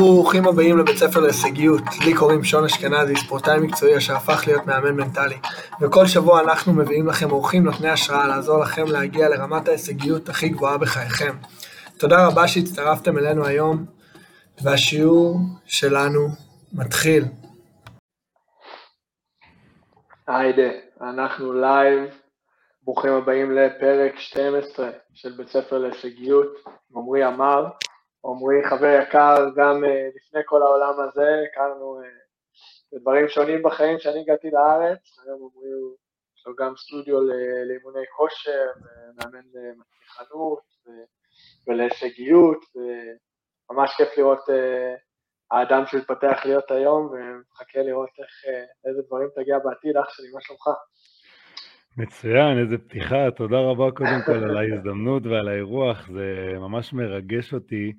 ברוכים 0.00 0.48
הבאים 0.48 0.78
לבית 0.78 0.96
ספר 0.96 1.20
להישגיות. 1.20 1.82
לי 2.04 2.14
קוראים 2.14 2.44
שון 2.44 2.64
אשכנזי, 2.64 3.16
ספורטאי 3.16 3.58
מקצועי 3.58 3.96
אשר 3.96 4.16
הפך 4.16 4.42
להיות 4.46 4.66
מאמן 4.66 4.96
מנטלי. 4.96 5.36
וכל 5.80 6.06
שבוע 6.06 6.40
אנחנו 6.40 6.72
מביאים 6.72 7.06
לכם 7.06 7.30
אורחים 7.30 7.64
נותני 7.64 7.88
השראה 7.90 8.26
לעזור 8.26 8.60
לכם 8.60 8.84
להגיע 8.86 9.28
לרמת 9.28 9.68
ההישגיות 9.68 10.28
הכי 10.28 10.48
גבוהה 10.48 10.78
בחייכם. 10.78 11.34
תודה 11.98 12.26
רבה 12.26 12.48
שהצטרפתם 12.48 13.18
אלינו 13.18 13.46
היום, 13.46 13.84
והשיעור 14.62 15.36
שלנו 15.66 16.28
מתחיל. 16.72 17.24
היידה, 20.26 20.70
אנחנו 21.00 21.52
לייב, 21.52 22.00
ברוכים 22.82 23.12
הבאים 23.12 23.50
לפרק 23.50 24.18
12 24.18 24.90
של 25.14 25.32
בית 25.36 25.48
ספר 25.48 25.78
להישגיות, 25.78 26.56
עמרי 26.96 27.26
אמר. 27.26 27.66
עמרי 28.24 28.68
חבר 28.70 29.00
יקר 29.02 29.36
גם 29.56 29.84
אה, 29.84 30.08
לפני 30.14 30.40
כל 30.44 30.62
העולם 30.62 31.00
הזה, 31.00 31.42
הכרנו 31.50 32.00
אה, 32.02 32.08
דברים 33.00 33.28
שונים 33.28 33.62
בחיים 33.62 33.98
כשאני 33.98 34.20
הגעתי 34.20 34.50
לארץ, 34.50 35.18
היום 35.24 35.50
עמרי 35.54 35.70
הוא, 35.70 35.96
יש 36.36 36.46
לו 36.46 36.54
גם 36.56 36.76
סטודיו 36.76 37.20
לאימוני 37.68 38.06
כושר, 38.16 38.66
מאמן 39.16 39.44
למצליחנות 39.54 40.62
ולהישגיות, 41.66 42.64
וממש 42.74 43.90
כיף 43.96 44.18
לראות 44.18 44.50
אה, 44.50 44.94
האדם 45.50 45.86
שהוא 45.86 46.00
התפתח 46.00 46.40
להיות 46.44 46.70
היום, 46.70 47.06
ומחכה 47.12 47.82
לראות 47.82 48.10
איך, 48.18 48.54
איזה 48.84 49.02
דברים 49.02 49.28
תגיע 49.34 49.58
בעתיד, 49.58 49.96
אח 49.96 50.08
שלי, 50.10 50.30
מה 50.34 50.40
שלומך? 50.40 50.68
מצוין, 51.96 52.58
איזה 52.58 52.78
פתיחה, 52.78 53.30
תודה 53.30 53.58
רבה 53.58 53.90
קודם 53.90 54.20
כל 54.26 54.32
על 54.32 54.56
ההזדמנות 54.56 55.26
ועל 55.26 55.48
האירוח, 55.48 56.08
זה 56.12 56.52
ממש 56.58 56.92
מרגש 56.92 57.54
אותי 57.54 57.92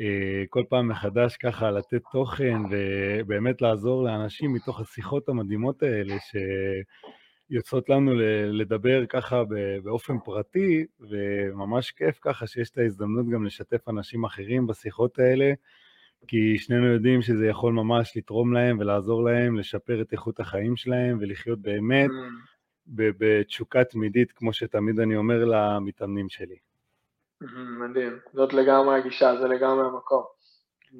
אה, 0.00 0.44
כל 0.48 0.62
פעם 0.68 0.88
מחדש 0.88 1.36
ככה 1.36 1.70
לתת 1.70 2.02
תוכן 2.12 2.56
ובאמת 2.70 3.62
לעזור 3.62 4.04
לאנשים 4.04 4.52
מתוך 4.52 4.80
השיחות 4.80 5.28
המדהימות 5.28 5.82
האלה 5.82 6.14
שיוצאות 7.50 7.88
לנו 7.88 8.12
לדבר 8.52 9.06
ככה 9.06 9.42
באופן 9.82 10.18
פרטי, 10.24 10.86
וממש 11.10 11.90
כיף 11.90 12.18
ככה 12.22 12.46
שיש 12.46 12.70
את 12.70 12.78
ההזדמנות 12.78 13.26
גם 13.32 13.44
לשתף 13.44 13.88
אנשים 13.88 14.24
אחרים 14.24 14.66
בשיחות 14.66 15.18
האלה. 15.18 15.52
כי 16.28 16.58
שנינו 16.58 16.86
יודעים 16.86 17.22
שזה 17.22 17.46
יכול 17.46 17.72
ממש 17.72 18.16
לתרום 18.16 18.52
להם 18.52 18.78
ולעזור 18.80 19.24
להם 19.24 19.58
לשפר 19.58 20.02
את 20.02 20.12
איכות 20.12 20.40
החיים 20.40 20.76
שלהם 20.76 21.18
ולחיות 21.20 21.58
באמת 21.58 22.10
mm. 22.10 22.51
בתשוקה 22.92 23.84
תמידית, 23.84 24.32
כמו 24.32 24.52
שתמיד 24.52 25.00
אני 25.00 25.16
אומר 25.16 25.44
למתאמנים 25.44 26.28
שלי. 26.28 26.56
מדהים, 27.78 28.18
זאת 28.32 28.52
לגמרי 28.52 28.98
הגישה, 28.98 29.36
זה 29.36 29.48
לגמרי 29.48 29.86
המקום. 29.86 30.22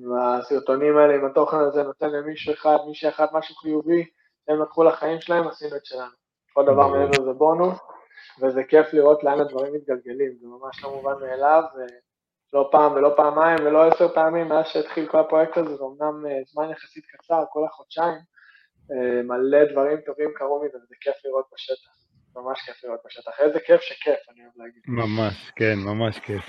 והסרטונים 0.00 0.96
האלה 0.96 1.14
עם 1.14 1.24
התוכן 1.24 1.56
הזה 1.56 1.82
נותן 1.82 2.10
למישהו 2.10 2.52
אחד, 2.52 2.76
מישהו 2.86 3.08
אחד 3.08 3.26
משהו 3.32 3.54
חיובי, 3.54 4.04
הם 4.48 4.62
לקחו 4.62 4.84
לחיים 4.84 5.20
שלהם, 5.20 5.48
עשינו 5.48 5.76
את 5.76 5.86
שלנו. 5.86 6.12
כל 6.52 6.64
דבר 6.64 6.88
מעבר 6.88 7.24
זה 7.24 7.32
בונוס, 7.32 7.78
וזה 8.40 8.64
כיף 8.64 8.92
לראות 8.92 9.24
לאן 9.24 9.40
הדברים 9.40 9.74
מתגלגלים, 9.74 10.32
זה 10.40 10.46
ממש 10.46 10.84
לא 10.84 10.90
מובן 10.90 11.20
מאליו, 11.20 11.62
ולא 12.52 12.68
פעם 12.72 12.92
ולא 12.92 13.12
פעמיים 13.16 13.58
ולא 13.64 13.84
עשר 13.84 14.08
פעמים 14.14 14.48
מאז 14.48 14.66
שהתחיל 14.66 15.06
כל 15.06 15.18
הפרויקט 15.18 15.56
הזה, 15.56 15.76
זה 15.76 15.84
אמנם 15.84 16.26
אה, 16.26 16.38
זמן 16.52 16.70
יחסית 16.70 17.06
קצר, 17.06 17.44
כל 17.52 17.64
החודשיים, 17.64 18.18
מלא 19.24 19.64
דברים 19.72 20.00
טובים 20.00 20.30
קרו 20.34 20.64
מזה, 20.64 20.78
וזה 20.78 20.94
כיף 21.00 21.14
לראות 21.24 21.46
בשטח. 21.54 22.02
ממש 22.36 22.60
כיף 22.60 22.84
לראות 22.84 23.00
בשטח. 23.06 23.40
איזה 23.40 23.60
כיף 23.60 23.80
שכיף, 23.80 24.18
אני 24.30 24.40
אוהב 24.44 24.52
להגיד. 24.56 24.82
ממש, 24.86 25.50
כן, 25.56 25.74
ממש 25.78 26.18
כיף. 26.18 26.44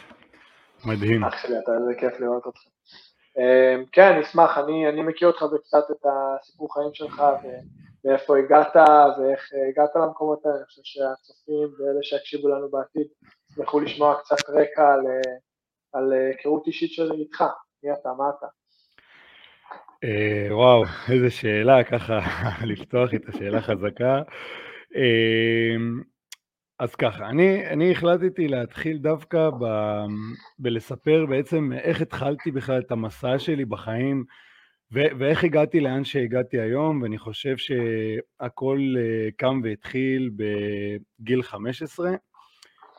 מדהים. 0.86 1.23
אח 1.23 1.38
שלי, 1.38 1.59
אתה 1.59 1.72
איזה 1.73 1.94
כיף 2.00 2.20
לראות 2.20 2.45
אותך. 2.45 2.59
אה, 3.38 3.75
כן, 3.92 4.20
נשמח, 4.20 4.58
אני, 4.58 4.90
אני 4.90 5.02
מכיר 5.02 5.28
אותך 5.28 5.44
קצת 5.64 5.92
את 5.92 6.06
הסיפור 6.06 6.73
חיים 6.73 6.94
שלך, 6.94 7.23
ואיפה 8.03 8.38
הגעת, 8.38 8.75
ואיך 9.20 9.50
הגעת 9.72 9.95
למקומות 9.95 10.45
האלה. 10.45 10.58
אני 10.58 10.66
חושב 10.66 10.81
שהצופים 10.84 11.68
ואלה 11.78 12.00
שיקשיבו 12.02 12.47
לנו 12.47 12.69
בעתיד 12.69 13.07
יוכלו 13.57 13.80
לשמוע 13.80 14.16
קצת 14.19 14.50
רקע 14.50 14.94
על, 14.94 15.02
על 15.94 16.13
היכרות 16.13 16.68
אישית 16.68 16.91
שלי 16.91 17.16
איתך. 17.16 17.44
מי 17.84 17.94
אתה, 17.94 18.09
מה 18.18 18.30
אתה? 18.38 18.47
אה, 20.03 20.56
וואו, 20.56 20.84
איזה 21.09 21.30
שאלה, 21.30 21.84
ככה 21.84 22.19
לפתוח 22.72 23.14
את 23.14 23.30
השאלה 23.30 23.62
חזקה. 23.62 24.22
אה, 24.96 25.75
אז 26.80 26.96
ככה, 26.96 27.30
אני, 27.30 27.68
אני 27.68 27.91
החלטתי 27.91 28.47
להתחיל 28.47 28.97
דווקא 28.97 29.50
ב, 29.50 29.66
בלספר 30.59 31.25
בעצם 31.30 31.72
איך 31.74 32.02
התחלתי 32.02 32.52
בכלל 32.52 32.81
את 32.81 32.92
המסע 32.92 33.40
שלי 33.40 33.66
בחיים 33.66 34.24
ו, 34.94 35.00
ואיך 35.19 35.44
הגעתי 35.44 35.80
לאן 35.80 36.03
שהגעתי 36.03 36.59
היום, 36.59 37.02
ואני 37.02 37.18
חושב 37.18 37.58
שהכל 37.58 38.80
אה, 38.97 39.30
קם 39.38 39.62
והתחיל 39.63 40.30
בגיל 40.36 41.44
15, 41.44 42.12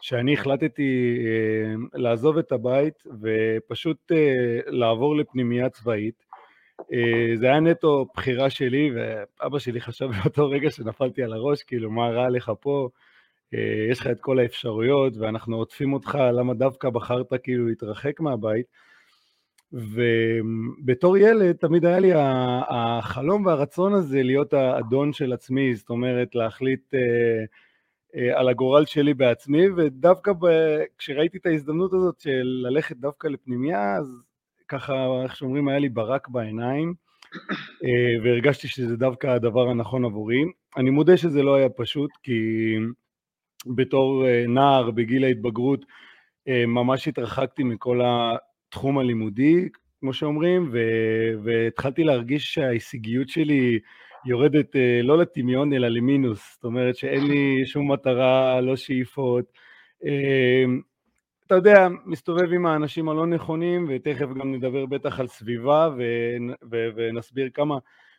שאני 0.01 0.35
החלטתי 0.35 1.19
לעזוב 1.95 2.39
את 2.39 2.53
הבית 2.53 2.95
ופשוט 3.23 4.13
לעבור 4.67 5.17
לפנימייה 5.17 5.69
צבאית. 5.69 6.34
אה, 6.81 7.37
זה 7.37 7.47
היה 7.47 7.61
נטו 7.61 8.07
בחירה 8.15 8.51
שלי, 8.51 8.91
ואבא 8.95 9.59
שלי 9.59 9.81
חשב 9.81 10.09
באותו 10.23 10.49
רגע 10.49 10.71
שנפלתי 10.71 11.23
על 11.23 11.33
הראש, 11.33 11.63
כאילו, 11.63 11.91
מה 11.91 12.09
רע 12.09 12.29
לך 12.29 12.53
פה? 12.61 12.89
אה, 13.55 13.87
יש 13.91 14.01
לך 14.01 14.07
את 14.07 14.21
כל 14.21 14.39
האפשרויות, 14.39 15.17
ואנחנו 15.17 15.57
עוטפים 15.57 15.93
אותך, 15.93 16.19
למה 16.33 16.55
דווקא 16.55 16.91
בחרת 16.91 17.33
כאילו 17.43 17.67
להתרחק 17.69 18.21
מהבית? 18.21 18.67
ובתור 19.73 21.17
ילד 21.17 21.57
תמיד 21.57 21.85
היה 21.85 21.99
לי 21.99 22.11
החלום 22.69 23.47
והרצון 23.47 23.95
הזה 23.95 24.23
להיות 24.23 24.53
האדון 24.53 25.13
של 25.13 25.33
עצמי, 25.33 25.75
זאת 25.75 25.91
אומרת 25.91 26.35
להחליט 26.35 26.95
אה, 26.95 28.41
על 28.41 28.49
הגורל 28.49 28.85
שלי 28.85 29.15
בעצמי, 29.15 29.69
ודווקא 29.77 30.33
כשראיתי 30.99 31.39
את 31.39 31.47
ההזדמנות 31.47 31.93
הזאת 31.93 32.21
של 32.21 32.67
ללכת 32.69 32.97
דווקא 32.97 33.29
לפנימייה, 33.29 33.97
אז 33.97 34.25
ככה, 34.69 35.23
איך 35.23 35.37
שאומרים, 35.37 35.69
היה 35.69 35.79
לי 35.79 35.89
ברק 35.89 36.29
בעיניים, 36.29 36.95
אה, 37.85 38.25
והרגשתי 38.25 38.69
שזה 38.69 38.97
דווקא 38.97 39.27
הדבר 39.27 39.69
הנכון 39.69 40.05
עבורי. 40.05 40.43
אני 40.77 40.91
מודה 40.91 41.17
שזה 41.17 41.43
לא 41.43 41.55
היה 41.55 41.69
פשוט, 41.69 42.11
כי 42.23 42.33
בתור 43.67 44.27
אה, 44.27 44.45
נער 44.49 44.91
בגיל 44.91 45.25
ההתבגרות, 45.25 45.85
אה, 46.49 46.67
ממש 46.67 47.09
התרחקתי 47.09 47.63
מכל 47.63 48.01
התחום 48.05 48.99
הלימודי, 48.99 49.69
כמו 50.01 50.13
שאומרים, 50.13 50.71
ו- 50.73 51.45
והתחלתי 51.45 52.05
להרגיש 52.05 52.55
שההישגיות 52.55 53.29
שלי 53.29 53.79
יורדת 54.27 54.77
לא 55.03 55.19
לטמיון 55.19 55.73
אלא 55.73 55.89
למינוס, 55.89 56.55
זאת 56.55 56.65
אומרת 56.65 56.97
שאין 56.97 57.27
לי 57.27 57.67
שום 57.67 57.93
מטרה, 57.93 58.61
לא 58.61 58.77
שאיפות. 58.77 59.45
אתה 61.47 61.55
יודע, 61.55 61.89
מסתובב 62.07 62.53
עם 62.53 62.67
האנשים 62.67 63.09
הלא 63.09 63.27
נכונים, 63.27 63.87
ותכף 63.89 64.27
גם 64.41 64.55
נדבר 64.55 64.87
בטח 64.87 65.21
על 65.21 65.27
סביבה, 65.27 65.89
ו- 65.99 66.55
ו- 66.71 66.89
ונסביר 66.97 67.49
כמה, 67.55 67.79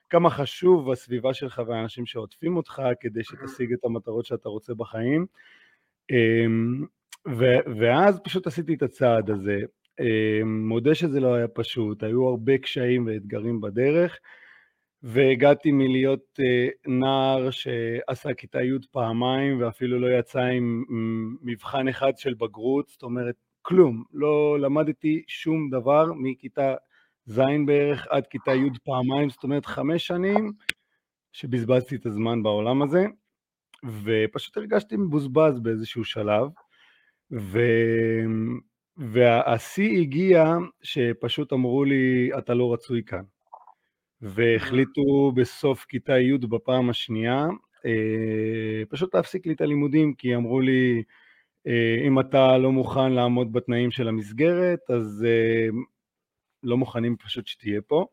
כמה 0.10 0.30
חשוב 0.30 0.92
הסביבה 0.92 1.34
שלך 1.34 1.62
והאנשים 1.68 2.06
שעוטפים 2.06 2.58
אותך, 2.58 2.82
כדי 3.00 3.24
שתשיג 3.24 3.74
את 3.74 3.86
המטרות 3.86 4.26
שאתה 4.26 4.50
רוצה 4.50 4.74
בחיים. 4.74 5.26
אמ, 6.12 6.86
ו- 7.28 7.80
ואז 7.80 8.20
פשוט 8.24 8.48
עשיתי 8.48 8.74
את 8.74 8.82
הצעד 8.84 9.30
הזה. 9.30 9.62
אמ, 10.00 10.68
מודה 10.68 10.96
שזה 10.96 11.20
לא 11.20 11.34
היה 11.34 11.48
פשוט, 11.48 12.04
היו 12.04 12.28
הרבה 12.28 12.58
קשיים 12.58 13.08
ואתגרים 13.08 13.62
בדרך. 13.62 14.20
והגעתי 15.08 15.72
מלהיות 15.72 16.40
אה, 16.40 16.68
נער 16.88 17.50
שעשה 17.52 18.34
כיתה 18.34 18.62
י' 18.62 18.72
פעמיים 18.92 19.62
ואפילו 19.62 20.00
לא 20.00 20.20
יצא 20.20 20.40
עם 20.40 20.84
מבחן 21.42 21.88
אחד 21.88 22.18
של 22.18 22.34
בגרות, 22.34 22.88
זאת 22.88 23.04
אומרת 23.04 23.36
כלום, 23.62 24.04
לא 24.14 24.60
למדתי 24.60 25.24
שום 25.28 25.70
דבר 25.70 26.06
מכיתה 26.16 26.76
ז' 27.26 27.42
בערך 27.66 28.08
עד 28.10 28.28
כיתה 28.28 28.52
י' 28.52 28.70
פעמיים, 28.84 29.30
זאת 29.30 29.44
אומרת 29.44 29.66
חמש 29.66 30.08
שנים 30.08 30.52
שבזבזתי 31.32 31.96
את 31.96 32.06
הזמן 32.06 32.44
בעולם 32.44 32.82
הזה, 32.82 33.06
ופשוט 34.04 34.58
הרגשתי 34.58 34.96
מבוזבז 34.98 35.60
באיזשהו 35.60 36.04
שלב, 36.04 36.48
ו... 37.32 37.60
והשיא 38.98 40.02
הגיע 40.02 40.46
שפשוט 40.84 41.54
אמרו 41.54 41.84
לי, 41.84 42.30
אתה 42.38 42.54
לא 42.54 42.74
רצוי 42.74 43.04
כאן. 43.06 43.24
והחליטו 44.22 45.32
בסוף 45.36 45.86
כיתה 45.86 46.20
י' 46.20 46.38
בפעם 46.38 46.90
השנייה, 46.90 47.48
אה, 47.86 48.84
פשוט 48.90 49.16
להפסיק 49.16 49.46
לי 49.46 49.54
את 49.54 49.62
הלימודים, 49.62 50.14
כי 50.14 50.36
אמרו 50.36 50.62
לי, 50.62 51.04
אה, 51.68 51.98
אם 52.08 52.20
אתה 52.20 52.58
לא 52.58 52.72
מוכן 52.72 53.12
לעמוד 53.12 53.54
בתנאים 53.54 53.92
של 53.92 54.08
המסגרת, 54.08 54.80
אז 54.90 55.26
אה, 55.28 55.68
לא 56.64 56.78
מוכנים 56.78 57.16
פשוט 57.18 57.48
שתהיה 57.48 57.82
פה. 57.88 58.06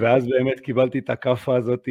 ואז 0.00 0.28
באמת 0.28 0.60
קיבלתי 0.60 0.98
את 0.98 1.10
הכאפה 1.10 1.56
הזאת 1.56 1.88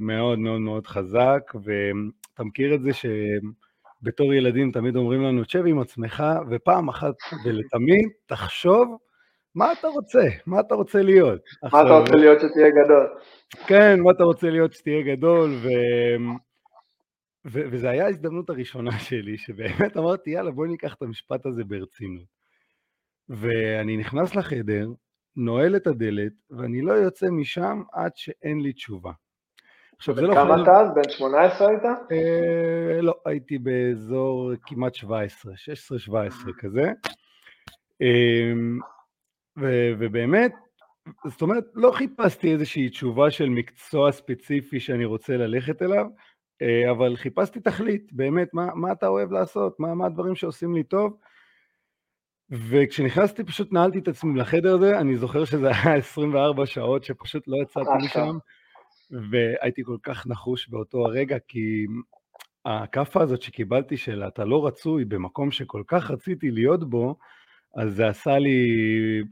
מאוד 0.00 0.38
מאוד 0.38 0.60
מאוד 0.60 0.86
חזק, 0.86 1.52
ואתה 1.54 2.44
מכיר 2.44 2.74
את 2.74 2.82
זה 2.82 2.90
שבתור 2.92 4.34
ילדים 4.34 4.72
תמיד 4.72 4.96
אומרים 4.96 5.22
לנו, 5.22 5.44
תשב 5.44 5.66
עם 5.66 5.78
עצמך, 5.78 6.24
ופעם 6.50 6.88
אחת 6.88 7.14
ולתמיד 7.44 8.08
תחשוב 8.26 8.96
מה 9.54 9.72
אתה 9.72 9.88
רוצה? 9.88 10.28
מה 10.46 10.60
אתה 10.60 10.74
רוצה 10.74 11.02
להיות? 11.02 11.40
מה 11.62 11.82
אתה 11.82 11.98
רוצה 11.98 12.16
להיות 12.16 12.40
שתהיה 12.40 12.70
גדול? 12.70 13.18
כן, 13.66 14.00
מה 14.00 14.10
אתה 14.10 14.24
רוצה 14.24 14.50
להיות 14.50 14.72
שתהיה 14.72 15.02
גדול, 15.02 15.50
ו... 15.50 15.68
ו... 17.46 17.60
וזה 17.70 17.90
היה 17.90 18.04
ההזדמנות 18.04 18.50
הראשונה 18.50 18.98
שלי, 18.98 19.38
שבאמת 19.38 19.96
אמרתי, 19.96 20.30
יאללה, 20.30 20.50
בואי 20.50 20.68
ניקח 20.68 20.94
את 20.94 21.02
המשפט 21.02 21.46
הזה 21.46 21.64
ברצינות. 21.64 22.34
ואני 23.28 23.96
נכנס 23.96 24.34
לחדר, 24.34 24.88
נועל 25.36 25.76
את 25.76 25.86
הדלת, 25.86 26.32
ואני 26.50 26.82
לא 26.82 26.92
יוצא 26.92 27.26
משם 27.30 27.82
עד 27.92 28.12
שאין 28.14 28.60
לי 28.60 28.72
תשובה. 28.72 29.12
עכשיו, 29.96 30.14
זה 30.14 30.22
לא... 30.22 30.34
כמה 30.34 30.62
אתה 30.62 30.80
אז? 30.80 30.88
בן 30.94 31.10
18 31.10 31.68
היית? 31.68 31.82
אה, 31.84 33.00
לא, 33.00 33.14
הייתי 33.26 33.58
באזור 33.58 34.52
כמעט 34.66 34.94
17, 34.94 35.52
16-17 35.52 36.52
כזה. 36.58 36.92
אה, 38.02 38.52
ו- 39.58 39.92
ובאמת, 39.98 40.52
זאת 41.26 41.42
אומרת, 41.42 41.64
לא 41.74 41.90
חיפשתי 41.90 42.52
איזושהי 42.52 42.88
תשובה 42.88 43.30
של 43.30 43.48
מקצוע 43.48 44.12
ספציפי 44.12 44.80
שאני 44.80 45.04
רוצה 45.04 45.36
ללכת 45.36 45.82
אליו, 45.82 46.06
אה, 46.62 46.90
אבל 46.90 47.16
חיפשתי 47.16 47.60
תכלית, 47.60 48.12
באמת, 48.12 48.54
מה, 48.54 48.74
מה 48.74 48.92
אתה 48.92 49.06
אוהב 49.08 49.32
לעשות, 49.32 49.80
מה, 49.80 49.94
מה 49.94 50.06
הדברים 50.06 50.34
שעושים 50.34 50.74
לי 50.74 50.82
טוב. 50.82 51.16
וכשנכנסתי 52.50 53.44
פשוט 53.44 53.72
נעלתי 53.72 53.98
את 53.98 54.08
עצמי 54.08 54.40
לחדר 54.40 54.74
הזה, 54.74 54.98
אני 54.98 55.16
זוכר 55.16 55.44
שזה 55.44 55.70
היה 55.70 55.96
24 55.96 56.66
שעות 56.66 57.04
שפשוט 57.04 57.44
לא 57.46 57.56
יצאתי 57.62 57.90
משם, 58.04 58.38
והייתי 59.30 59.84
כל 59.84 59.96
כך 60.02 60.26
נחוש 60.26 60.68
באותו 60.68 61.06
הרגע, 61.06 61.36
כי 61.48 61.86
הכאפה 62.64 63.22
הזאת 63.22 63.42
שקיבלתי 63.42 63.96
של 63.96 64.22
אתה 64.22 64.44
לא 64.44 64.66
רצוי 64.66 65.04
במקום 65.04 65.50
שכל 65.50 65.82
כך 65.86 66.10
רציתי 66.10 66.50
להיות 66.50 66.90
בו, 66.90 67.16
אז 67.76 67.94
זה 67.94 68.08
עשה 68.08 68.38
לי 68.38 68.68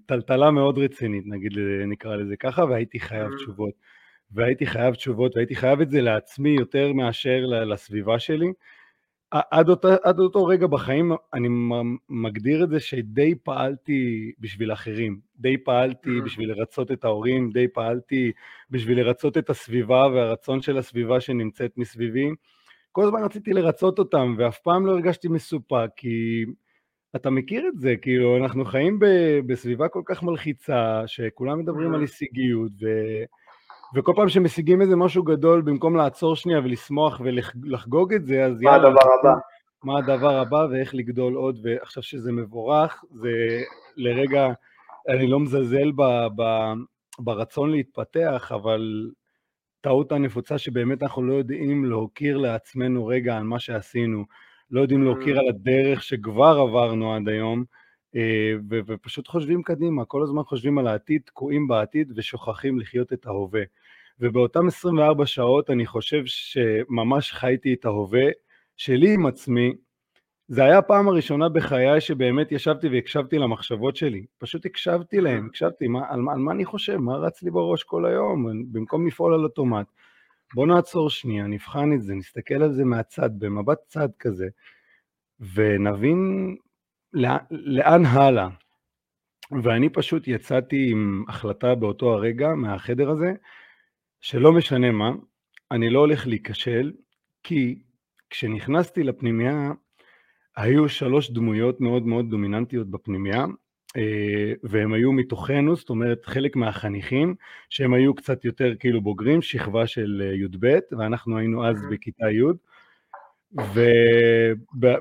טלטלה 0.07 0.51
מאוד 0.51 0.79
רצינית, 0.79 1.25
נגיד, 1.27 1.53
נקרא 1.87 2.17
לזה 2.17 2.37
ככה, 2.37 2.65
והייתי 2.65 3.01
חייב 3.01 3.31
mm. 3.33 3.37
תשובות. 3.37 3.75
והייתי 4.31 4.67
חייב 4.67 4.95
תשובות, 4.95 5.37
והייתי 5.37 5.57
חייב 5.57 5.81
את 5.81 5.91
זה 5.91 6.01
לעצמי 6.01 6.51
יותר 6.51 6.93
מאשר 6.93 7.45
לסביבה 7.47 8.19
שלי. 8.19 8.53
עד 9.31 9.69
אותו, 9.69 9.89
עד 10.03 10.19
אותו 10.19 10.45
רגע 10.47 10.67
בחיים 10.67 11.13
אני 11.35 11.49
מגדיר 12.09 12.65
את 12.65 12.71
זה 12.71 12.81
שדי 12.81 13.35
פעלתי 13.43 14.33
בשביל 14.39 14.73
אחרים, 14.73 15.21
די 15.37 15.59
פעלתי 15.59 16.19
mm. 16.19 16.25
בשביל 16.25 16.49
לרצות 16.49 16.93
את 16.93 17.05
ההורים, 17.05 17.51
די 17.51 17.69
פעלתי 17.69 18.33
בשביל 18.71 18.99
לרצות 18.99 19.39
את 19.39 19.51
הסביבה 19.51 20.07
והרצון 20.15 20.63
של 20.63 20.79
הסביבה 20.79 21.21
שנמצאת 21.21 21.73
מסביבי. 21.77 22.31
כל 22.93 23.05
הזמן 23.05 23.25
רציתי 23.25 23.53
לרצות 23.53 23.99
אותם 23.99 24.35
ואף 24.39 24.59
פעם 24.59 24.87
לא 24.87 24.93
הרגשתי 24.93 25.29
מסופק 25.29 25.89
כי 25.97 26.45
אתה 27.17 27.31
מכיר 27.31 27.69
את 27.69 27.79
זה, 27.79 27.95
כאילו 28.03 28.37
אנחנו 28.37 28.65
חיים 28.65 28.99
בסביבה 29.47 29.89
כל 29.89 30.03
כך 30.05 30.23
מלחיצה 30.23 31.03
שכולם 31.07 31.59
מדברים 31.59 31.95
על. 31.95 32.01
הישגיות 32.01 32.73
ו... 32.83 32.87
וכל 33.95 34.13
פעם 34.17 34.29
שמשיגים 34.29 34.83
איזה 34.83 34.97
משהו 34.97 35.23
גדול, 35.23 35.63
במקום 35.63 35.97
לעצור 35.97 36.37
שנייה 36.37 36.59
ולשמוח 36.59 37.21
ולחגוג 37.25 38.15
את 38.15 38.27
זה, 38.27 38.45
אז 38.45 38.61
מה 38.61 38.71
יאללה, 38.71 38.89
הדבר 38.89 39.01
הבא? 39.21 39.35
מה 39.85 39.99
הדבר 39.99 40.37
הבא 40.37 40.67
ואיך 40.71 40.95
לגדול 40.95 41.35
עוד, 41.35 41.59
ועכשיו 41.63 42.03
שזה 42.03 42.33
מבורך, 42.33 43.05
זה 43.11 43.31
לרגע, 43.97 44.49
אני 45.09 45.27
לא 45.27 45.41
מזלזל 45.41 45.93
ב, 45.97 46.03
ב, 46.37 46.43
ברצון 47.19 47.71
להתפתח, 47.71 48.53
אבל 48.55 49.11
טעות 49.81 50.13
הנפוצה 50.13 50.59
שבאמת 50.59 51.03
אנחנו 51.03 51.23
לא 51.23 51.35
יודעים 51.35 51.85
להוקיר 51.85 52.37
לעצמנו 52.37 53.07
רגע 53.07 53.37
על 53.37 53.43
מה 53.43 53.59
שעשינו, 53.59 54.25
לא 54.73 54.81
יודעים 54.81 55.05
להוקיר 55.05 55.37
mm. 55.37 55.41
על 55.41 55.49
הדרך 55.49 56.03
שכבר 56.03 56.59
עברנו 56.69 57.15
עד 57.15 57.29
היום, 57.29 57.65
אה, 58.17 58.53
ופשוט 58.69 59.29
חושבים 59.29 59.63
קדימה, 59.63 60.05
כל 60.05 60.23
הזמן 60.23 60.43
חושבים 60.43 60.79
על 60.79 60.87
העתיד, 60.87 61.23
תקועים 61.25 61.69
בעתיד 61.69 62.13
ושוכחים 62.17 62.81
לחיות 62.81 63.13
את 63.13 63.27
ההווה. 63.27 63.63
ובאותם 64.21 64.67
24 64.67 65.27
שעות 65.27 65.71
אני 65.71 65.87
חושב 65.87 66.23
שממש 66.27 67.33
חייתי 67.33 67.75
את 67.75 67.85
ההווה 67.85 68.27
שלי 68.77 69.15
עם 69.15 69.27
עצמי. 69.27 69.73
זה 70.49 70.65
היה 70.65 70.79
הפעם 70.79 71.09
הראשונה 71.09 71.49
בחיי 71.49 72.01
שבאמת 72.01 72.53
ישבתי 72.53 72.89
והקשבתי 72.89 73.39
למחשבות 73.39 73.97
שלי. 73.97 74.27
פשוט 74.39 74.67
הקשבתי 74.67 75.21
להם, 75.21 75.47
הקשבתי 75.47 75.89
מה, 75.89 76.01
על, 76.09 76.21
על 76.33 76.39
מה 76.39 76.53
אני 76.53 76.65
חושב, 76.65 76.97
מה 76.97 77.17
רץ 77.17 77.43
לי 77.43 77.51
בראש 77.51 77.83
כל 77.83 78.07
היום, 78.07 78.47
במקום 78.73 79.07
לפעול 79.07 79.35
על 79.35 79.45
אוטומט. 79.45 79.87
בוא 80.55 80.67
נעצור 80.67 81.11
שנייה, 81.11 81.47
נבחן 81.47 81.93
את 81.93 82.03
זה, 82.03 82.15
נסתכל 82.15 82.63
על 82.63 82.73
זה 82.73 82.85
מהצד, 82.85 83.31
במבט 83.39 83.79
צד 83.87 84.09
כזה, 84.19 84.49
ונבין 85.55 86.57
לאן, 87.13 88.05
הלאה. 88.07 88.49
ואני 89.63 89.89
פשוט 89.89 90.29
יצאתי 90.29 90.91
עם 90.91 91.25
החלטה 91.29 91.75
באותו 91.75 92.13
הרגע 92.15 92.55
מהחדר 92.55 93.11
הזה, 93.11 93.33
שלא 94.21 94.53
משנה 94.53 94.91
מה, 94.91 95.11
אני 95.71 95.91
לא 95.91 95.99
הולך 95.99 96.27
להיכשל, 96.27 96.93
כי 97.43 97.83
כשנכנסתי 98.31 99.03
לפנימייה, 99.03 99.73
היו 100.57 100.89
שלוש 100.89 101.31
דמויות 101.31 101.81
מאוד 101.81 102.07
מאוד 102.07 102.31
דומיננטיות 102.31 102.91
בפנימייה, 102.91 103.47
והם 104.63 104.93
היו 104.93 105.13
מתוכנו, 105.13 105.77
זאת 105.77 105.91
אומרת 105.91 106.25
חלק 106.25 106.57
מהחניכים, 106.57 107.35
שהם 107.69 107.95
היו 107.95 108.15
קצת 108.15 108.45
יותר 108.45 108.75
כאילו 108.79 109.01
בוגרים, 109.01 109.43
שכבה 109.43 109.87
של 109.87 110.23
אה, 110.25 110.35
י"ב, 110.35 110.79
ואנחנו 110.99 111.39
היינו 111.39 111.67
אז 111.67 111.77
בכיתה 111.91 112.31
י', 112.31 112.43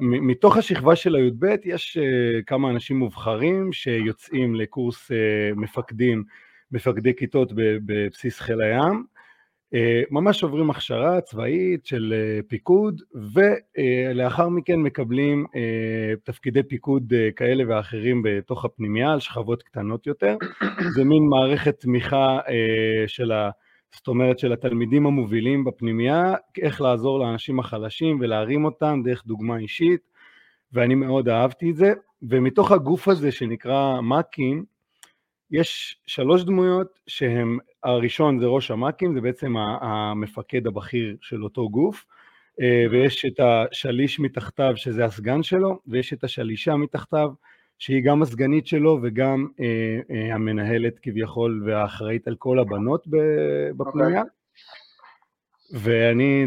ומתוך 0.02 0.58
השכבה 0.58 0.96
של 0.96 1.16
הי"ב 1.16 1.46
יש 1.66 1.98
אה, 1.98 2.42
כמה 2.48 2.70
אנשים 2.70 2.98
מובחרים 2.98 3.74
שיוצאים 3.74 4.56
לקורס 4.56 5.12
מפקדים, 5.56 6.24
מפקדי 6.72 7.16
כיתות 7.16 7.52
בבסיס 7.56 8.40
חיל 8.40 8.62
הים, 8.62 8.84
אה, 8.84 9.11
ממש 10.12 10.44
עוברים 10.44 10.70
הכשרה 10.70 11.22
צבאית 11.22 11.86
של 11.86 12.14
אה, 12.14 12.40
פיקוד 12.48 13.02
ולאחר 13.34 14.50
מכן 14.50 14.80
מקבלים 14.80 15.46
אה, 15.56 16.14
תפקידי 16.24 16.64
פיקוד 16.64 17.14
כאלה 17.36 17.64
ואחרים 17.68 18.22
בתוך 18.24 18.66
הפנימייה 18.66 19.14
על 19.14 19.20
שכבות 19.20 19.64
קטנות 19.64 20.08
יותר. 20.08 20.38
זה 20.96 21.04
מין 21.04 21.24
מערכת 21.30 21.80
תמיכה 21.80 22.40
של 23.08 23.32
ה... 23.32 23.50
זאת 23.96 24.08
אומרת 24.08 24.40
של 24.40 24.54
התלמידים 24.54 25.06
המובילים 25.06 25.64
בפנימייה, 25.64 26.34
איך 26.62 26.82
לעזור 26.82 27.20
לאנשים 27.20 27.60
החלשים 27.60 28.18
ולהרים 28.22 28.66
אותם 28.66 29.02
דרך 29.04 29.24
דוגמה 29.26 29.58
אישית 29.58 30.02
ואני 30.74 30.96
מאוד 30.96 31.30
אהבתי 31.30 31.72
את 31.72 31.76
זה 31.76 31.94
ומתוך 32.22 32.72
הגוף 32.72 33.08
הזה 33.08 33.32
שנקרא 33.32 34.02
מ"כים 34.02 34.66
יש 35.52 35.98
שלוש 36.08 36.44
דמויות 36.44 37.00
שהם, 37.08 37.58
הראשון 37.84 38.40
זה 38.40 38.46
ראש 38.46 38.72
המ"כים, 38.72 39.14
זה 39.14 39.22
בעצם 39.22 39.58
המפקד 39.58 40.68
הבכיר 40.68 41.16
של 41.22 41.44
אותו 41.44 41.70
גוף, 41.70 42.06
אה, 42.62 42.86
ויש 42.92 43.26
את 43.26 43.40
השליש 43.40 44.20
מתחתיו 44.20 44.74
שזה 44.76 45.06
הסגן 45.06 45.44
שלו, 45.44 45.80
ויש 45.88 46.14
את 46.14 46.24
השלישה 46.24 46.76
מתחתיו 46.76 47.30
שהיא 47.78 48.04
גם 48.04 48.22
הסגנית 48.22 48.68
שלו 48.68 49.00
וגם 49.04 49.48
אה, 49.60 50.00
אה, 50.12 50.36
המנהלת 50.36 51.00
כביכול 51.00 51.64
והאחראית 51.66 52.28
על 52.28 52.36
כל 52.36 52.60
הבנות 52.60 53.08
בפנייה. 53.78 54.22
Okay. 54.22 54.26
ואני, 55.74 56.46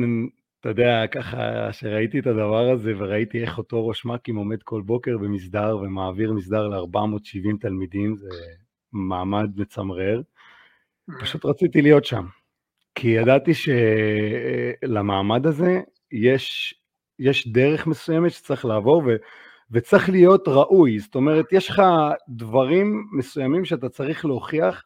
אתה 0.61 0.69
יודע, 0.69 1.07
ככה, 1.07 1.73
שראיתי 1.73 2.19
את 2.19 2.27
הדבר 2.27 2.71
הזה 2.71 2.93
וראיתי 2.97 3.43
איך 3.43 3.59
אותו 3.59 3.87
ראש 3.89 4.05
מ"כים 4.05 4.37
עומד 4.37 4.63
כל 4.63 4.83
בוקר 4.83 5.19
במסדר 5.19 5.79
ומעביר 5.83 6.33
מסדר 6.33 6.69
ל-470 6.69 7.57
תלמידים, 7.61 8.17
זה 8.17 8.29
מעמד 8.93 9.51
מצמרר. 9.57 10.23
פשוט 11.21 11.45
רציתי 11.45 11.83
להיות 11.83 12.05
שם, 12.05 12.25
כי 12.95 13.09
ידעתי 13.09 13.53
שלמעמד 14.85 15.47
הזה 15.47 15.81
יש, 16.13 16.75
יש 17.19 17.49
דרך 17.49 17.87
מסוימת 17.87 18.31
שצריך 18.31 18.65
לעבור 18.65 19.03
ו, 19.07 19.11
וצריך 19.71 20.11
להיות 20.11 20.49
ראוי, 20.49 20.99
זאת 20.99 21.15
אומרת 21.15 21.53
יש 21.53 21.69
לך 21.71 21.83
דברים 22.29 23.07
מסוימים 23.13 23.65
שאתה 23.65 23.89
צריך 23.89 24.25
להוכיח 24.25 24.83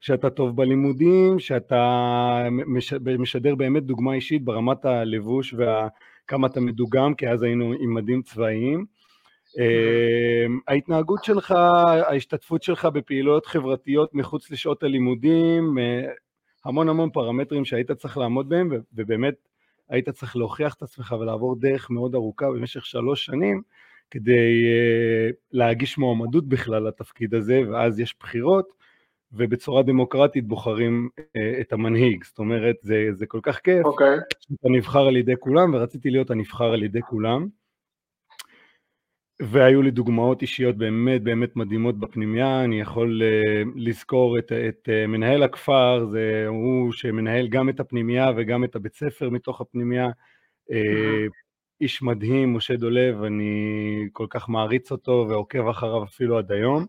שאתה 0.00 0.30
טוב 0.30 0.56
בלימודים, 0.56 1.38
שאתה 1.38 2.42
משדר 3.18 3.54
באמת 3.54 3.82
דוגמה 3.82 4.14
אישית 4.14 4.44
ברמת 4.44 4.84
הלבוש 4.84 5.54
וכמה 5.54 6.46
אתה 6.46 6.60
מדוגם, 6.60 7.14
כי 7.14 7.28
אז 7.28 7.42
היינו 7.42 7.72
עם 7.80 7.94
מדים 7.94 8.22
צבאיים. 8.22 8.84
אמ, 9.58 10.60
ההתנהגות 10.68 11.24
שלך, 11.24 11.50
ההשתתפות 11.50 12.62
שלך 12.62 12.84
בפעילויות 12.84 13.46
חברתיות 13.46 14.14
מחוץ 14.14 14.50
לשעות 14.50 14.82
הלימודים, 14.82 15.78
אה, 15.78 16.12
המון 16.64 16.88
המון 16.88 17.10
פרמטרים 17.10 17.64
שהיית 17.64 17.92
צריך 17.92 18.18
לעמוד 18.18 18.48
בהם, 18.48 18.70
ובאמת 18.94 19.34
היית 19.88 20.08
צריך 20.08 20.36
להוכיח 20.36 20.74
את 20.74 20.82
עצמך 20.82 21.14
ולעבור 21.20 21.56
דרך 21.60 21.90
מאוד 21.90 22.14
ארוכה 22.14 22.46
במשך 22.50 22.86
שלוש 22.86 23.24
שנים, 23.24 23.62
כדי 24.10 24.64
אה, 24.64 25.30
להגיש 25.52 25.98
מועמדות 25.98 26.48
בכלל 26.48 26.88
לתפקיד 26.88 27.34
הזה, 27.34 27.62
ואז 27.70 28.00
יש 28.00 28.14
בחירות, 28.20 28.72
ובצורה 29.32 29.82
דמוקרטית 29.82 30.46
בוחרים 30.46 31.08
אה, 31.36 31.60
את 31.60 31.72
המנהיג. 31.72 32.24
זאת 32.24 32.38
אומרת, 32.38 32.76
זה, 32.82 33.08
זה 33.12 33.26
כל 33.26 33.40
כך 33.42 33.58
כיף, 33.58 33.84
okay. 33.84 33.88
אוקיי. 33.88 34.16
שאתה 34.40 34.68
נבחר 34.68 35.06
על 35.06 35.16
ידי 35.16 35.34
כולם, 35.40 35.74
ורציתי 35.74 36.10
להיות 36.10 36.30
הנבחר 36.30 36.72
על 36.72 36.82
ידי 36.82 37.02
כולם. 37.02 37.48
והיו 39.40 39.82
לי 39.82 39.90
דוגמאות 39.90 40.42
אישיות 40.42 40.76
באמת 40.76 41.22
באמת 41.22 41.56
מדהימות 41.56 41.98
בפנימייה, 41.98 42.64
אני 42.64 42.80
יכול 42.80 43.22
uh, 43.22 43.68
לזכור 43.76 44.38
את, 44.38 44.52
את 44.52 44.88
uh, 44.88 45.06
מנהל 45.06 45.42
הכפר, 45.42 46.06
זה 46.10 46.44
הוא 46.48 46.92
שמנהל 46.92 47.48
גם 47.48 47.68
את 47.68 47.80
הפנימייה 47.80 48.30
וגם 48.36 48.64
את 48.64 48.76
הבית 48.76 48.94
ספר 48.94 49.30
מתוך 49.30 49.60
הפנימייה, 49.60 50.08
uh, 50.70 50.74
איש 51.80 52.02
מדהים, 52.02 52.56
משה 52.56 52.76
דולב, 52.76 53.22
אני 53.22 54.08
כל 54.12 54.26
כך 54.30 54.48
מעריץ 54.48 54.90
אותו 54.92 55.26
ועוקב 55.28 55.68
אחריו 55.68 56.04
אפילו 56.04 56.38
עד 56.38 56.52
היום. 56.52 56.86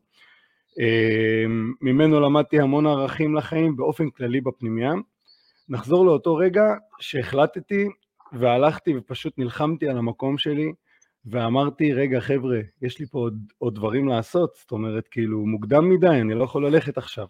Uh, 0.80 1.50
ממנו 1.82 2.20
למדתי 2.20 2.60
המון 2.60 2.88
ערכים 2.88 3.36
לחיים 3.36 3.76
באופן 3.76 4.10
כללי 4.10 4.42
בפנימייה. 4.42 4.94
נחזור 5.70 6.06
לאותו 6.06 6.36
רגע 6.36 6.64
שהחלטתי 7.00 7.88
והלכתי 8.34 8.98
ופשוט 8.98 9.34
נלחמתי 9.38 9.90
על 9.90 9.98
המקום 9.98 10.38
שלי, 10.38 10.74
ואמרתי, 11.26 11.94
רגע, 11.94 12.20
חבר'ה, 12.20 12.58
יש 12.82 13.00
לי 13.00 13.06
פה 13.06 13.20
עוד, 13.20 13.38
עוד 13.58 13.76
דברים 13.76 14.08
לעשות, 14.08 14.56
זאת 14.56 14.72
אומרת, 14.72 15.08
כאילו, 15.08 15.40
מוקדם 15.40 15.90
מדי, 15.90 16.08
אני 16.08 16.34
לא 16.34 16.44
יכול 16.44 16.68
ללכת 16.68 16.98
עכשיו. 16.98 17.26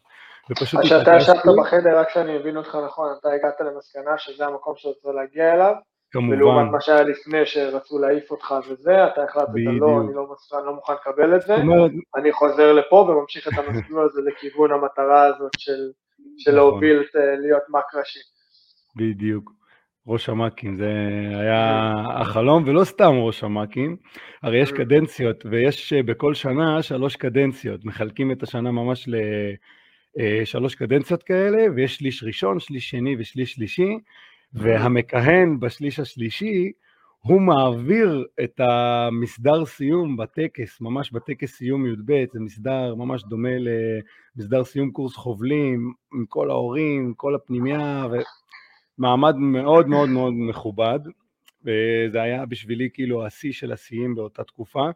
ופשוט... 0.50 0.80
אז 0.80 0.86
כשאתה 0.86 1.16
ישבת 1.18 1.44
בחדר, 1.60 2.00
רק 2.00 2.10
שאני 2.10 2.38
אבין 2.38 2.58
אותך 2.58 2.78
נכון, 2.86 3.08
אתה 3.20 3.30
הגעת 3.30 3.62
למסקנה 3.62 4.18
שזה 4.18 4.46
המקום 4.46 4.74
שאתה 4.78 4.90
רוצה 4.90 5.12
להגיע 5.12 5.54
אליו, 5.54 5.74
כמובן. 6.12 6.34
ולעומת 6.34 6.72
מה 6.72 6.82
שהיה 6.82 7.04
לפני 7.04 7.46
שרצו 7.46 8.00
להעיף 8.00 8.32
אותך 8.32 8.56
וזה, 8.70 9.08
אתה 9.08 9.24
החלטת, 9.24 9.50
לא, 9.56 10.02
אני 10.02 10.14
לא, 10.14 10.28
מספר, 10.34 10.66
לא 10.66 10.74
מוכן 10.74 10.94
לקבל 10.94 11.36
את 11.36 11.42
זה, 11.42 11.56
אומרת... 11.56 11.92
אני 12.16 12.32
חוזר 12.32 12.74
לפה 12.74 12.96
וממשיך 12.96 13.48
את 13.48 13.54
המסלול 13.58 14.06
הזה 14.06 14.22
לכיוון 14.22 14.72
המטרה 14.72 15.26
הזאת 15.26 15.52
של, 15.58 15.92
של 16.38 16.52
נכון. 16.52 16.56
להוביל, 16.56 17.04
להיות 17.42 17.64
מקראשי. 17.70 18.20
בדיוק. 18.96 19.63
ראש 20.08 20.30
המ"כים, 20.30 20.78
זה 20.78 20.92
היה 21.40 21.94
החלום, 22.22 22.64
ולא 22.66 22.84
סתם 22.84 23.12
ראש 23.12 23.44
המ"כים, 23.44 23.96
הרי 24.44 24.62
יש 24.62 24.72
קדנציות, 24.72 25.46
ויש 25.52 25.94
אה, 25.94 26.04
בכל 26.04 26.34
שנה 26.34 26.82
שלוש 26.82 27.16
קדנציות, 27.16 27.86
מחלקים 27.86 28.32
את 28.32 28.44
השנה 28.44 28.72
ממש 28.72 29.10
לשלוש 30.18 30.74
אה, 30.74 30.80
קדנציות 30.80 31.24
כאלה, 31.24 31.66
ויש 31.76 31.96
שליש 31.96 32.24
ראשון, 32.24 32.60
שליש 32.60 32.90
שני 32.90 33.16
ושליש 33.20 33.54
שלישי, 33.54 33.98
והמכהן 34.54 35.60
בשליש 35.60 36.00
השלישי, 36.00 36.72
הוא 37.20 37.42
מעביר 37.42 38.26
את 38.44 38.60
המסדר 38.60 39.66
סיום 39.66 40.18
בטקס, 40.18 40.82
ממש 40.82 41.12
בטקס 41.12 41.56
סיום 41.56 41.86
י"ב, 41.86 42.26
זה 42.34 42.40
מסדר 42.40 42.96
ממש 42.96 43.24
דומה 43.24 43.50
למסדר 44.36 44.64
סיום 44.64 44.92
קורס 44.92 45.16
חובלים, 45.16 45.94
עם 46.14 46.26
כל 46.30 46.50
ההורים, 46.50 47.14
כל 47.18 47.36
הפנימייה, 47.36 48.08
מעמד 48.98 49.36
מאוד 49.36 49.88
מאוד 49.88 50.10
מאוד 50.10 50.34
מכובד, 50.34 51.00
וזה 51.62 52.22
היה 52.22 52.46
בשבילי 52.46 52.90
כאילו 52.94 53.26
השיא 53.26 53.52
של 53.52 53.72
השיאים 53.72 54.16
באותה 54.16 54.44
תקופה, 54.44 54.90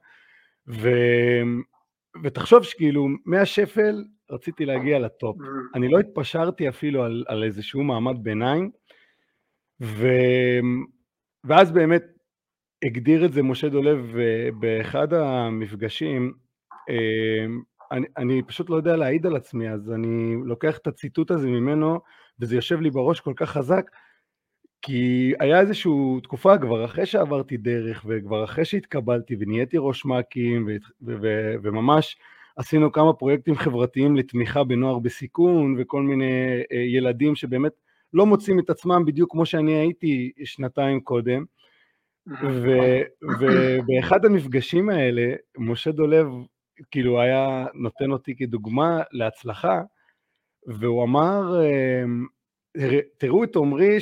ו... 0.67 0.89
ותחשוב 2.23 2.63
שכאילו 2.63 3.07
מהשפל 3.25 4.03
רציתי 4.31 4.65
להגיע 4.65 4.99
לטופ, 4.99 5.37
אני 5.75 5.87
לא 5.87 5.99
התפשרתי 5.99 6.69
אפילו 6.69 7.03
על, 7.03 7.23
על 7.27 7.43
איזשהו 7.43 7.83
מעמד 7.83 8.23
ביניים, 8.23 8.71
ו... 9.81 10.07
ואז 11.43 11.71
באמת 11.71 12.03
הגדיר 12.85 13.25
את 13.25 13.33
זה 13.33 13.43
משה 13.43 13.69
דולב 13.69 14.15
באחד 14.59 15.13
המפגשים, 15.13 16.33
אה, 16.89 17.45
אני, 17.91 18.07
אני 18.17 18.41
פשוט 18.47 18.69
לא 18.69 18.75
יודע 18.75 18.95
להעיד 18.95 19.25
על 19.25 19.35
עצמי, 19.35 19.69
אז 19.69 19.91
אני 19.91 20.35
לוקח 20.45 20.77
את 20.77 20.87
הציטוט 20.87 21.31
הזה 21.31 21.47
ממנו, 21.47 21.99
וזה 22.39 22.55
יושב 22.55 22.81
לי 22.81 22.89
בראש 22.89 23.19
כל 23.19 23.33
כך 23.35 23.49
חזק, 23.49 23.91
כי 24.81 25.33
היה 25.39 25.59
איזושהי 25.59 25.91
תקופה 26.23 26.57
כבר 26.57 26.85
אחרי 26.85 27.05
שעברתי 27.05 27.57
דרך, 27.57 28.05
וכבר 28.07 28.43
אחרי 28.43 28.65
שהתקבלתי 28.65 29.35
ונהייתי 29.39 29.77
ראש 29.79 30.05
מ"כים, 30.05 30.67
וממש 31.63 32.17
עשינו 32.55 32.91
כמה 32.91 33.13
פרויקטים 33.13 33.55
חברתיים 33.55 34.15
לתמיכה 34.15 34.63
בנוער 34.63 34.99
בסיכון, 34.99 35.75
וכל 35.79 36.01
מיני 36.01 36.61
אה, 36.71 36.77
ילדים 36.77 37.35
שבאמת 37.35 37.71
לא 38.13 38.25
מוצאים 38.25 38.59
את 38.59 38.69
עצמם 38.69 39.05
בדיוק 39.05 39.31
כמו 39.31 39.45
שאני 39.45 39.73
הייתי 39.73 40.31
שנתיים 40.45 41.01
קודם. 41.01 41.45
ובאחד 43.39 44.25
המפגשים 44.25 44.89
האלה, 44.89 45.33
משה 45.57 45.91
דולב 45.91 46.27
כאילו 46.91 47.21
היה 47.21 47.65
נותן 47.73 48.11
אותי 48.11 48.35
כדוגמה 48.35 49.01
להצלחה, 49.11 49.81
והוא 50.67 51.03
אמר, 51.03 51.61
אמ, 51.63 52.25
תראו 53.17 53.43
את 53.43 53.55
עמרי, 53.55 53.97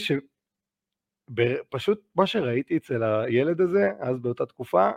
שפשוט 1.29 2.01
מה 2.15 2.27
שראיתי 2.27 2.77
אצל 2.77 3.03
הילד 3.03 3.61
הזה, 3.61 3.91
אז 3.99 4.19
באותה 4.19 4.45
תקופה, 4.45 4.89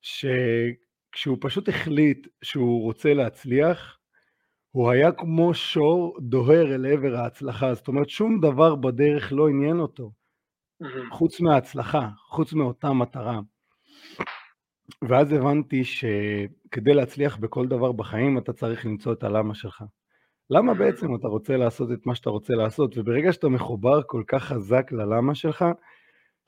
שכשהוא 0.00 1.38
פשוט 1.40 1.68
החליט 1.68 2.26
שהוא 2.42 2.82
רוצה 2.82 3.14
להצליח, 3.14 3.98
הוא 4.70 4.90
היה 4.90 5.12
כמו 5.12 5.54
שור 5.54 6.16
דוהר 6.20 6.74
אל 6.74 6.86
עבר 6.86 7.16
ההצלחה, 7.16 7.74
זאת 7.74 7.88
אומרת 7.88 8.08
שום 8.08 8.40
דבר 8.40 8.74
בדרך 8.74 9.32
לא 9.32 9.48
עניין 9.48 9.80
אותו, 9.80 10.12
חוץ 11.10 11.40
מההצלחה, 11.40 12.08
חוץ 12.28 12.52
מאותה 12.52 12.92
מטרה. 12.92 13.40
ואז 15.08 15.32
הבנתי 15.32 15.84
שכדי 15.84 16.94
להצליח 16.94 17.36
בכל 17.36 17.66
דבר 17.68 17.92
בחיים 17.92 18.38
אתה 18.38 18.52
צריך 18.52 18.86
למצוא 18.86 19.12
את 19.12 19.22
הלמה 19.22 19.54
שלך. 19.54 19.84
למה 20.54 20.74
בעצם 20.74 21.14
אתה 21.14 21.28
רוצה 21.28 21.56
לעשות 21.56 21.92
את 21.92 22.06
מה 22.06 22.14
שאתה 22.14 22.30
רוצה 22.30 22.54
לעשות? 22.54 22.98
וברגע 22.98 23.32
שאתה 23.32 23.48
מחובר 23.48 24.00
כל 24.06 24.22
כך 24.26 24.44
חזק 24.44 24.92
ללמה 24.92 25.34
שלך, 25.34 25.64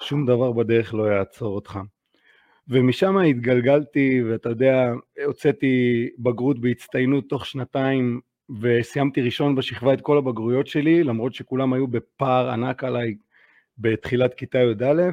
שום 0.02 0.26
דבר 0.26 0.52
בדרך 0.52 0.94
לא 0.94 1.02
יעצור 1.02 1.54
אותך. 1.54 1.78
ומשם 2.68 3.18
התגלגלתי, 3.18 4.22
ואתה 4.22 4.48
יודע, 4.48 4.92
הוצאתי 5.26 6.08
בגרות 6.18 6.60
בהצטיינות 6.60 7.28
תוך 7.28 7.46
שנתיים, 7.46 8.20
וסיימתי 8.60 9.20
ראשון 9.22 9.54
בשכבה 9.54 9.94
את 9.94 10.00
כל 10.00 10.18
הבגרויות 10.18 10.66
שלי, 10.66 11.04
למרות 11.04 11.34
שכולם 11.34 11.72
היו 11.72 11.86
בפער 11.86 12.50
ענק 12.50 12.84
עליי 12.84 13.14
בתחילת 13.78 14.34
כיתה 14.34 14.58
י"א, 14.58 15.10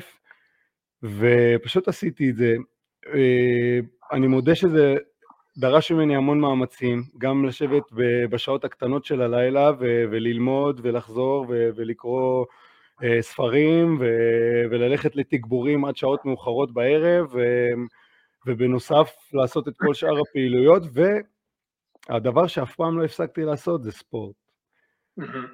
ופשוט 1.03 1.87
עשיתי 1.87 2.29
את 2.29 2.35
זה. 2.35 2.55
אה, 3.13 3.79
אני 4.11 4.27
מודה 4.27 4.55
שזה 4.55 4.95
דרש 5.57 5.91
ממני 5.91 6.15
המון 6.15 6.39
מאמצים, 6.39 7.03
גם 7.17 7.45
לשבת 7.45 7.83
בשעות 8.29 8.65
הקטנות 8.65 9.05
של 9.05 9.21
הלילה 9.21 9.71
ו- 9.79 10.03
וללמוד 10.11 10.81
ולחזור 10.83 11.45
ו- 11.49 11.69
ולקרוא 11.75 12.45
uh, 13.01 13.03
ספרים 13.21 13.97
ו- 13.99 14.63
וללכת 14.71 15.15
לתגבורים 15.15 15.85
עד 15.85 15.95
שעות 15.95 16.25
מאוחרות 16.25 16.73
בערב 16.73 17.27
ו- 17.33 17.71
ובנוסף 18.47 19.11
לעשות 19.33 19.67
את 19.67 19.73
כל 19.77 19.93
שאר 19.93 20.19
הפעילויות 20.19 20.83
והדבר 22.09 22.47
שאף 22.47 22.75
פעם 22.75 22.99
לא 22.99 23.05
הפסקתי 23.05 23.41
לעשות 23.41 23.83
זה 23.83 23.91
ספורט. 23.91 24.35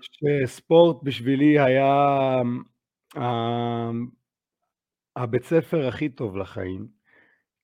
שספורט 0.02 1.04
בשבילי 1.04 1.60
היה 1.60 1.96
uh, 3.16 3.20
הבית 5.16 5.44
ספר 5.44 5.88
הכי 5.88 6.10
טוב 6.10 6.38
לחיים. 6.38 6.97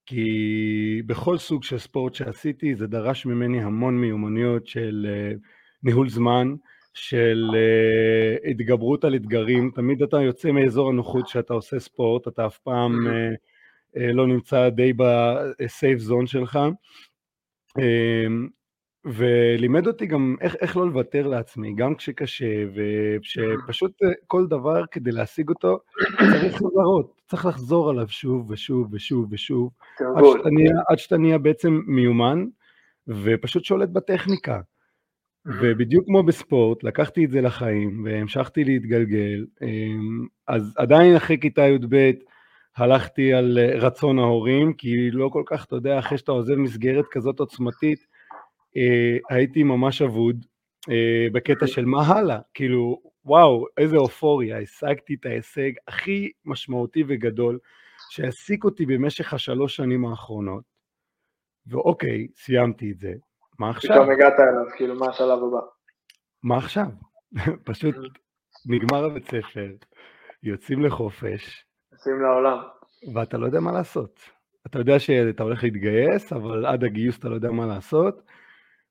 כי 0.06 1.02
בכל 1.06 1.38
סוג 1.38 1.64
של 1.64 1.78
ספורט 1.78 2.14
שעשיתי 2.14 2.76
זה 2.76 2.88
דרש 2.88 3.26
ממני 3.26 3.64
המון 3.64 4.02
מיומנויות 4.02 4.68
של 4.68 5.08
uh, 5.10 5.40
ניהול 5.84 6.10
זמן, 6.10 6.56
של 6.94 7.48
uh, 7.52 8.50
התגברות 8.50 9.04
על 9.04 9.16
אתגרים, 9.16 9.72
תמיד 9.76 10.02
אתה 10.02 10.22
יוצא 10.22 10.52
מאזור 10.52 10.90
הנוחות 10.90 11.28
שאתה 11.28 11.54
עושה 11.54 11.80
ספורט, 11.80 12.28
אתה 12.28 12.46
אף 12.46 12.58
פעם 12.58 13.08
uh, 13.08 13.36
uh, 13.98 14.14
לא 14.14 14.28
נמצא 14.28 14.70
די 14.70 14.94
בסייף 14.94 16.00
זון 16.00 16.28
שלך, 16.28 16.60
uh, 17.80 17.84
ולימד 19.06 19.88
אותי 19.88 20.06
גם 20.06 20.36
איך, 20.42 20.56
איך 20.62 20.78
לא 20.78 20.88
לוותר 20.88 21.28
לעצמי, 21.28 21.74
גם 21.76 21.96
כשקשה, 21.96 22.66
ושפשוט 22.74 23.92
כל 24.28 24.48
דבר 24.48 24.86
כדי 24.92 25.12
להשיג 25.12 25.50
אותו 25.50 25.80
צריך 26.20 26.62
לזהות, 26.62 27.22
צריך 27.28 27.46
לחזור 27.46 27.90
עליו 27.90 28.08
שוב 28.10 28.52
ושוב 28.52 28.88
ושוב 28.92 29.28
ושוב, 29.32 29.72
עד 30.00 30.24
שאתה, 30.38 30.50
נהיה, 30.50 30.74
עד 30.90 30.98
שאתה 30.98 31.18
נהיה 31.18 31.38
בעצם 31.38 31.82
מיומן, 31.88 32.46
ופשוט 33.08 33.64
שולט 33.64 33.90
בטכניקה. 33.90 34.62
ובדיוק 35.46 36.06
כמו 36.06 36.24
בספורט, 36.24 36.84
לקחתי 36.84 37.26
את 37.26 37.32
זה 37.32 37.42
לחיים 37.42 38.04
והמשכתי 38.06 38.64
להתגלגל, 38.64 39.46
אמ, 39.62 40.28
אז 40.48 40.74
עדיין 40.78 41.16
אחרי 41.16 41.38
כיתה 41.42 41.62
י"ב 41.62 42.12
הלכתי 42.78 43.34
על 43.34 43.60
רצון 43.60 44.20
ההורים, 44.20 44.74
כי 44.74 45.12
לא 45.12 45.30
כל 45.30 45.44
כך, 45.46 45.66
אתה 45.66 45.76
יודע, 45.76 46.00
אחרי 46.00 46.18
שאתה 46.18 46.32
עוזב 46.32 46.56
מסגרת 46.56 47.06
כזאת 47.12 47.40
עוצמתית, 47.40 48.00
אה, 48.00 48.06
הייתי 49.30 49.63
ממש 49.63 50.01
אבוד 50.01 50.46
אה, 50.89 51.27
בקטע 51.34 51.68
של 51.68 51.86
מה 51.86 52.01
הלאה, 52.08 52.39
כאילו 52.53 53.01
וואו 53.25 53.65
איזה 53.77 53.98
אופוריה, 53.98 54.60
השגתי 54.60 55.13
את 55.13 55.25
ההישג 55.25 55.72
הכי 55.88 56.32
משמעותי 56.46 57.03
וגדול 57.08 57.60
שהעסיק 58.10 58.63
אותי 58.63 58.86
במשך 58.86 59.34
השלוש 59.34 59.75
שנים 59.75 60.06
האחרונות, 60.06 60.63
ואוקיי, 61.68 62.27
סיימתי 62.36 62.92
את 62.92 63.00
זה, 63.00 63.13
מה 63.60 63.70
עכשיו? 63.70 63.96
פתאום 63.96 64.10
הגעת 64.10 64.34
אליו, 64.39 64.77
כאילו 64.77 64.96
מה 64.96 65.10
השלב 65.10 65.39
הבא? 65.44 65.60
מה 66.44 66.58
עכשיו? 66.58 66.88
פשוט 67.65 67.96
נגמר 68.65 69.06
הבית 69.06 69.25
ספר, 69.25 69.72
יוצאים 70.44 70.82
לחופש. 70.82 71.65
יוצאים 71.94 72.22
לעולם. 72.22 72.58
ואתה 73.13 73.38
לא 73.38 73.46
יודע 73.46 73.60
מה 73.60 73.72
לעשות. 73.72 74.20
אתה 74.68 74.80
יודע 74.80 75.00
שאתה 75.00 75.44
הולך 75.44 75.63
להתגייס, 75.63 76.34
אבל 76.34 76.65
עד 76.65 76.84
הגיוס 76.84 77.20
אתה 77.20 77.30
לא 77.30 77.36
יודע 77.36 77.51
מה 77.51 77.65
לעשות, 77.65 78.22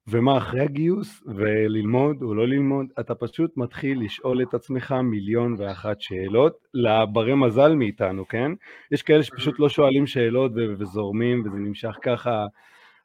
ומה 0.07 0.39
אחרי 0.39 0.61
הגיוס, 0.61 1.23
וללמוד 1.27 2.23
או 2.23 2.35
לא 2.35 2.49
ללמוד, 2.49 2.87
אתה 3.01 3.15
פשוט 3.15 3.57
מתחיל 3.57 4.01
לשאול 4.05 4.43
את 4.43 4.55
עצמך 4.55 4.93
מיליון 4.93 5.55
ואחת 5.59 6.01
שאלות, 6.01 6.69
לברי 6.75 7.35
מזל 7.35 7.75
מאיתנו, 7.75 8.29
כן? 8.29 8.53
יש 8.93 9.03
כאלה 9.03 9.23
שפשוט 9.23 9.59
לא 9.59 9.69
שואלים 9.69 10.07
שאלות 10.07 10.53
וזורמים, 10.79 11.43
וזה 11.47 11.59
נמשך 11.59 11.97
ככה 12.03 12.47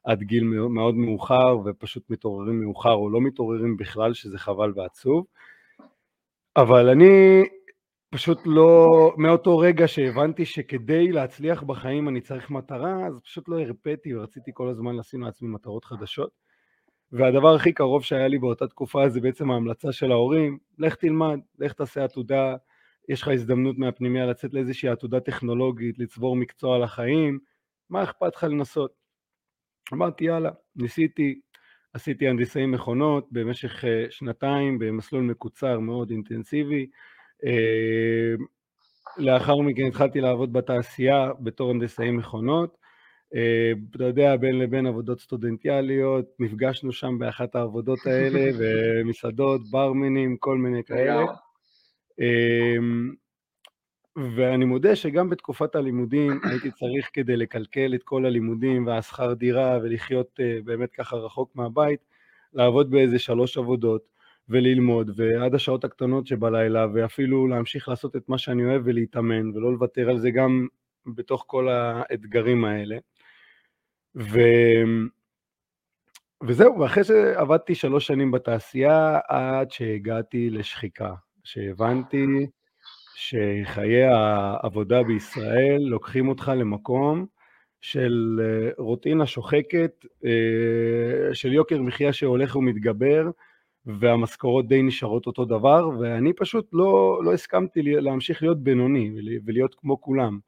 עד 0.04 0.22
גיל 0.22 0.44
מאוד 0.44 0.94
מאוחר, 0.94 1.58
ופשוט 1.64 2.10
מתעוררים 2.10 2.60
מאוחר 2.60 2.92
או 2.92 3.10
לא 3.10 3.20
מתעוררים 3.20 3.76
בכלל, 3.76 4.14
שזה 4.14 4.38
חבל 4.38 4.72
ועצוב. 4.76 5.26
אבל 6.56 6.88
אני 6.88 7.44
פשוט 8.10 8.38
לא, 8.44 8.86
מאותו 9.16 9.58
רגע 9.58 9.88
שהבנתי 9.88 10.44
שכדי 10.44 11.12
להצליח 11.12 11.62
בחיים 11.62 12.08
אני 12.08 12.20
צריך 12.20 12.50
מטרה, 12.50 13.06
אז 13.06 13.20
פשוט 13.24 13.48
לא 13.48 13.60
הרפאתי 13.60 14.16
ורציתי 14.16 14.50
כל 14.54 14.68
הזמן 14.68 14.96
לשים 14.96 15.22
לעצמי 15.22 15.48
מטרות 15.48 15.84
חדשות. 15.84 16.47
והדבר 17.12 17.54
הכי 17.54 17.72
קרוב 17.72 18.04
שהיה 18.04 18.28
לי 18.28 18.38
באותה 18.38 18.68
תקופה 18.68 19.08
זה 19.08 19.20
בעצם 19.20 19.50
ההמלצה 19.50 19.92
של 19.92 20.12
ההורים, 20.12 20.58
לך 20.78 20.94
תלמד, 20.94 21.38
לך 21.58 21.72
תעשה 21.72 22.04
עתודה, 22.04 22.56
יש 23.08 23.22
לך 23.22 23.28
הזדמנות 23.28 23.78
מהפנימיה 23.78 24.26
לצאת 24.26 24.54
לאיזושהי 24.54 24.88
עתודה 24.88 25.20
טכנולוגית, 25.20 25.98
לצבור 25.98 26.36
מקצוע 26.36 26.78
לחיים, 26.78 27.38
מה 27.90 28.02
אכפת 28.02 28.36
לך 28.36 28.44
לנסות? 28.44 28.92
אמרתי 29.92 30.24
יאללה, 30.24 30.50
ניסיתי, 30.76 31.40
עשיתי 31.92 32.28
הנדסאי 32.28 32.66
מכונות 32.66 33.28
במשך 33.32 33.84
אה, 33.84 34.04
שנתיים 34.10 34.78
במסלול 34.78 35.22
מקוצר 35.22 35.78
מאוד 35.78 36.10
אינטנסיבי, 36.10 36.86
אה, 37.44 38.34
לאחר 39.16 39.56
מכן 39.56 39.86
התחלתי 39.86 40.20
לעבוד 40.20 40.52
בתעשייה 40.52 41.30
בתור 41.40 41.70
הנדסאי 41.70 42.10
מכונות, 42.10 42.77
אתה 43.96 44.04
יודע, 44.04 44.36
בין 44.36 44.58
לבין 44.58 44.86
עבודות 44.86 45.20
סטודנטיאליות, 45.20 46.24
נפגשנו 46.38 46.92
שם 46.92 47.18
באחת 47.18 47.54
העבודות 47.54 48.06
האלה, 48.06 48.50
ומסעדות, 48.58 49.60
ברמנים, 49.70 50.36
כל 50.36 50.58
מיני 50.58 50.84
כאלה. 50.84 51.24
אמ, 52.20 53.14
ואני 54.36 54.64
מודה 54.64 54.96
שגם 54.96 55.30
בתקופת 55.30 55.74
הלימודים 55.74 56.40
הייתי 56.50 56.70
צריך 56.70 57.10
כדי 57.12 57.36
לקלקל 57.36 57.94
את 57.94 58.02
כל 58.02 58.26
הלימודים 58.26 58.86
והשכר 58.86 59.34
דירה 59.34 59.78
ולחיות 59.82 60.40
אה, 60.40 60.58
באמת 60.64 60.92
ככה 60.92 61.16
רחוק 61.16 61.56
מהבית, 61.56 62.00
לעבוד 62.52 62.90
באיזה 62.90 63.18
שלוש 63.18 63.58
עבודות 63.58 64.02
וללמוד 64.48 65.10
ועד 65.16 65.54
השעות 65.54 65.84
הקטנות 65.84 66.26
שבלילה 66.26 66.86
ואפילו 66.94 67.48
להמשיך 67.48 67.88
לעשות 67.88 68.16
את 68.16 68.28
מה 68.28 68.38
שאני 68.38 68.64
אוהב 68.64 68.82
ולהתאמן 68.84 69.56
ולא 69.56 69.72
לוותר 69.72 70.10
על 70.10 70.18
זה 70.18 70.30
גם 70.30 70.66
בתוך 71.06 71.44
כל 71.46 71.68
האתגרים 71.68 72.64
האלה. 72.64 72.98
ו... 74.16 74.38
וזהו, 76.42 76.78
ואחרי 76.78 77.04
שעבדתי 77.04 77.74
שלוש 77.74 78.06
שנים 78.06 78.30
בתעשייה 78.30 79.18
עד 79.28 79.70
שהגעתי 79.70 80.50
לשחיקה, 80.50 81.14
שהבנתי 81.44 82.26
שחיי 83.14 84.04
העבודה 84.04 85.02
בישראל 85.02 85.78
לוקחים 85.80 86.28
אותך 86.28 86.52
למקום 86.56 87.26
של 87.80 88.40
אה, 88.42 88.70
רוטינה 88.78 89.26
שוחקת, 89.26 90.04
אה, 90.24 91.34
של 91.34 91.52
יוקר 91.52 91.82
מחיה 91.82 92.12
שהולך 92.12 92.56
ומתגבר, 92.56 93.30
והמשכורות 93.86 94.68
די 94.68 94.82
נשארות 94.82 95.26
אותו 95.26 95.44
דבר, 95.44 95.88
ואני 96.00 96.32
פשוט 96.32 96.68
לא, 96.72 97.20
לא 97.24 97.32
הסכמתי 97.32 97.82
להמשיך 97.82 98.42
להיות 98.42 98.62
בינוני 98.62 99.10
ולהיות 99.44 99.74
כמו 99.74 100.00
כולם. 100.00 100.38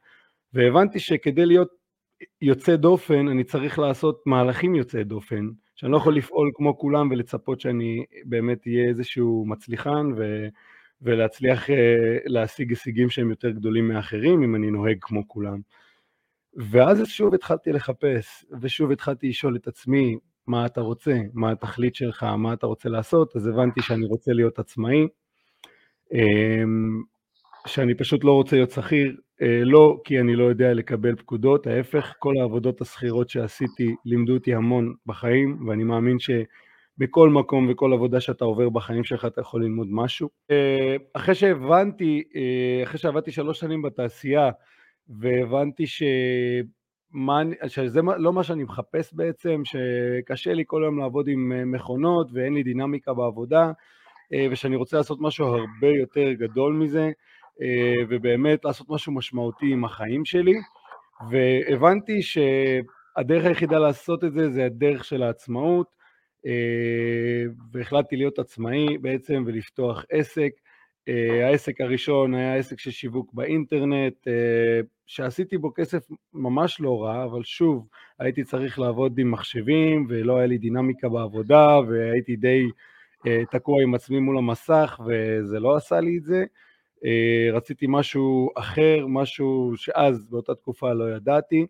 והבנתי 0.52 1.00
שכדי 1.00 1.46
להיות 1.46 1.79
יוצא 2.42 2.76
דופן, 2.76 3.28
אני 3.28 3.44
צריך 3.44 3.78
לעשות 3.78 4.22
מהלכים 4.26 4.74
יוצאי 4.74 5.04
דופן, 5.04 5.48
שאני 5.74 5.92
לא 5.92 5.96
יכול 5.96 6.16
לפעול 6.16 6.50
כמו 6.54 6.78
כולם 6.78 7.10
ולצפות 7.10 7.60
שאני 7.60 8.04
באמת 8.24 8.66
אהיה 8.66 8.88
איזשהו 8.88 9.44
מצליחן 9.46 10.12
ו, 10.16 10.46
ולהצליח 11.02 11.66
uh, 11.66 11.72
להשיג 12.24 12.70
הישגים 12.70 13.10
שהם 13.10 13.30
יותר 13.30 13.50
גדולים 13.50 13.88
מאחרים 13.88 14.42
אם 14.42 14.54
אני 14.54 14.70
נוהג 14.70 14.96
כמו 15.00 15.28
כולם. 15.28 15.60
ואז 16.54 17.02
שוב 17.06 17.34
התחלתי 17.34 17.72
לחפש, 17.72 18.44
ושוב 18.60 18.90
התחלתי 18.90 19.28
לשאול 19.28 19.56
את 19.56 19.68
עצמי, 19.68 20.18
מה 20.46 20.66
אתה 20.66 20.80
רוצה, 20.80 21.18
מה 21.32 21.50
התכלית 21.50 21.94
שלך, 21.94 22.22
מה 22.22 22.52
אתה 22.52 22.66
רוצה 22.66 22.88
לעשות, 22.88 23.36
אז 23.36 23.46
הבנתי 23.46 23.82
שאני 23.82 24.04
רוצה 24.04 24.32
להיות 24.32 24.58
עצמאי, 24.58 25.06
אמ, 26.12 27.02
שאני 27.66 27.94
פשוט 27.94 28.24
לא 28.24 28.32
רוצה 28.32 28.56
להיות 28.56 28.70
שכיר, 28.70 29.08
אה, 29.08 29.14
לא 29.40 30.00
כי 30.04 30.20
אני 30.20 30.36
לא 30.36 30.44
יודע 30.44 30.74
לקבל 30.74 31.16
פקודות, 31.16 31.66
ההפך, 31.66 32.14
כל 32.18 32.34
העבודות 32.40 32.80
השכירות 32.80 33.30
שעשיתי 33.30 33.94
לימדו 34.04 34.34
אותי 34.34 34.54
המון 34.54 34.94
בחיים, 35.06 35.68
ואני 35.68 35.84
מאמין 35.84 36.16
שבכל 36.18 37.28
מקום 37.28 37.68
וכל 37.70 37.92
עבודה 37.92 38.20
שאתה 38.20 38.44
עובר 38.44 38.68
בחיים 38.68 39.04
שלך 39.04 39.24
אתה 39.24 39.40
יכול 39.40 39.62
ללמוד 39.62 39.86
משהו. 39.90 40.28
אה, 40.50 40.96
אחרי 41.12 41.34
שהבנתי, 41.34 42.22
אה, 42.36 42.82
אחרי 42.82 42.98
שעבדתי 42.98 43.32
שלוש 43.32 43.60
שנים 43.60 43.82
בתעשייה, 43.82 44.50
והבנתי 45.08 45.86
ש... 45.86 46.02
מה, 47.12 47.42
שזה 47.66 48.00
לא 48.18 48.32
מה 48.32 48.44
שאני 48.44 48.64
מחפש 48.64 49.14
בעצם, 49.14 49.62
שקשה 49.64 50.54
לי 50.54 50.64
כל 50.66 50.84
היום 50.84 50.98
לעבוד 50.98 51.28
עם 51.28 51.72
מכונות 51.72 52.28
ואין 52.32 52.54
לי 52.54 52.62
דינמיקה 52.62 53.14
בעבודה, 53.14 53.72
ושאני 54.50 54.76
רוצה 54.76 54.96
לעשות 54.96 55.18
משהו 55.20 55.46
הרבה 55.46 55.88
יותר 56.00 56.32
גדול 56.32 56.74
מזה, 56.74 57.04
אה, 57.04 57.12
ובאמת 58.08 58.64
לעשות 58.64 58.90
משהו 58.90 59.12
משמעותי 59.12 59.72
עם 59.72 59.84
החיים 59.84 60.24
שלי, 60.24 60.54
והבנתי 61.30 62.22
שהדרך 62.22 63.44
היחידה 63.44 63.78
לעשות 63.78 64.24
את 64.24 64.32
זה 64.32 64.50
זה 64.50 64.64
הדרך 64.64 65.04
של 65.04 65.22
העצמאות, 65.22 65.86
אה, 66.46 67.44
והחלטתי 67.72 68.16
להיות 68.16 68.38
עצמאי 68.38 68.98
בעצם 68.98 69.44
ולפתוח 69.46 70.04
עסק. 70.10 70.50
אה, 71.08 71.46
העסק 71.46 71.80
הראשון 71.80 72.34
היה 72.34 72.56
עסק 72.56 72.78
של 72.78 72.90
שיווק 72.90 73.34
באינטרנט, 73.34 74.26
שעשיתי 75.06 75.58
בו 75.58 75.72
כסף 75.74 76.08
ממש 76.34 76.80
לא 76.80 77.02
רע, 77.02 77.24
אבל 77.24 77.42
שוב, 77.42 77.86
הייתי 78.18 78.44
צריך 78.44 78.78
לעבוד 78.78 79.18
עם 79.18 79.30
מחשבים, 79.30 80.06
ולא 80.08 80.38
היה 80.38 80.46
לי 80.46 80.58
דינמיקה 80.58 81.08
בעבודה, 81.08 81.78
והייתי 81.88 82.36
די 82.36 82.62
תקוע 83.50 83.82
עם 83.82 83.94
עצמי 83.94 84.20
מול 84.20 84.38
המסך, 84.38 85.00
וזה 85.06 85.60
לא 85.60 85.76
עשה 85.76 86.00
לי 86.00 86.18
את 86.18 86.24
זה. 86.24 86.44
אה, 87.04 87.48
רציתי 87.52 87.86
משהו 87.88 88.50
אחר, 88.56 89.06
משהו 89.08 89.72
שאז 89.76 90.22
באותה 90.30 90.54
תקופה 90.54 90.92
לא 90.92 91.16
ידעתי, 91.16 91.66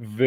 ו... 0.00 0.24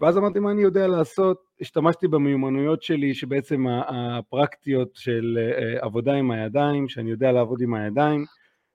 ואז 0.00 0.18
אמרתי 0.18 0.38
מה 0.38 0.50
אני 0.50 0.62
יודע 0.62 0.86
לעשות, 0.86 1.42
השתמשתי 1.60 2.08
במיומנויות 2.08 2.82
שלי 2.82 3.14
שבעצם 3.14 3.66
הפרקטיות 3.68 4.90
של 4.94 5.38
אה, 5.38 5.84
עבודה 5.84 6.14
עם 6.14 6.30
הידיים, 6.30 6.88
שאני 6.88 7.10
יודע 7.10 7.32
לעבוד 7.32 7.60
עם 7.62 7.74
הידיים, 7.74 8.24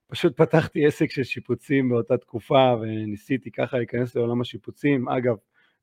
פשוט 0.08 0.38
פתחתי 0.38 0.86
עסק 0.86 1.12
של 1.12 1.24
שיפוצים 1.24 1.90
באותה 1.90 2.18
תקופה 2.18 2.76
וניסיתי 2.82 3.52
ככה 3.52 3.78
להיכנס 3.78 4.16
לעולם 4.16 4.42
השיפוצים, 4.42 5.10
אגב, 5.10 5.36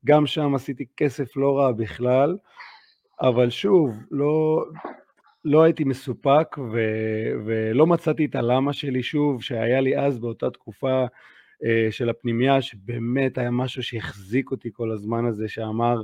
גם 0.05 0.27
שם 0.27 0.55
עשיתי 0.55 0.85
כסף 0.97 1.37
לא 1.37 1.57
רע 1.57 1.71
בכלל, 1.71 2.37
אבל 3.21 3.49
שוב, 3.49 3.95
לא, 4.11 4.63
לא 5.45 5.63
הייתי 5.63 5.83
מסופק 5.83 6.57
ו, 6.57 6.79
ולא 7.45 7.87
מצאתי 7.87 8.25
את 8.25 8.35
הלמה 8.35 8.73
שלי 8.73 9.03
שוב, 9.03 9.43
שהיה 9.43 9.81
לי 9.81 9.97
אז 9.97 10.19
באותה 10.19 10.49
תקופה 10.49 11.05
אה, 11.65 11.87
של 11.91 12.09
הפנימייה, 12.09 12.61
שבאמת 12.61 13.37
היה 13.37 13.51
משהו 13.51 13.83
שהחזיק 13.83 14.51
אותי 14.51 14.69
כל 14.73 14.91
הזמן 14.91 15.25
הזה, 15.25 15.47
שאמר, 15.47 16.01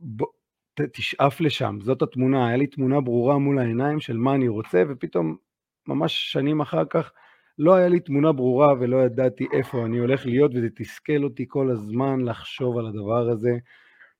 בוא, 0.00 0.26
ת, 0.74 0.80
תשאף 0.80 1.40
לשם, 1.40 1.78
זאת 1.80 2.02
התמונה, 2.02 2.48
היה 2.48 2.56
לי 2.56 2.66
תמונה 2.66 3.00
ברורה 3.00 3.38
מול 3.38 3.58
העיניים 3.58 4.00
של 4.00 4.16
מה 4.16 4.34
אני 4.34 4.48
רוצה, 4.48 4.82
ופתאום, 4.88 5.36
ממש 5.86 6.32
שנים 6.32 6.60
אחר 6.60 6.84
כך, 6.90 7.12
לא 7.58 7.74
היה 7.74 7.88
לי 7.88 8.00
תמונה 8.00 8.32
ברורה 8.32 8.74
ולא 8.80 8.96
ידעתי 8.96 9.46
איפה 9.52 9.84
אני 9.84 9.98
הולך 9.98 10.26
להיות, 10.26 10.50
וזה 10.54 10.68
תסכל 10.74 11.24
אותי 11.24 11.44
כל 11.48 11.70
הזמן 11.70 12.20
לחשוב 12.20 12.78
על 12.78 12.86
הדבר 12.86 13.28
הזה 13.28 13.58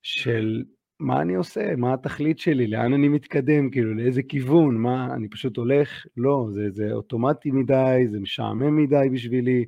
של 0.03 0.63
מה 1.03 1.23
אני 1.23 1.35
עושה? 1.35 1.77
מה 1.77 1.95
התכלית 1.95 2.39
שלי? 2.39 2.67
לאן 2.67 2.93
אני 2.93 3.09
מתקדם? 3.09 3.71
כאילו, 3.71 3.95
לאיזה 3.95 4.23
כיוון? 4.23 4.77
מה, 4.77 5.15
אני 5.15 5.29
פשוט 5.29 5.57
הולך? 5.57 6.07
לא, 6.17 6.47
זה, 6.51 6.71
זה 6.71 6.93
אוטומטי 6.93 7.51
מדי, 7.51 8.07
זה 8.11 8.21
משעמם 8.21 8.77
מדי 8.77 9.09
בשבילי. 9.13 9.65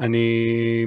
אני... 0.00 0.86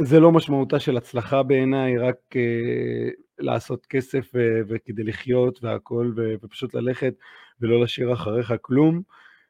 זה 0.00 0.20
לא 0.20 0.32
משמעותה 0.32 0.80
של 0.80 0.96
הצלחה 0.96 1.42
בעיניי, 1.42 1.98
רק 1.98 2.16
uh, 2.32 3.12
לעשות 3.38 3.86
כסף 3.86 4.30
ו- 4.34 4.60
וכדי 4.68 5.04
לחיות 5.04 5.64
והכול, 5.64 6.14
ופשוט 6.42 6.74
ללכת 6.74 7.14
ולא 7.60 7.80
להשאיר 7.80 8.12
אחריך 8.12 8.54
כלום. 8.60 9.02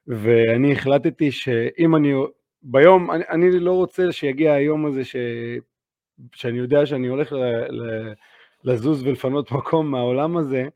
ואני 0.07 0.73
החלטתי 0.73 1.31
שאם 1.33 1.97
אני, 1.97 2.13
ביום, 2.63 3.11
אני, 3.11 3.25
אני 3.31 3.61
לא 3.61 3.73
רוצה 3.73 4.13
שיגיע 4.13 4.53
היום 4.53 4.87
הזה 4.87 5.05
ש, 5.05 5.17
שאני 6.35 6.59
יודע 6.59 6.87
שאני 6.87 7.07
הולך 7.07 7.33
ל... 7.33 7.45
ל 7.71 8.13
לזוז 8.67 9.03
ולפנות 9.03 9.53
מקום 9.53 9.91
מהעולם 9.91 10.37
הזה, 10.37 10.69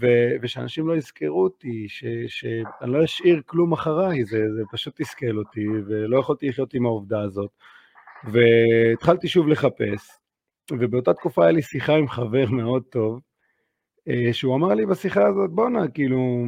ו- 0.00 0.36
ושאנשים 0.42 0.88
לא 0.88 0.96
יזכרו 0.96 1.42
אותי, 1.44 1.88
ש- 1.88 2.04
שאני 2.26 2.92
לא 2.92 3.04
אשאיר 3.04 3.42
כלום 3.46 3.72
אחריי, 3.72 4.24
זה, 4.24 4.38
זה 4.56 4.62
פשוט 4.72 5.00
תסכל 5.00 5.38
אותי, 5.38 5.66
ולא 5.86 6.18
יכולתי 6.18 6.48
לחיות 6.48 6.74
עם 6.74 6.86
העובדה 6.86 7.20
הזאת. 7.22 7.50
והתחלתי 8.24 9.28
שוב 9.28 9.48
לחפש, 9.48 10.10
ובאותה 10.72 11.14
תקופה 11.14 11.42
היה 11.42 11.52
לי 11.52 11.62
שיחה 11.62 11.92
עם 11.92 12.08
חבר 12.08 12.50
מאוד 12.50 12.82
טוב, 12.90 13.20
אה, 14.08 14.32
שהוא 14.32 14.56
אמר 14.56 14.74
לי 14.74 14.86
בשיחה 14.86 15.26
הזאת, 15.26 15.50
בואנה, 15.50 15.88
כאילו, 15.88 16.44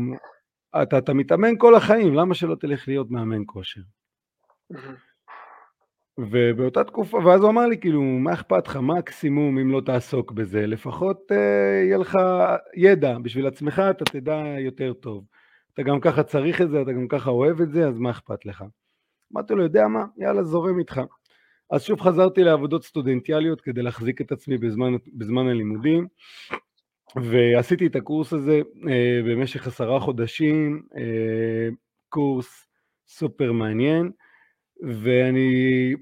אתה, 0.82 0.98
אתה 0.98 1.14
מתאמן 1.14 1.58
כל 1.58 1.74
החיים, 1.74 2.14
למה 2.14 2.34
שלא 2.34 2.54
תלך 2.54 2.88
להיות 2.88 3.10
מאמן 3.10 3.42
כושר? 3.46 3.80
ובאותה 6.18 6.84
תקופה, 6.84 7.18
ואז 7.18 7.40
הוא 7.40 7.50
אמר 7.50 7.66
לי, 7.66 7.78
כאילו, 7.78 8.02
מה 8.02 8.32
אכפת 8.32 8.68
לך, 8.68 8.76
מקסימום 8.76 9.58
אם 9.58 9.70
לא 9.70 9.80
תעסוק 9.80 10.32
בזה, 10.32 10.66
לפחות 10.66 11.32
אה, 11.32 11.82
יהיה 11.84 11.98
לך 11.98 12.14
ידע, 12.76 13.18
בשביל 13.18 13.46
עצמך 13.46 13.82
אתה 13.90 14.04
תדע 14.04 14.42
יותר 14.58 14.92
טוב. 14.92 15.24
אתה 15.74 15.82
גם 15.82 16.00
ככה 16.00 16.22
צריך 16.22 16.60
את 16.60 16.70
זה, 16.70 16.82
אתה 16.82 16.92
גם 16.92 17.08
ככה 17.08 17.30
אוהב 17.30 17.60
את 17.60 17.70
זה, 17.70 17.88
אז 17.88 17.98
מה 17.98 18.10
אכפת 18.10 18.46
לך? 18.46 18.64
אמרתי 19.32 19.54
לו, 19.54 19.62
יודע 19.62 19.88
מה, 19.88 20.04
יאללה, 20.16 20.42
זורם 20.42 20.78
איתך. 20.78 21.00
אז 21.70 21.82
שוב 21.82 22.00
חזרתי 22.00 22.44
לעבודות 22.44 22.84
סטודנטיאליות 22.84 23.60
כדי 23.60 23.82
להחזיק 23.82 24.20
את 24.20 24.32
עצמי 24.32 24.58
בזמן, 24.58 24.92
בזמן 25.14 25.48
הלימודים, 25.48 26.06
ועשיתי 27.16 27.86
את 27.86 27.96
הקורס 27.96 28.32
הזה 28.32 28.60
אה, 28.88 29.20
במשך 29.24 29.66
עשרה 29.66 30.00
חודשים, 30.00 30.82
אה, 30.96 31.68
קורס 32.08 32.66
סופר 33.08 33.52
מעניין, 33.52 34.10
ואני 34.82 35.94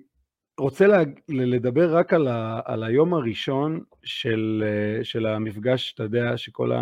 רוצה 0.59 0.87
לה, 0.87 1.03
לדבר 1.29 1.97
רק 1.97 2.13
על, 2.13 2.29
ה, 2.29 2.61
על 2.65 2.85
היום 2.85 3.15
הראשון 3.15 3.81
של, 4.03 4.65
אה, 4.67 5.05
של 5.05 5.27
המפגש, 5.27 5.93
אתה 5.95 6.03
יודע, 6.03 6.37
שכל 6.37 6.73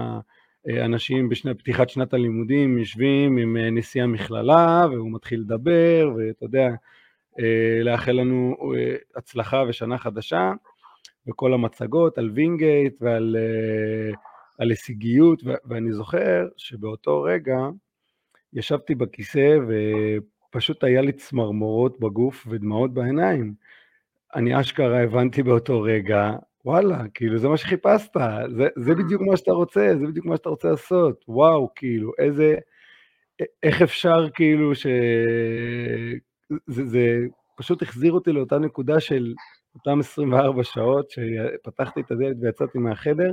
האנשים 0.67 1.29
בפתיחת 1.29 1.89
שנת 1.91 2.15
הלימודים 2.15 2.79
יושבים 2.79 3.39
עם 3.39 3.57
אה, 3.57 3.71
נשיא 3.71 4.03
המכללה, 4.03 4.87
והוא 4.91 5.13
מתחיל 5.13 5.41
לדבר, 5.41 6.13
ואתה 6.17 6.45
יודע, 6.45 6.69
אה, 7.41 7.83
לאחל 7.83 8.13
לנו 8.13 8.57
הצלחה 9.17 9.65
ושנה 9.69 9.99
חדשה, 9.99 10.53
וכל 11.29 11.55
המצגות 11.55 12.19
על 12.19 12.31
וינגייט 12.35 12.95
ועל 13.01 13.37
על 14.59 14.71
הישגיות, 14.71 15.43
ואני 15.65 15.93
זוכר 15.93 16.49
שבאותו 16.57 17.23
רגע 17.23 17.59
ישבתי 18.53 18.95
בכיסא 18.95 19.57
ופשוט 19.69 20.85
היה 20.85 21.01
לי 21.01 21.13
צמרמורות 21.13 22.01
בגוף 22.01 22.47
ודמעות 22.51 22.95
בעיניים. 22.95 23.55
אני 24.35 24.61
אשכרה 24.61 25.03
הבנתי 25.03 25.43
באותו 25.43 25.83
רגע, 25.83 26.31
וואלה, 26.65 27.05
כאילו 27.15 27.39
זה 27.39 27.49
מה 27.49 27.57
שחיפשת, 27.57 28.17
זה, 28.57 28.69
זה 28.77 28.95
בדיוק 28.95 29.23
מה 29.23 29.37
שאתה 29.37 29.53
רוצה, 29.53 29.95
זה 30.01 30.07
בדיוק 30.07 30.27
מה 30.27 30.37
שאתה 30.37 30.49
רוצה 30.49 30.71
לעשות, 30.71 31.25
וואו, 31.29 31.69
כאילו, 31.75 32.13
איזה, 32.19 32.57
איך 33.63 33.83
אפשר 33.83 34.31
כאילו 34.35 34.75
ש... 34.75 34.87
זה, 36.67 36.87
זה 36.87 37.19
פשוט 37.57 37.83
החזיר 37.83 38.13
אותי 38.13 38.33
לאותה 38.33 38.59
נקודה 38.59 39.01
של 39.01 39.35
אותם 39.75 40.01
24 40.01 40.65
שעות 40.65 41.11
שפתחתי 41.11 42.01
את 42.01 42.11
הדלת 42.11 42.37
ויצאתי 42.41 42.79
מהחדר, 42.79 43.33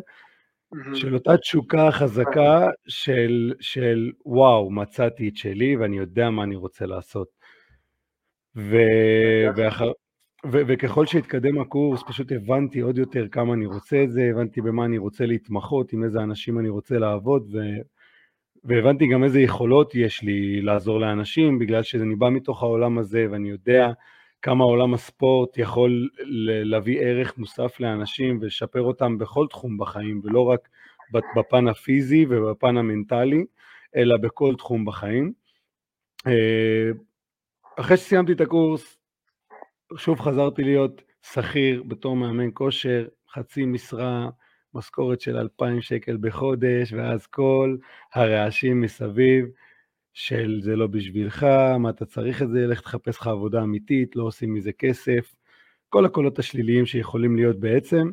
של 0.93 1.13
אותה 1.13 1.37
תשוקה 1.37 1.91
חזקה 1.91 2.69
של, 2.87 3.53
של 3.59 4.11
וואו, 4.25 4.71
מצאתי 4.71 5.29
את 5.29 5.37
שלי 5.37 5.75
ואני 5.75 5.97
יודע 5.97 6.29
מה 6.29 6.43
אני 6.43 6.55
רוצה 6.55 6.85
לעשות. 6.85 7.27
ו... 8.55 8.77
ואחר... 9.55 9.91
ו- 10.45 10.61
וככל 10.67 11.05
שהתקדם 11.05 11.61
הקורס, 11.61 12.03
פשוט 12.07 12.31
הבנתי 12.31 12.79
עוד 12.79 12.97
יותר 12.97 13.27
כמה 13.27 13.53
אני 13.53 13.65
רוצה 13.65 14.03
את 14.03 14.11
זה, 14.11 14.29
הבנתי 14.31 14.61
במה 14.61 14.85
אני 14.85 14.97
רוצה 14.97 15.25
להתמחות, 15.25 15.93
עם 15.93 16.03
איזה 16.03 16.19
אנשים 16.19 16.59
אני 16.59 16.69
רוצה 16.69 16.97
לעבוד, 16.97 17.49
ו- 17.53 17.81
והבנתי 18.63 19.07
גם 19.07 19.23
איזה 19.23 19.41
יכולות 19.41 19.95
יש 19.95 20.23
לי 20.23 20.61
לעזור 20.61 20.99
לאנשים, 20.99 21.59
בגלל 21.59 21.83
שאני 21.83 22.15
בא 22.15 22.29
מתוך 22.29 22.63
העולם 22.63 22.97
הזה, 22.97 23.27
ואני 23.31 23.49
יודע 23.49 23.91
כמה 24.41 24.63
עולם 24.63 24.93
הספורט 24.93 25.57
יכול 25.57 26.09
להביא 26.63 26.99
ערך 26.99 27.37
מוסף 27.37 27.79
לאנשים 27.79 28.39
ולשפר 28.41 28.81
אותם 28.81 29.17
בכל 29.17 29.47
תחום 29.49 29.77
בחיים, 29.77 30.21
ולא 30.23 30.43
רק 30.43 30.69
בפן 31.35 31.67
הפיזי 31.67 32.25
ובפן 32.29 32.77
המנטלי, 32.77 33.45
אלא 33.95 34.17
בכל 34.17 34.55
תחום 34.55 34.85
בחיים. 34.85 35.31
אה, 36.27 36.91
אחרי 37.79 37.97
שסיימתי 37.97 38.31
את 38.31 38.41
הקורס, 38.41 39.00
שוב 39.97 40.19
חזרתי 40.19 40.63
להיות 40.63 41.01
שכיר 41.33 41.83
בתור 41.83 42.15
מאמן 42.15 42.49
כושר, 42.53 43.07
חצי 43.33 43.65
משרה, 43.65 44.29
משכורת 44.73 45.21
של 45.21 45.37
2,000 45.37 45.81
שקל 45.81 46.17
בחודש, 46.21 46.93
ואז 46.93 47.27
כל 47.27 47.77
הרעשים 48.13 48.81
מסביב 48.81 49.45
של 50.13 50.59
זה 50.63 50.75
לא 50.75 50.87
בשבילך, 50.87 51.45
מה 51.79 51.89
אתה 51.89 52.05
צריך 52.05 52.41
את 52.41 52.49
זה, 52.49 52.67
לך 52.67 52.81
תחפש 52.81 53.17
לך 53.17 53.27
עבודה 53.27 53.61
אמיתית, 53.61 54.15
לא 54.15 54.23
עושים 54.23 54.53
מזה 54.53 54.71
כסף, 54.71 55.35
כל 55.89 56.05
הקולות 56.05 56.39
השליליים 56.39 56.85
שיכולים 56.85 57.35
להיות 57.35 57.59
בעצם, 57.59 58.11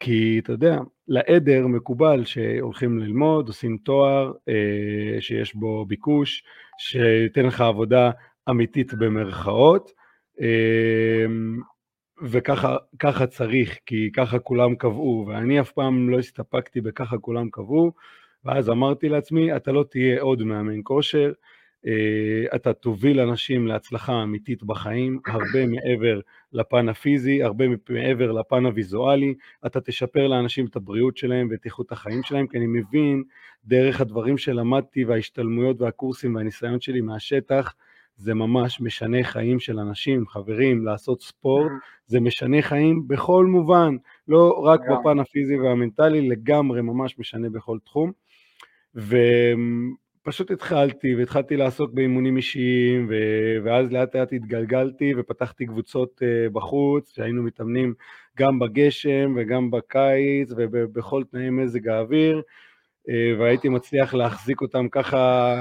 כי 0.00 0.40
אתה 0.44 0.52
יודע, 0.52 0.78
לעדר 1.08 1.66
מקובל 1.66 2.24
שהולכים 2.24 2.98
ללמוד, 2.98 3.48
עושים 3.48 3.76
תואר 3.76 4.32
אה, 4.48 5.20
שיש 5.20 5.54
בו 5.54 5.86
ביקוש, 5.86 6.44
שייתן 6.78 7.46
לך 7.46 7.60
עבודה 7.60 8.10
אמיתית 8.50 8.94
במרכאות, 8.94 9.92
וככה 12.22 13.26
צריך, 13.26 13.78
כי 13.86 14.10
ככה 14.12 14.38
כולם 14.38 14.74
קבעו, 14.74 15.24
ואני 15.28 15.60
אף 15.60 15.72
פעם 15.72 16.10
לא 16.10 16.18
הסתפקתי 16.18 16.80
בככה 16.80 17.18
כולם 17.18 17.50
קבעו, 17.50 17.92
ואז 18.44 18.70
אמרתי 18.70 19.08
לעצמי, 19.08 19.56
אתה 19.56 19.72
לא 19.72 19.84
תהיה 19.90 20.20
עוד 20.20 20.42
מאמן 20.42 20.80
כושר, 20.82 21.32
אה, 21.86 22.56
אתה 22.56 22.72
תוביל 22.72 23.20
אנשים 23.20 23.66
להצלחה 23.66 24.22
אמיתית 24.22 24.62
בחיים, 24.62 25.20
הרבה 25.26 25.66
מעבר 25.66 26.20
לפן 26.52 26.88
הפיזי, 26.88 27.42
הרבה 27.42 27.64
מעבר 27.88 28.32
לפן 28.32 28.66
הוויזואלי, 28.66 29.34
אתה 29.66 29.80
תשפר 29.80 30.26
לאנשים 30.26 30.66
את 30.66 30.76
הבריאות 30.76 31.16
שלהם 31.16 31.48
ואת 31.50 31.64
איכות 31.64 31.92
החיים 31.92 32.22
שלהם, 32.22 32.46
כי 32.46 32.58
אני 32.58 32.66
מבין 32.66 33.22
דרך 33.64 34.00
הדברים 34.00 34.38
שלמדתי 34.38 35.04
וההשתלמויות 35.04 35.80
והקורסים 35.80 36.34
והניסיון 36.34 36.80
שלי 36.80 37.00
מהשטח, 37.00 37.74
זה 38.16 38.34
ממש 38.34 38.80
משנה 38.80 39.24
חיים 39.24 39.60
של 39.60 39.78
אנשים, 39.78 40.26
חברים, 40.26 40.84
לעשות 40.84 41.22
ספורט, 41.22 41.70
mm-hmm. 41.70 42.06
זה 42.06 42.20
משנה 42.20 42.62
חיים 42.62 43.08
בכל 43.08 43.46
מובן, 43.46 43.96
לא 44.28 44.60
רק. 44.64 44.80
בפן 44.80 45.18
הפיזי 45.18 45.58
והמנטלי, 45.58 46.28
לגמרי 46.28 46.82
ממש 46.82 47.18
משנה 47.18 47.50
בכל 47.50 47.78
תחום. 47.84 48.12
ופשוט 48.94 50.50
התחלתי, 50.50 51.14
והתחלתי 51.14 51.56
לעסוק 51.56 51.90
באימונים 51.94 52.36
אישיים, 52.36 53.06
ו- 53.10 53.56
ואז 53.64 53.92
לאט 53.92 54.16
לאט 54.16 54.32
התגלגלתי 54.32 55.12
ופתחתי 55.16 55.66
קבוצות 55.66 56.22
uh, 56.22 56.52
בחוץ, 56.52 57.14
שהיינו 57.14 57.42
מתאמנים 57.42 57.94
גם 58.38 58.58
בגשם 58.58 59.34
וגם 59.36 59.70
בקיץ 59.70 60.52
ובכל 60.56 61.24
תנאי 61.30 61.50
מזג 61.50 61.88
האוויר. 61.88 62.42
אה, 63.08 63.34
והייתי 63.38 63.68
מצליח 63.68 64.14
להחזיק 64.14 64.60
אותם 64.60 64.88
ככה 64.88 65.54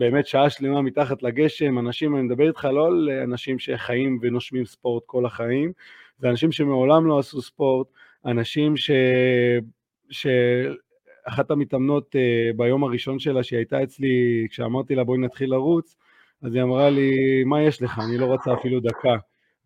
באמת 0.00 0.26
שעה 0.26 0.50
שלמה 0.50 0.82
מתחת 0.82 1.22
לגשם, 1.22 1.78
אנשים, 1.78 2.16
אני 2.16 2.22
מדבר 2.22 2.48
איתך 2.48 2.64
לא 2.64 2.86
על 2.86 3.10
אנשים 3.24 3.58
שחיים 3.58 4.18
ונושמים 4.22 4.64
ספורט 4.64 5.02
כל 5.06 5.26
החיים, 5.26 5.72
זה 6.18 6.30
אנשים 6.30 6.52
שמעולם 6.52 7.06
לא 7.06 7.18
עשו 7.18 7.42
ספורט, 7.42 7.86
אנשים 8.26 8.76
ש... 8.76 8.90
שאחת 10.10 11.50
המתאמנות 11.50 12.16
אה, 12.16 12.50
ביום 12.56 12.84
הראשון 12.84 13.18
שלה, 13.18 13.42
שהיא 13.42 13.56
הייתה 13.56 13.82
אצלי, 13.82 14.46
כשאמרתי 14.50 14.94
לה 14.94 15.04
בואי 15.04 15.18
נתחיל 15.18 15.50
לרוץ, 15.50 15.96
אז 16.42 16.54
היא 16.54 16.62
אמרה 16.62 16.90
לי, 16.90 17.10
מה 17.44 17.62
יש 17.62 17.82
לך? 17.82 17.98
אני 18.08 18.18
לא 18.18 18.34
רצה 18.34 18.54
אפילו 18.54 18.80
דקה, 18.80 19.16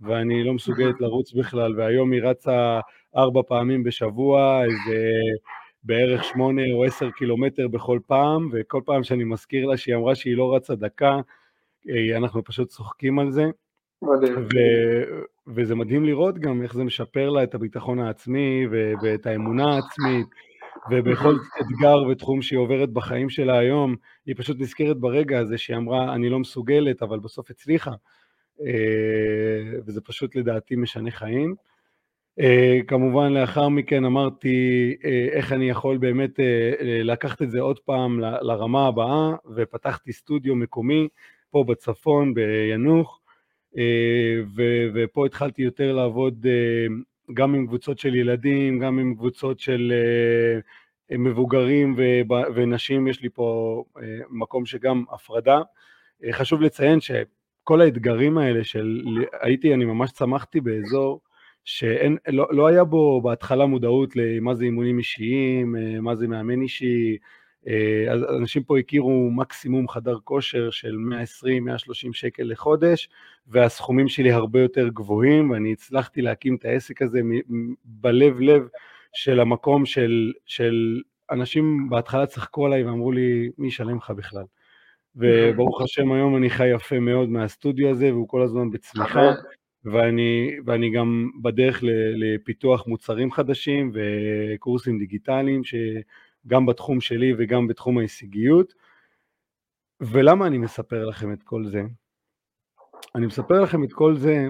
ואני 0.01 0.45
לא 0.45 0.55
מסוגלת 0.55 1.01
לרוץ 1.01 1.33
בכלל, 1.33 1.81
והיום 1.81 2.13
היא 2.13 2.23
רצה 2.23 2.81
ארבע 3.17 3.41
פעמים 3.49 3.83
בשבוע, 3.83 4.63
איזה... 4.65 5.09
בערך 5.85 6.25
שמונה 6.25 6.63
או 6.73 6.85
עשר 6.85 7.11
קילומטר 7.11 7.69
בכל 7.69 7.99
פעם, 8.07 8.49
וכל 8.53 8.81
פעם 8.85 9.03
שאני 9.03 9.25
מזכיר 9.25 9.67
לה 9.67 9.77
שהיא 9.77 9.95
אמרה 9.95 10.15
שהיא 10.15 10.37
לא 10.37 10.57
רצה 10.57 10.75
דקה, 10.75 11.21
אה, 11.89 12.17
אנחנו 12.17 12.45
פשוט 12.45 12.69
צוחקים 12.69 13.19
על 13.19 13.31
זה. 13.31 13.45
ו- 14.55 15.21
וזה 15.47 15.75
מדהים 15.75 16.05
לראות 16.05 16.39
גם 16.39 16.63
איך 16.63 16.75
זה 16.75 16.85
משפר 16.85 17.31
לה 17.31 17.43
את 17.43 17.55
הביטחון 17.55 17.99
העצמי 17.99 18.67
ו- 18.71 18.93
ואת 19.03 19.27
האמונה 19.27 19.75
העצמית, 19.75 20.27
ובכל 20.91 21.35
אתגר 21.61 22.03
ותחום 22.11 22.43
שהיא 22.43 22.59
עוברת 22.59 22.91
בחיים 22.91 23.31
שלה 23.31 23.59
היום, 23.59 23.97
היא 24.27 24.35
פשוט 24.39 24.61
נזכרת 24.61 24.97
ברגע 24.97 25.39
הזה 25.39 25.59
שהיא 25.59 25.77
אמרה, 25.77 26.15
אני 26.15 26.29
לא 26.29 26.39
מסוגלת, 26.39 27.03
אבל 27.03 27.19
בסוף 27.19 27.51
הצליחה. 27.51 27.93
אה, 28.61 29.79
וזה 29.87 30.01
פשוט 30.01 30.37
לדעתי 30.37 30.77
משנה 30.77 31.11
חיים. 31.11 31.55
Uh, 32.41 32.85
כמובן 32.89 33.33
לאחר 33.33 33.69
מכן 33.69 34.05
אמרתי 34.05 34.95
uh, 35.01 35.05
איך 35.33 35.53
אני 35.53 35.71
יכול 35.71 35.97
באמת 35.97 36.37
uh, 36.37 36.43
לקחת 36.83 37.43
את 37.43 37.51
זה 37.51 37.61
עוד 37.61 37.79
פעם 37.79 38.21
ל- 38.21 38.39
לרמה 38.43 38.87
הבאה 38.87 39.35
ופתחתי 39.55 40.13
סטודיו 40.13 40.57
מקומי 40.57 41.09
פה 41.51 41.65
בצפון 41.65 42.35
ביאנוח 42.35 43.21
uh, 43.75 43.79
ו- 44.57 44.87
ופה 44.95 45.27
התחלתי 45.27 45.63
יותר 45.63 45.93
לעבוד 45.93 46.47
uh, 46.47 46.93
גם 47.35 47.55
עם 47.55 47.67
קבוצות 47.67 47.99
של 47.99 48.15
ילדים, 48.15 48.79
גם 48.79 48.99
עם 48.99 49.15
קבוצות 49.15 49.61
של 49.61 49.93
uh, 51.13 51.17
מבוגרים 51.19 51.95
ו- 51.97 52.21
ונשים, 52.55 53.09
יש 53.09 53.23
לי 53.23 53.29
פה 53.29 53.85
uh, 53.97 54.01
מקום 54.31 54.67
שגם 54.67 55.05
הפרדה. 55.11 55.61
Uh, 56.23 56.33
חשוב 56.33 56.63
לציין 56.63 57.01
ש... 57.01 57.11
כל 57.65 57.81
האתגרים 57.81 58.39
האלה 58.39 58.65
של, 58.65 59.05
הייתי, 59.41 59.75
אני 59.75 59.85
ממש 59.85 60.13
צמחתי 60.13 60.61
באזור 60.61 61.21
שאין, 61.65 62.17
לא, 62.29 62.47
לא 62.51 62.67
היה 62.67 62.85
בו 62.85 63.21
בהתחלה 63.23 63.67
מודעות 63.67 64.17
למה 64.17 64.55
זה 64.55 64.65
אימונים 64.65 64.99
אישיים, 64.99 65.77
אה, 65.77 66.01
מה 66.01 66.15
זה 66.15 66.29
מאמן 66.29 66.63
אישי, 66.63 67.17
אה, 67.69 68.13
אז 68.13 68.23
אנשים 68.23 68.63
פה 68.63 68.79
הכירו 68.79 69.31
מקסימום 69.31 69.89
חדר 69.89 70.19
כושר 70.25 70.71
של 70.71 70.97
120-130 70.97 72.13
שקל 72.13 72.43
לחודש, 72.43 73.09
והסכומים 73.47 74.09
שלי 74.09 74.33
הרבה 74.33 74.61
יותר 74.61 74.89
גבוהים, 74.89 75.51
ואני 75.51 75.73
הצלחתי 75.73 76.23
להקים 76.23 76.55
את 76.57 76.65
העסק 76.65 77.03
הזה 77.03 77.21
בלב 77.85 78.41
לב 78.41 78.69
של 79.13 79.41
המקום 79.41 79.87
של, 79.87 80.33
של 80.47 81.03
אנשים 81.31 81.91
בהתחלה 81.91 82.27
צחקו 82.27 82.67
עליי 82.67 82.85
ואמרו 82.85 83.13
לי, 83.13 83.51
מי 83.59 83.67
ישלם 83.67 83.97
לך 83.97 84.11
בכלל? 84.11 84.45
וברוך 85.17 85.83
השם 85.83 86.13
היום 86.13 86.37
אני 86.37 86.51
חי 86.51 86.69
יפה 86.69 86.99
מאוד 86.99 87.29
מהסטודיו 87.29 87.91
הזה, 87.91 88.13
והוא 88.13 88.29
כל 88.29 88.43
הזמן 88.43 88.71
בצמיחה, 88.71 89.33
ואני, 89.85 90.51
ואני 90.67 90.91
גם 90.91 91.31
בדרך 91.43 91.81
לפיתוח 92.17 92.87
מוצרים 92.87 93.33
חדשים 93.33 93.93
וקורסים 93.95 94.99
דיגיטליים, 94.99 95.63
שגם 95.65 96.67
בתחום 96.67 97.01
שלי 97.01 97.33
וגם 97.39 97.67
בתחום 97.67 97.99
ההישגיות. 97.99 98.75
ולמה 100.01 100.47
אני 100.47 100.59
מספר 100.59 101.05
לכם 101.05 101.33
את 101.33 101.43
כל 101.43 101.65
זה? 101.65 101.83
אני 103.15 103.27
מספר 103.27 103.61
לכם 103.61 103.85
את 103.85 103.93
כל 103.93 104.17
זה 104.17 104.47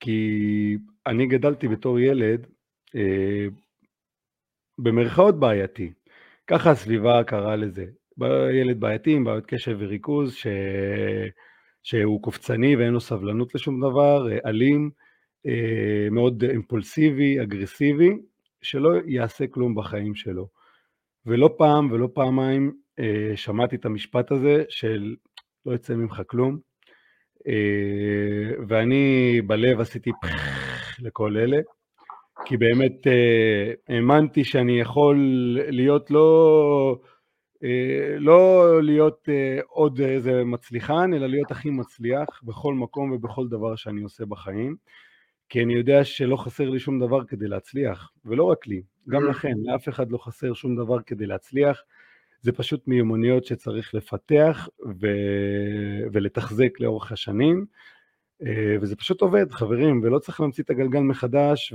כי 0.00 0.78
אני 1.06 1.26
גדלתי 1.26 1.68
בתור 1.68 2.00
ילד 2.00 2.46
אה, 2.94 3.46
במרכאות 4.78 5.40
בעייתי, 5.40 5.92
ככה 6.46 6.70
הסביבה 6.70 7.24
קראה 7.24 7.56
לזה. 7.56 7.86
ילד 8.60 8.80
בעייתי 8.80 9.14
עם 9.14 9.24
בעיות 9.24 9.46
קשב 9.46 9.76
וריכוז, 9.80 10.34
ש... 10.34 10.46
שהוא 11.86 12.22
קופצני 12.22 12.76
ואין 12.76 12.92
לו 12.92 13.00
סבלנות 13.00 13.54
לשום 13.54 13.80
דבר, 13.80 14.32
אה, 14.32 14.38
אלים, 14.46 14.90
אה, 15.46 16.08
מאוד 16.10 16.44
אימפולסיבי, 16.44 17.42
אגרסיבי, 17.42 18.10
שלא 18.62 18.90
יעשה 19.06 19.46
כלום 19.46 19.74
בחיים 19.74 20.14
שלו. 20.14 20.48
ולא 21.26 21.54
פעם 21.58 21.92
ולא 21.92 22.08
פעמיים 22.14 22.72
אה, 22.98 23.32
שמעתי 23.36 23.76
את 23.76 23.84
המשפט 23.84 24.32
הזה 24.32 24.64
של 24.68 25.14
לא 25.66 25.74
יצא 25.74 25.94
ממך 25.94 26.22
כלום, 26.26 26.58
ואני 28.68 29.40
בלב 29.46 29.80
עשיתי 29.80 30.10
לכל 30.98 31.36
אלה, 31.36 31.58
כי 32.44 32.56
באמת 32.56 33.06
האמנתי 33.88 34.44
שאני 34.44 34.80
יכול 34.80 35.16
להיות 35.68 36.10
לא... 36.10 36.98
אה, 37.64 38.18
לא 38.18 38.82
להיות 38.82 39.28
אה, 39.28 39.58
עוד 39.68 40.00
איזה 40.00 40.44
מצליחן, 40.44 41.14
אלא 41.14 41.26
להיות 41.26 41.50
הכי 41.50 41.70
מצליח 41.70 42.40
בכל 42.42 42.74
מקום 42.74 43.12
ובכל 43.12 43.48
דבר 43.48 43.76
שאני 43.76 44.02
עושה 44.02 44.24
בחיים, 44.26 44.76
כי 45.48 45.62
אני 45.62 45.74
יודע 45.74 46.04
שלא 46.04 46.36
חסר 46.36 46.70
לי 46.70 46.78
שום 46.78 47.00
דבר 47.00 47.24
כדי 47.24 47.48
להצליח, 47.48 48.10
ולא 48.24 48.44
רק 48.44 48.66
לי, 48.66 48.82
גם 49.08 49.22
mm. 49.22 49.30
לכם, 49.30 49.52
לאף 49.62 49.88
אחד 49.88 50.10
לא 50.10 50.18
חסר 50.18 50.54
שום 50.54 50.76
דבר 50.76 51.02
כדי 51.02 51.26
להצליח, 51.26 51.82
זה 52.40 52.52
פשוט 52.52 52.88
מיומנויות 52.88 53.44
שצריך 53.44 53.94
לפתח 53.94 54.68
ו... 55.00 55.06
ולתחזק 56.12 56.80
לאורך 56.80 57.12
השנים, 57.12 57.66
אה, 58.42 58.76
וזה 58.80 58.96
פשוט 58.96 59.20
עובד, 59.20 59.52
חברים, 59.52 60.00
ולא 60.04 60.18
צריך 60.18 60.40
להמציא 60.40 60.64
את 60.64 60.70
הגלגל 60.70 61.00
מחדש, 61.00 61.74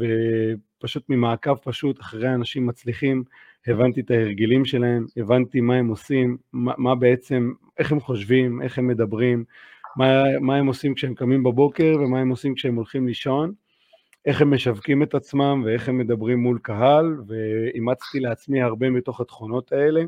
ופשוט 0.77 1.03
ממעקב 1.09 1.55
פשוט 1.55 1.99
אחרי 1.99 2.33
אנשים 2.33 2.67
מצליחים, 2.67 3.23
הבנתי 3.67 4.01
את 4.01 4.11
ההרגלים 4.11 4.65
שלהם, 4.65 5.05
הבנתי 5.17 5.61
מה 5.61 5.75
הם 5.75 5.87
עושים, 5.87 6.37
מה, 6.53 6.73
מה 6.77 6.95
בעצם, 6.95 7.51
איך 7.77 7.91
הם 7.91 7.99
חושבים, 7.99 8.61
איך 8.61 8.77
הם 8.77 8.87
מדברים, 8.87 9.43
מה, 9.95 10.39
מה 10.39 10.55
הם 10.55 10.67
עושים 10.67 10.93
כשהם 10.93 11.15
קמים 11.15 11.43
בבוקר 11.43 11.93
ומה 11.99 12.19
הם 12.19 12.29
עושים 12.29 12.55
כשהם 12.55 12.75
הולכים 12.75 13.07
לישון, 13.07 13.53
איך 14.25 14.41
הם 14.41 14.53
משווקים 14.53 15.03
את 15.03 15.15
עצמם 15.15 15.63
ואיך 15.65 15.89
הם 15.89 15.97
מדברים 15.97 16.39
מול 16.39 16.59
קהל, 16.61 17.17
ואימצתי 17.27 18.19
לעצמי 18.19 18.61
הרבה 18.61 18.89
מתוך 18.89 19.21
התכונות 19.21 19.71
האלה. 19.71 20.01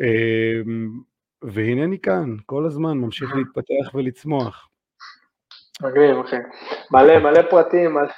אמ, 0.00 1.00
והנני 1.42 1.98
כאן, 1.98 2.36
כל 2.46 2.66
הזמן 2.66 2.98
ממשיך 2.98 3.34
להתפתח 3.34 3.94
ולצמוח. 3.94 4.68
מגניב, 5.82 6.16
אחי. 6.18 6.36
מלא, 6.90 7.18
מלא 7.18 7.42
פרטים, 7.50 7.94
מלא, 7.94 8.08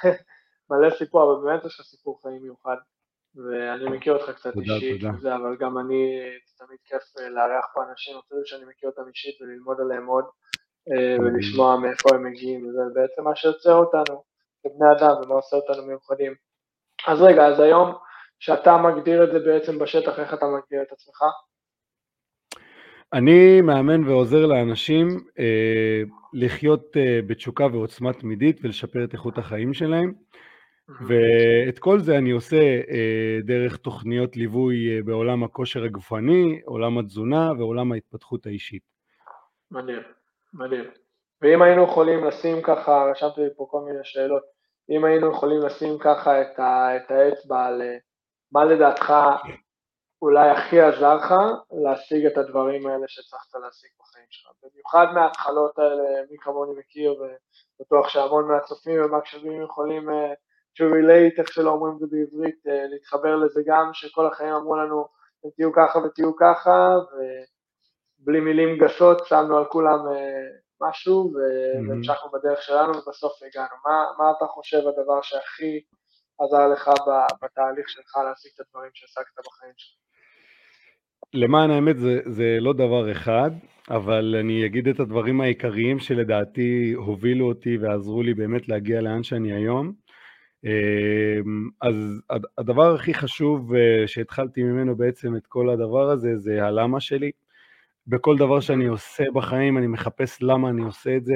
מלא 0.69 0.89
סיפור, 0.89 1.23
אבל 1.23 1.45
באמת 1.45 1.65
יש 1.65 1.79
לך 1.79 1.85
סיפור 1.85 2.19
חיים 2.21 2.41
מיוחד. 2.41 2.75
ואני 3.35 3.97
מכיר 3.97 4.13
אותך 4.13 4.29
קצת 4.35 4.53
תודה, 4.53 4.75
אישית, 4.75 5.01
תודה. 5.01 5.13
זה, 5.21 5.35
אבל 5.35 5.55
גם 5.59 5.77
אני, 5.77 6.19
זה 6.45 6.65
תמיד 6.65 6.79
כיף 6.85 7.03
אה, 7.19 7.29
לארח 7.29 7.65
פה 7.73 7.81
אנשים, 7.89 8.17
אפילו 8.17 8.41
שאני 8.45 8.65
מכיר 8.69 8.89
אותם 8.89 9.01
אישית 9.09 9.41
וללמוד 9.41 9.77
עליהם 9.81 10.05
עוד, 10.05 10.25
אה, 10.91 11.15
ולשמוע 11.19 11.79
מאיפה 11.79 12.15
הם 12.15 12.23
מגיעים, 12.23 12.67
וזה 12.67 12.81
בעצם 12.93 13.23
מה 13.23 13.35
שיוצר 13.35 13.73
אותנו 13.73 14.23
כבני 14.61 14.91
אדם 14.97 15.15
ומה 15.23 15.35
עושה 15.35 15.55
אותנו 15.55 15.85
מיוחדים. 15.85 16.33
אז 17.07 17.21
רגע, 17.21 17.45
אז 17.47 17.59
היום, 17.59 17.93
שאתה 18.39 18.77
מגדיר 18.77 19.23
את 19.23 19.31
זה 19.31 19.39
בעצם 19.39 19.79
בשטח, 19.79 20.19
איך 20.19 20.33
אתה 20.33 20.45
מגדיר 20.45 20.81
את 20.81 20.91
עצמך? 20.91 21.23
אני 23.13 23.61
מאמן 23.61 24.03
ועוזר 24.07 24.45
לאנשים 24.45 25.07
אה, 25.39 26.01
לחיות 26.33 26.97
אה, 26.97 27.19
בתשוקה 27.27 27.65
ועוצמה 27.71 28.13
תמידית 28.13 28.59
ולשפר 28.63 29.03
את 29.03 29.13
איכות 29.13 29.37
החיים 29.37 29.73
שלהם. 29.73 30.13
ואת 30.99 31.79
כל 31.79 31.99
זה 31.99 32.17
אני 32.17 32.31
עושה 32.31 32.57
אה, 32.89 33.39
דרך 33.43 33.77
תוכניות 33.77 34.37
ליווי 34.37 34.95
אה, 34.95 35.03
בעולם 35.03 35.43
הכושר 35.43 35.83
הגופני, 35.83 36.61
עולם 36.65 36.97
התזונה 36.97 37.51
ועולם 37.57 37.91
ההתפתחות 37.91 38.45
האישית. 38.45 38.83
מדהים, 39.71 40.01
מדהים. 40.53 40.83
ואם 41.41 41.61
היינו 41.61 41.83
יכולים 41.83 42.23
לשים 42.23 42.61
ככה, 42.61 43.05
רשמתי 43.11 43.41
לי 43.41 43.49
פה 43.57 43.67
כל 43.69 43.81
מיני 43.81 43.99
שאלות, 44.03 44.43
אם 44.89 45.05
היינו 45.05 45.31
יכולים 45.31 45.61
לשים 45.65 45.97
ככה 45.99 46.41
את, 46.41 46.59
ה, 46.59 46.95
את 46.95 47.11
האצבע 47.11 47.65
על 47.65 47.81
אה, 47.81 47.97
מה 48.51 48.65
לדעתך 48.65 49.13
אולי 50.21 50.49
הכי 50.49 50.81
עזר 50.81 51.15
לך 51.15 51.33
להשיג 51.83 52.25
את 52.25 52.37
הדברים 52.37 52.87
האלה 52.87 53.05
שהצלחת 53.07 53.55
להשיג 53.63 53.89
בחיים 53.99 54.25
שלך. 54.29 54.51
במיוחד 54.63 55.07
מההתחלות 55.13 55.79
האלה, 55.79 56.03
מי 56.31 56.37
כמוני 56.37 56.79
מכיר, 56.79 57.15
ובטוח 57.79 58.09
שהמון 58.09 58.47
מהצופים 58.47 59.05
ומהקשבים 59.05 59.61
יכולים 59.61 60.09
to 60.77 60.83
relate, 60.83 61.39
איך 61.39 61.53
שלא 61.53 61.69
אומרים 61.71 61.93
את 61.93 61.99
זה 61.99 62.05
בעברית, 62.11 62.67
אה, 62.67 62.85
להתחבר 62.87 63.35
לזה 63.35 63.61
גם, 63.65 63.89
שכל 63.93 64.27
החיים 64.27 64.53
אמרו 64.53 64.75
לנו, 64.75 65.07
תהיו 65.55 65.71
ככה 65.73 65.99
ותהיו 65.99 66.35
ככה, 66.35 66.95
ובלי 68.21 68.39
מילים 68.39 68.77
גסות 68.77 69.27
שמנו 69.27 69.57
על 69.57 69.65
כולם 69.65 69.99
אה, 70.11 70.47
משהו, 70.81 71.31
mm-hmm. 71.33 71.89
והמשכנו 71.89 72.31
בדרך 72.31 72.61
שלנו, 72.61 72.91
ובסוף 72.97 73.33
הגענו. 73.43 73.75
מה, 73.85 74.05
מה 74.17 74.31
אתה 74.37 74.45
חושב 74.45 74.77
הדבר 74.77 75.21
שהכי 75.21 75.81
עזר 76.39 76.67
לך 76.67 76.91
בתהליך 77.43 77.89
שלך 77.89 78.17
להשיג 78.25 78.51
את 78.55 78.59
הדברים 78.59 78.91
שהשגת 78.93 79.45
בחיים 79.47 79.73
שלך? 79.77 80.01
למען 81.33 81.71
האמת 81.71 81.99
זה, 81.99 82.19
זה 82.25 82.57
לא 82.59 82.73
דבר 82.73 83.11
אחד, 83.11 83.51
אבל 83.89 84.35
אני 84.39 84.65
אגיד 84.65 84.87
את 84.87 84.99
הדברים 84.99 85.41
העיקריים 85.41 85.99
שלדעתי 85.99 86.93
הובילו 86.95 87.47
אותי 87.47 87.77
ועזרו 87.77 88.23
לי 88.23 88.33
באמת 88.33 88.69
להגיע 88.69 89.01
לאן 89.01 89.23
שאני 89.23 89.53
היום. 89.53 89.93
אמ, 90.65 91.69
אז 91.81 92.21
הדבר 92.57 92.95
הכי 92.95 93.13
חשוב 93.13 93.73
אה, 93.75 94.07
שהתחלתי 94.07 94.63
ממנו 94.63 94.95
בעצם 94.95 95.35
את 95.35 95.47
כל 95.47 95.69
הדבר 95.69 96.09
הזה, 96.09 96.37
זה 96.37 96.65
הלמה 96.65 96.99
שלי. 96.99 97.31
בכל 98.07 98.37
דבר 98.37 98.59
שאני 98.59 98.85
עושה 98.85 99.23
בחיים 99.33 99.77
אני 99.77 99.87
מחפש 99.87 100.37
למה 100.41 100.69
אני 100.69 100.81
עושה 100.81 101.17
את 101.17 101.25
זה, 101.25 101.35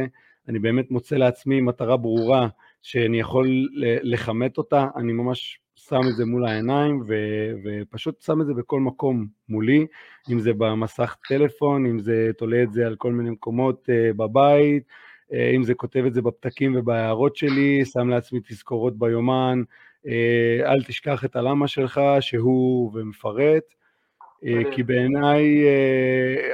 אני 0.50 0.60
באמת 0.60 0.92
מוצא 0.92 1.16
לעצמי 1.16 1.62
מטרה 1.62 1.98
ברורה 1.98 2.48
שאני 2.82 3.20
יכול 3.20 3.48
לכמת 4.04 4.58
אותה, 4.58 4.88
אני 4.96 5.14
ממש 5.14 5.60
שם 5.76 6.00
את 6.10 6.16
זה 6.16 6.26
מול 6.26 6.46
העיניים 6.46 7.02
ו, 7.08 7.14
ופשוט 7.66 8.22
שם 8.22 8.42
את 8.42 8.48
זה 8.48 8.54
בכל 8.54 8.80
מקום 8.80 9.28
מולי, 9.50 9.86
אם 10.32 10.40
זה 10.40 10.52
במסך 10.58 11.16
טלפון, 11.28 11.86
אם 11.86 12.00
זה 12.00 12.32
תולה 12.38 12.64
את 12.64 12.74
זה 12.74 12.88
על 12.88 12.96
כל 12.96 13.12
מיני 13.12 13.30
מקומות 13.30 13.90
uh, 13.90 14.14
בבית, 14.18 14.84
אה, 14.90 14.94
אם 15.34 15.64
זה 15.64 15.74
כותב 15.74 16.04
את 16.08 16.14
זה 16.14 16.22
בפתקים 16.22 16.76
ובהערות 16.76 17.36
שלי, 17.36 17.86
שם 17.86 18.10
לעצמי 18.10 18.40
תזכורות 18.48 18.98
ביומן, 18.98 19.64
אה, 20.08 20.72
אל 20.72 20.84
תשכח 20.84 21.26
את 21.26 21.36
הלמה 21.36 21.68
שלך, 21.68 22.02
שהוא 22.20 22.92
ומפרט, 22.94 23.64
אה, 24.46 24.62
כי 24.72 24.84
בעיניי 24.84 25.66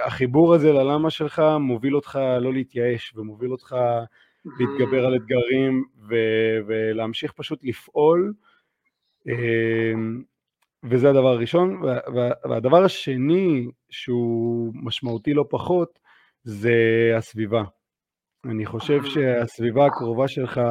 החיבור 0.06 0.54
הזה 0.54 0.74
ללמה 0.74 1.10
שלך 1.10 1.42
מוביל 1.60 1.96
אותך 1.96 2.20
לא 2.42 2.54
להתייאש 2.54 3.14
ומוביל 3.16 3.52
אותך 3.52 3.76
להתגבר 4.60 5.06
על 5.06 5.16
אתגרים 5.16 5.86
ו- 6.10 6.60
ולהמשיך 6.68 7.32
פשוט 7.32 7.64
לפעול, 7.64 8.34
וזה 10.84 11.10
הדבר 11.10 11.28
הראשון. 11.28 11.82
והדבר 12.50 12.84
השני 12.84 13.68
שהוא 13.90 14.74
משמעותי 14.76 15.34
לא 15.34 15.46
פחות, 15.50 16.00
זה 16.44 16.74
הסביבה. 17.18 17.64
אני 18.46 18.66
חושב 18.66 19.04
שהסביבה 19.04 19.86
הקרובה 19.86 20.28
שלך 20.28 20.62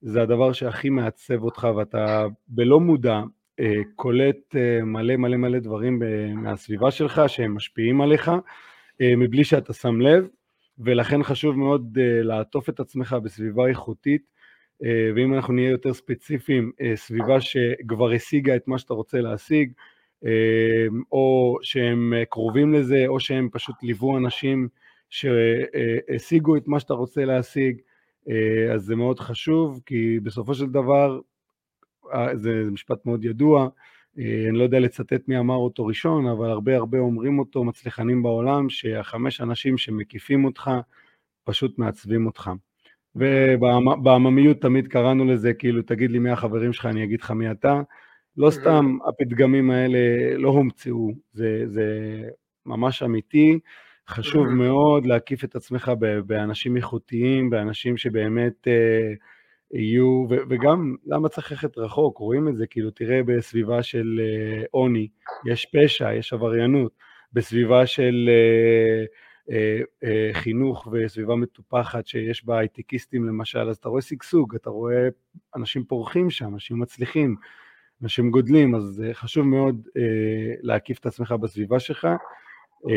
זה 0.00 0.22
הדבר 0.22 0.52
שהכי 0.52 0.88
מעצב 0.90 1.42
אותך 1.42 1.68
ואתה 1.76 2.26
בלא 2.48 2.80
מודע 2.80 3.20
אה, 3.60 3.80
קולט 3.96 4.56
אה, 4.56 4.84
מלא 4.84 5.16
מלא 5.16 5.36
מלא 5.36 5.58
דברים 5.58 6.02
מהסביבה 6.34 6.90
שלך 6.90 7.22
שהם 7.26 7.54
משפיעים 7.54 8.00
עליך 8.00 8.30
אה, 9.00 9.16
מבלי 9.16 9.44
שאתה 9.44 9.72
שם 9.72 10.00
לב 10.00 10.28
ולכן 10.78 11.22
חשוב 11.22 11.58
מאוד 11.58 11.98
לעטוף 12.22 12.68
את 12.68 12.80
עצמך 12.80 13.16
בסביבה 13.22 13.68
איכותית, 13.68 14.32
ואם 15.16 15.34
אנחנו 15.34 15.54
נהיה 15.54 15.70
יותר 15.70 15.94
ספציפיים, 15.94 16.72
סביבה 16.94 17.40
שכבר 17.40 18.12
השיגה 18.12 18.56
את 18.56 18.68
מה 18.68 18.78
שאתה 18.78 18.94
רוצה 18.94 19.20
להשיג, 19.20 19.72
או 21.12 21.58
שהם 21.62 22.12
קרובים 22.28 22.74
לזה, 22.74 23.04
או 23.08 23.20
שהם 23.20 23.48
פשוט 23.52 23.82
ליוו 23.82 24.18
אנשים 24.18 24.68
שהשיגו 25.12 26.56
את 26.56 26.68
מה 26.68 26.80
שאתה 26.80 26.94
רוצה 26.94 27.24
להשיג, 27.24 27.80
uh, 28.26 28.32
אז 28.74 28.82
זה 28.82 28.96
מאוד 28.96 29.20
חשוב, 29.20 29.80
כי 29.86 30.20
בסופו 30.22 30.54
של 30.54 30.66
דבר, 30.66 31.20
uh, 32.04 32.16
זה, 32.34 32.64
משפט 32.70 33.06
מאוד 33.06 33.24
ידוע, 33.24 33.68
אה, 34.18 34.48
אני 34.48 34.58
לא 34.58 34.62
יודע 34.62 34.80
לצטט 34.80 35.28
מי 35.28 35.38
אמר 35.38 35.54
אותו 35.54 35.86
ראשון, 35.86 36.26
אבל 36.26 36.50
הרבה 36.50 36.76
הרבה 36.76 36.98
אומרים 36.98 37.38
אותו, 37.38 37.64
מצליחנים 37.64 38.22
בעולם, 38.22 38.68
שהחמש 38.68 39.40
אנשים 39.40 39.78
שמקיפים 39.78 40.44
אותך 40.44 40.70
פשוט 41.44 41.78
מעצבים 41.78 42.26
אותך. 42.26 42.50
ובעממיות 43.16 44.60
תמיד 44.60 44.88
קראנו 44.88 45.24
לזה, 45.24 45.54
כאילו, 45.54 45.82
תגיד 45.82 46.10
לי 46.10 46.18
מי 46.18 46.30
החברים 46.30 46.72
שלך, 46.72 46.86
אני 46.86 47.04
אגיד 47.04 47.20
לך 47.20 47.30
מי 47.30 47.50
אתה. 47.50 47.80
לא 48.36 48.50
סתם 48.50 48.96
הפתגמים 49.08 49.70
האלה 49.70 49.98
לא 50.36 50.48
הומצאו, 50.48 51.12
זה, 51.32 51.62
זה 51.66 51.86
ממש 52.66 53.02
אמיתי. 53.02 53.58
חשוב 54.08 54.46
מאוד 54.48 55.06
להקיף 55.06 55.44
את 55.44 55.56
עצמך 55.56 55.92
באנשים 56.26 56.76
איכותיים, 56.76 57.50
באנשים 57.50 57.96
שבאמת... 57.96 58.68
אה, 58.68 59.14
יהיו, 59.72 60.26
ו- 60.30 60.42
וגם 60.48 60.96
למה 61.06 61.28
צריך 61.28 61.52
ללכת 61.52 61.78
רחוק, 61.78 62.18
רואים 62.18 62.48
את 62.48 62.56
זה, 62.56 62.66
כאילו 62.66 62.90
תראה 62.90 63.22
בסביבה 63.22 63.82
של 63.82 64.20
אה, 64.20 64.64
עוני, 64.70 65.08
uh, 65.08 65.50
יש 65.52 65.66
פשע, 65.66 66.14
יש 66.14 66.32
עבריינות, 66.32 66.92
בסביבה 67.32 67.86
של 67.86 68.30
uh, 68.30 69.50
uh, 69.50 70.04
uh, 70.04 70.06
חינוך 70.32 70.88
וסביבה 70.92 71.36
מטופחת 71.36 72.06
שיש 72.06 72.44
בה 72.44 72.58
הייטקיסטים 72.58 73.24
למשל, 73.24 73.68
אז 73.68 73.76
אתה 73.76 73.88
רואה 73.88 74.02
שגשוג, 74.02 74.54
אתה 74.54 74.70
רואה 74.70 75.08
אנשים 75.56 75.84
פורחים 75.84 76.30
שם, 76.30 76.54
אנשים 76.54 76.78
מצליחים, 76.78 77.36
אנשים 78.02 78.30
גודלים, 78.30 78.74
אז 78.74 79.02
uh, 79.04 79.14
חשוב 79.14 79.46
מאוד 79.46 79.86
uh, 79.88 80.00
להקיף 80.62 80.98
את 80.98 81.06
עצמך 81.06 81.32
בסביבה 81.32 81.80
שלך. 81.80 82.08
Uh, 82.84 82.92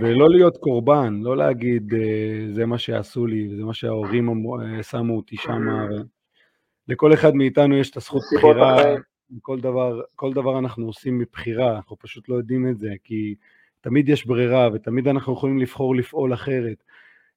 ולא 0.00 0.30
להיות 0.30 0.56
קורבן, 0.56 1.20
לא 1.22 1.36
להגיד 1.36 1.94
אה, 1.94 2.46
זה 2.52 2.66
מה 2.66 2.78
שעשו 2.78 3.26
לי, 3.26 3.56
זה 3.56 3.64
מה 3.64 3.74
שההורים 3.74 4.44
אה, 4.60 4.82
שמו 4.82 5.16
אותי 5.16 5.36
שם. 5.36 5.62
לכל 6.88 7.14
אחד 7.14 7.34
מאיתנו 7.34 7.76
יש 7.76 7.90
את 7.90 7.96
הזכות 7.96 8.22
בחירה, 8.34 8.82
כל 9.42 9.60
דבר, 9.60 10.00
כל 10.16 10.32
דבר 10.32 10.58
אנחנו 10.58 10.86
עושים 10.86 11.18
מבחירה, 11.18 11.76
אנחנו 11.76 11.96
פשוט 11.98 12.28
לא 12.28 12.34
יודעים 12.34 12.68
את 12.68 12.78
זה, 12.78 12.90
כי 13.04 13.34
תמיד 13.80 14.08
יש 14.08 14.26
ברירה 14.26 14.68
ותמיד 14.72 15.08
אנחנו 15.08 15.32
יכולים 15.32 15.58
לבחור 15.58 15.96
לפעול 15.96 16.34
אחרת. 16.34 16.82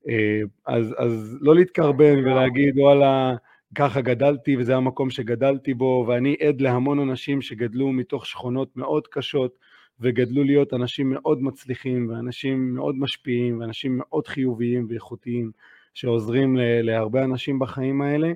אה, 0.08 0.42
אז, 0.68 0.96
אז 0.98 1.38
לא 1.42 1.56
להתקרבן 1.56 2.20
ולהגיד 2.20 2.78
וואלה, 2.78 3.36
ככה 3.76 4.02
גדלתי 4.02 4.58
וזה 4.58 4.76
המקום 4.76 5.10
שגדלתי 5.10 5.74
בו, 5.74 6.06
ואני 6.08 6.36
עד 6.48 6.62
להמון 6.62 7.00
אנשים 7.00 7.42
שגדלו 7.42 7.92
מתוך 7.92 8.26
שכונות 8.26 8.78
מאוד 8.78 9.08
קשות, 9.08 9.58
וגדלו 10.00 10.44
להיות 10.44 10.74
אנשים 10.74 11.10
מאוד 11.10 11.42
מצליחים 11.42 12.10
ואנשים 12.10 12.76
מאוד 12.76 12.96
משפיעים 12.96 13.60
ואנשים 13.60 13.98
מאוד 13.98 14.28
חיוביים 14.28 14.88
ואיכותיים 14.90 15.52
שעוזרים 15.94 16.58
להרבה 16.60 17.24
אנשים 17.24 17.60
בחיים 17.60 18.02
האלה, 18.02 18.28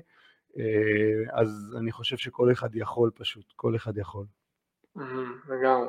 אה, 0.58 1.40
אז 1.40 1.76
אני 1.80 1.92
חושב 1.92 2.16
שכל 2.16 2.52
אחד 2.52 2.76
יכול 2.76 3.10
פשוט, 3.14 3.52
כל 3.56 3.76
אחד 3.76 3.98
יכול. 3.98 4.24
לגמרי. 5.48 5.88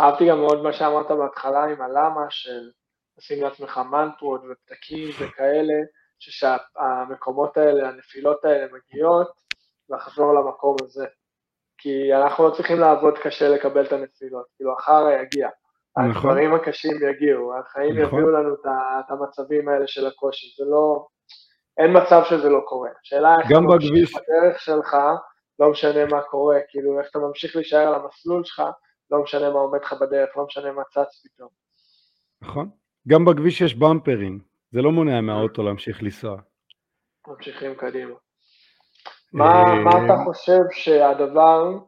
אהבתי 0.00 0.28
גם 0.28 0.38
מאוד 0.38 0.62
מה 0.62 0.72
שאמרת 0.72 1.10
בהתחלה 1.10 1.64
עם 1.64 1.82
הלמה 1.82 2.26
של 2.30 2.70
לשים 3.18 3.42
לעצמך 3.42 3.80
מנטרות 3.90 4.40
ופתקים 4.50 5.08
וכאלה, 5.20 5.74
שהמקומות 6.18 7.56
האלה, 7.56 7.88
הנפילות 7.88 8.44
האלה 8.44 8.66
מגיעות, 8.72 9.28
לחזור 9.88 10.34
למקום 10.34 10.76
הזה. 10.82 11.06
כי 11.78 12.14
אנחנו 12.14 12.48
לא 12.48 12.50
צריכים 12.50 12.80
לעבוד 12.80 13.18
קשה 13.18 13.48
לקבל 13.48 13.86
את 13.86 13.92
הנפילות, 13.92 14.46
כאילו 14.56 14.72
החרא 14.78 15.12
יגיע, 15.22 15.48
נכון. 15.98 16.30
הדברים 16.30 16.54
הקשים 16.54 16.96
יגיעו, 17.10 17.58
החיים 17.58 17.98
נכון. 17.98 18.18
יביאו 18.18 18.30
לנו 18.30 18.54
את 18.54 19.10
המצבים 19.10 19.68
האלה 19.68 19.86
של 19.86 20.06
הקושי, 20.06 20.46
זה 20.62 20.70
לא, 20.70 21.06
אין 21.78 21.96
מצב 21.96 22.22
שזה 22.24 22.48
לא 22.48 22.60
קורה. 22.64 22.90
השאלה 23.02 23.34
איך 23.40 23.50
אתה 23.50 23.60
ממשיך 23.60 24.10
בדרך 24.10 24.60
שלך, 24.60 24.96
לא 25.58 25.70
משנה 25.70 26.06
מה 26.06 26.22
קורה, 26.22 26.56
כאילו 26.68 27.00
איך 27.00 27.08
אתה 27.10 27.18
ממשיך 27.18 27.56
להישאר 27.56 27.88
על 27.88 27.94
המסלול 27.94 28.44
שלך, 28.44 28.62
לא 29.10 29.22
משנה 29.22 29.50
מה 29.50 29.58
עומד 29.58 29.80
לך 29.82 29.92
בדרך, 29.92 30.36
לא 30.36 30.44
משנה 30.44 30.72
מה 30.72 30.82
צץ 30.84 31.22
פתאום. 31.24 31.48
נכון. 32.42 32.70
גם 33.08 33.24
בכביש 33.24 33.60
יש 33.60 33.74
במפרים, 33.74 34.40
זה 34.70 34.82
לא 34.82 34.90
מונע 34.90 35.20
מהאוטו 35.20 35.62
להמשיך 35.62 36.02
לנסוע. 36.02 36.36
ממשיכים 37.28 37.74
קדימה. 37.74 38.14
מה, 39.32 39.74
מה 39.84 39.90
אתה 39.90 40.12
אה, 40.12 40.24
חושב 40.24 40.60
שהדבר 40.70 41.78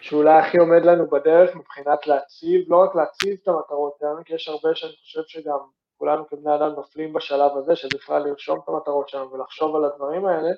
שאולי 0.00 0.38
הכי 0.38 0.58
עומד 0.58 0.84
לנו 0.84 1.10
בדרך 1.10 1.56
מבחינת 1.56 2.06
להציב, 2.06 2.60
לא 2.68 2.76
רק 2.84 2.94
להציב 2.94 3.38
את 3.42 3.48
המטרות 3.48 3.96
שלנו, 3.98 4.24
כי 4.24 4.34
יש 4.34 4.48
הרבה 4.48 4.74
שאני 4.74 4.92
חושב 4.92 5.20
שגם 5.26 5.58
כולנו 5.96 6.28
כבני 6.28 6.54
אדם 6.54 6.72
נופלים 6.76 7.12
בשלב 7.12 7.50
הזה, 7.56 7.76
של 7.76 7.88
בכלל 7.94 8.22
לרשום 8.22 8.60
את 8.64 8.68
המטרות 8.68 9.08
שלנו 9.08 9.32
ולחשוב 9.32 9.76
על 9.76 9.84
הדברים 9.84 10.26
האלה, 10.26 10.50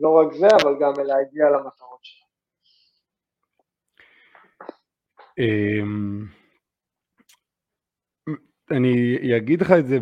לא 0.00 0.10
רק 0.10 0.32
זה, 0.32 0.46
אבל 0.62 0.74
גם 0.80 0.92
להגיע 1.06 1.44
למטרות 1.50 1.98
שלנו. 2.02 2.30
אמ, 5.38 6.26
אני 8.70 9.18
אגיד 9.36 9.60
לך 9.60 9.72
את 9.78 9.86
זה 9.86 9.98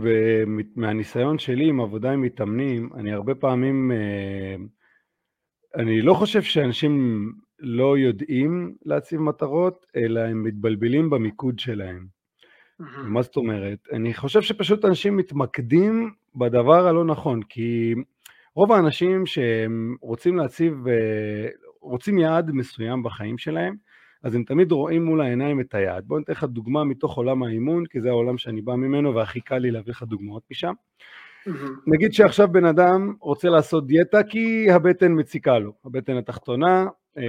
מהניסיון 0.77 1.39
שלי 1.39 1.69
עם 1.69 1.81
עבודה 1.81 2.11
עם 2.11 2.23
מתאמנים, 2.23 2.91
אני 2.95 3.13
הרבה 3.13 3.35
פעמים 3.35 3.93
אה, 3.93 4.57
אני 5.77 6.03
לא 6.03 6.15
חושב 6.15 6.43
שאנשים 6.43 7.33
לא 7.59 7.99
יודעים 7.99 8.75
להציב 8.85 9.21
מטרות, 9.21 9.87
אלא 9.97 10.21
הם 10.21 10.45
מתבלבלים 10.45 11.11
במיקוד 11.11 11.59
שלהם. 11.59 12.07
מה 12.79 13.23
זאת 13.23 13.37
אומרת? 13.37 13.79
אני 13.93 14.15
חושב 14.15 14.43
שפשוט 14.43 14.85
אנשים 14.85 15.17
מתמקדים 15.17 16.11
בדבר 16.37 16.87
הלא 16.87 17.05
נכון, 17.05 17.43
כי 17.43 17.95
רוב 18.55 18.73
האנשים 18.73 19.27
שהם 19.27 19.97
רוצים 20.01 20.37
להציב, 20.37 20.89
אה, 20.89 21.49
רוצים 21.81 22.19
יעד 22.19 22.51
מסוים 22.51 23.03
בחיים 23.03 23.39
שלהם, 23.39 23.77
אז 24.23 24.35
הם 24.35 24.45
תמיד 24.45 24.73
רואים 24.73 25.05
מול 25.05 25.21
העיניים 25.21 25.61
את 25.61 25.75
היעד. 25.75 26.05
בואו 26.07 26.19
ניתן 26.19 26.33
לך 26.33 26.45
דוגמה 26.45 26.85
מתוך 26.85 27.17
עולם 27.17 27.43
האימון, 27.43 27.87
כי 27.87 28.01
זה 28.01 28.09
העולם 28.09 28.39
שאני 28.39 28.63
בא 28.63 28.75
ממנו 28.75 29.15
והכי 29.15 29.41
קל 29.41 29.59
לי 29.59 29.71
להביא 29.71 29.93
לך 29.93 30.03
דוגמאות 30.03 30.43
משם. 30.51 30.73
נגיד 31.87 32.13
שעכשיו 32.13 32.49
בן 32.53 32.65
אדם 32.65 33.15
רוצה 33.21 33.49
לעשות 33.49 33.87
דיאטה 33.87 34.23
כי 34.23 34.71
הבטן 34.71 35.13
מציקה 35.19 35.59
לו, 35.59 35.73
הבטן 35.85 36.17
התחתונה, 36.17 36.87
אה, 37.19 37.23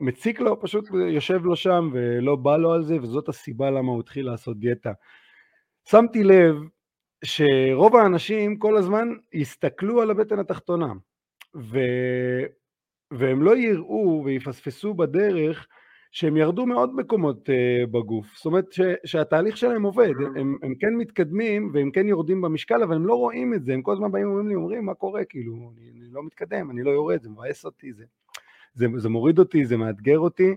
מציק 0.00 0.40
לו, 0.40 0.60
פשוט 0.60 0.88
יושב 1.08 1.44
לו 1.44 1.56
שם 1.56 1.90
ולא 1.92 2.36
בא 2.36 2.56
לו 2.56 2.72
על 2.72 2.84
זה, 2.84 2.96
וזאת 3.02 3.28
הסיבה 3.28 3.70
למה 3.70 3.92
הוא 3.92 4.00
התחיל 4.00 4.26
לעשות 4.26 4.58
דיאטה. 4.58 4.92
שמתי 5.90 6.24
לב 6.24 6.56
שרוב 7.24 7.96
האנשים 7.96 8.58
כל 8.58 8.76
הזמן 8.76 9.08
יסתכלו 9.32 10.02
על 10.02 10.10
הבטן 10.10 10.38
התחתונה, 10.38 10.92
ו... 11.56 11.78
והם 13.10 13.42
לא 13.42 13.56
יראו 13.56 14.22
ויפספסו 14.24 14.94
בדרך 14.94 15.66
שהם 16.14 16.36
ירדו 16.36 16.66
מעוד 16.66 16.96
מקומות 16.96 17.48
uh, 17.48 17.86
בגוף, 17.86 18.26
זאת 18.36 18.46
אומרת 18.46 18.72
ש, 18.72 18.80
שהתהליך 19.04 19.56
שלהם 19.56 19.82
עובד, 19.82 20.10
mm-hmm. 20.10 20.38
הם, 20.40 20.56
הם 20.62 20.74
כן 20.74 20.94
מתקדמים 20.98 21.70
והם 21.72 21.90
כן 21.90 22.08
יורדים 22.08 22.40
במשקל, 22.40 22.82
אבל 22.82 22.96
הם 22.96 23.06
לא 23.06 23.14
רואים 23.14 23.54
את 23.54 23.64
זה, 23.64 23.74
הם 23.74 23.82
כל 23.82 23.92
הזמן 23.92 24.12
באים 24.12 24.26
ואומרים 24.26 24.48
לי, 24.48 24.54
אומרים, 24.54 24.84
מה 24.84 24.94
קורה, 24.94 25.24
כאילו, 25.24 25.52
אני, 25.52 25.90
אני 25.90 26.12
לא 26.12 26.22
מתקדם, 26.22 26.70
אני 26.70 26.82
לא 26.82 26.90
יורד, 26.90 27.22
זה 27.22 27.28
מבאס 27.28 27.64
אותי, 27.64 27.92
זה, 27.92 28.04
זה, 28.74 28.86
זה 28.96 29.08
מוריד 29.08 29.38
אותי, 29.38 29.64
זה 29.64 29.76
מאתגר 29.76 30.18
אותי, 30.18 30.54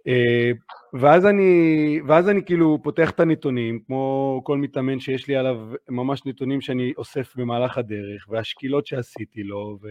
uh, 0.00 0.56
ואז 1.00 1.26
אני, 1.26 2.00
ואז 2.06 2.28
אני 2.28 2.44
כאילו 2.44 2.78
פותח 2.82 3.10
את 3.10 3.20
הנתונים, 3.20 3.80
כמו 3.86 4.40
כל 4.44 4.58
מתאמן 4.58 5.00
שיש 5.00 5.28
לי 5.28 5.36
עליו 5.36 5.56
ממש 5.88 6.26
נתונים 6.26 6.60
שאני 6.60 6.92
אוסף 6.96 7.36
במהלך 7.36 7.78
הדרך, 7.78 8.26
והשקילות 8.28 8.86
שעשיתי 8.86 9.42
לו, 9.42 9.78
ו... 9.82 9.88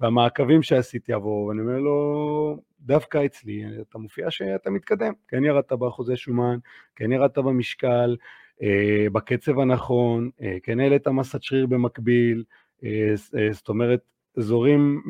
והמעקבים 0.00 0.62
שעשיתי 0.62 1.12
עבור, 1.12 1.46
ואני 1.46 1.60
אומר 1.60 1.78
לו, 1.78 2.56
דווקא 2.80 3.24
אצלי, 3.26 3.64
אתה 3.80 3.98
מופיע 3.98 4.30
שאתה 4.30 4.70
מתקדם, 4.70 5.12
כן 5.28 5.44
ירדת 5.44 5.72
באחוזי 5.72 6.16
שומן, 6.16 6.58
כן 6.96 7.12
ירדת 7.12 7.38
במשקל, 7.38 8.16
אה, 8.62 9.06
בקצב 9.12 9.58
הנכון, 9.58 10.30
אה, 10.42 10.56
כן 10.62 10.80
העלית 10.80 11.08
מסת 11.08 11.42
שריר 11.42 11.66
במקביל, 11.66 12.44
אה, 12.84 13.14
אה, 13.38 13.52
זאת 13.52 13.68
אומרת, 13.68 14.00
אזורים 14.38 15.02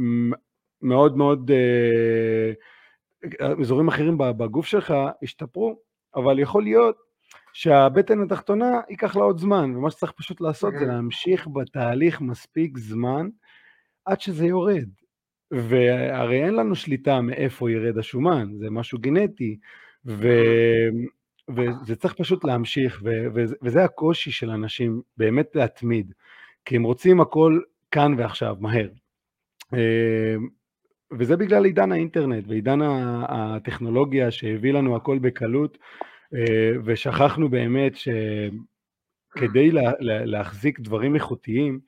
מאוד 0.83 1.16
מאוד, 1.16 1.51
אה, 1.51 2.53
אזורים 3.61 3.89
אחרים 3.89 4.18
בגוף 4.18 4.66
שלך 4.66 4.95
השתפרו, 5.22 5.78
אבל 6.16 6.39
יכול 6.39 6.62
להיות 6.62 6.97
שהבטן 7.53 8.22
התחתונה 8.22 8.80
ייקח 8.91 9.16
לה 9.16 9.22
עוד 9.22 9.39
זמן, 9.39 9.76
ומה 9.76 9.91
שצריך 9.91 10.12
פשוט 10.12 10.41
לעשות 10.41 10.74
זה 10.78 10.87
להמשיך 10.87 11.49
בתהליך 11.49 12.20
מספיק 12.20 12.78
זמן, 12.78 13.28
עד 14.05 14.20
שזה 14.20 14.46
יורד. 14.46 14.88
והרי 15.50 16.44
אין 16.44 16.55
לנו 16.55 16.74
שליטה 16.74 17.20
מאיפה 17.20 17.70
ירד 17.70 17.98
השומן, 17.98 18.48
זה 18.59 18.70
משהו 18.70 18.98
גנטי, 18.98 19.59
ו... 20.07 20.28
וזה 21.57 21.96
צריך 21.96 22.14
פשוט 22.14 22.44
להמשיך, 22.44 23.03
ו, 23.05 23.11
וזה 23.62 23.84
הקושי 23.84 24.30
של 24.30 24.50
אנשים, 24.50 25.03
באמת 25.16 25.57
להתמיד, 25.57 26.12
כי 26.64 26.76
הם 26.76 26.82
רוצים 26.82 27.20
הכל 27.20 27.61
כאן 27.90 28.14
ועכשיו, 28.18 28.57
מהר. 28.61 28.88
אה, 29.74 30.36
וזה 31.18 31.36
בגלל 31.36 31.64
עידן 31.64 31.92
האינטרנט 31.92 32.44
ועידן 32.48 32.78
הטכנולוגיה 33.28 34.30
שהביא 34.30 34.72
לנו 34.72 34.96
הכל 34.96 35.18
בקלות, 35.18 35.78
אה, 36.34 36.72
ושכחנו 36.84 37.48
באמת 37.48 37.92
שכדי 37.96 39.70
לה, 39.70 39.92
להחזיק 40.00 40.80
דברים 40.80 41.14
איכותיים, 41.14 41.80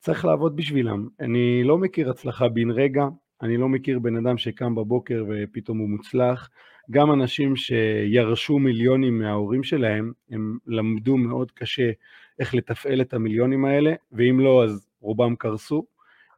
צריך 0.00 0.24
לעבוד 0.24 0.56
בשבילם. 0.56 1.08
אני 1.20 1.64
לא 1.64 1.78
מכיר 1.78 2.10
הצלחה 2.10 2.48
בן 2.48 2.70
רגע, 2.70 3.04
אני 3.42 3.56
לא 3.56 3.68
מכיר 3.68 3.98
בן 3.98 4.16
אדם 4.16 4.38
שקם 4.38 4.74
בבוקר 4.74 5.24
ופתאום 5.28 5.78
הוא 5.78 5.88
מוצלח. 5.88 6.50
גם 6.90 7.12
אנשים 7.12 7.56
שירשו 7.56 8.58
מיליונים 8.58 9.18
מההורים 9.18 9.62
שלהם, 9.62 10.12
הם 10.30 10.58
למדו 10.66 11.16
מאוד 11.16 11.50
קשה 11.50 11.90
איך 12.38 12.54
לתפעל 12.54 13.00
את 13.00 13.14
המיליונים 13.14 13.64
האלה, 13.64 13.94
ואם 14.12 14.40
לא, 14.40 14.64
אז 14.64 14.86
רובם 15.00 15.36
קרסו, 15.36 15.86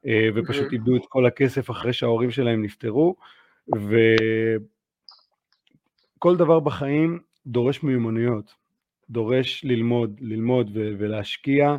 אה, 0.06 0.28
ופשוט. 0.34 0.72
איבדו 0.72 0.96
את 0.96 1.02
כל 1.08 1.26
הכסף 1.26 1.70
אחרי 1.70 1.92
שההורים 1.92 2.30
שלהם 2.30 2.62
נפטרו, 2.64 3.16
וכל 6.16 6.36
דבר 6.36 6.60
בחיים 6.60 7.18
דורש 7.46 7.82
מיומנויות, 7.82 8.54
דורש 9.10 9.64
ללמוד, 9.64 10.20
ללמוד 10.20 10.70
ולהשקיע. 10.74 11.76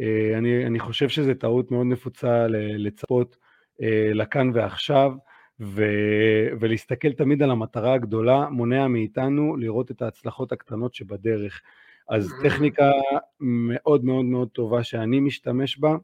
אה, 0.00 0.38
אני, 0.38 0.66
אני 0.66 0.78
חושב 0.78 1.08
שזו 1.08 1.34
טעות 1.34 1.70
מאוד 1.70 1.86
נפוצה 1.86 2.46
לצפות 2.48 3.36
אה, 3.82 4.10
לכאן 4.14 4.50
ועכשיו, 4.54 5.12
ו, 5.60 5.84
ולהסתכל 6.60 7.12
תמיד 7.12 7.42
על 7.42 7.50
המטרה 7.50 7.94
הגדולה 7.94 8.48
מונע 8.50 8.88
מאיתנו 8.88 9.56
לראות 9.56 9.90
את 9.90 10.02
ההצלחות 10.02 10.52
הקטנות 10.52 10.94
שבדרך. 10.94 11.60
אז 12.08 12.34
טכניקה 12.42 12.90
מאוד 13.40 14.04
מאוד 14.04 14.24
מאוד 14.24 14.48
טובה 14.48 14.84
שאני 14.84 15.20
משתמש 15.20 15.78
בה, 15.78 15.96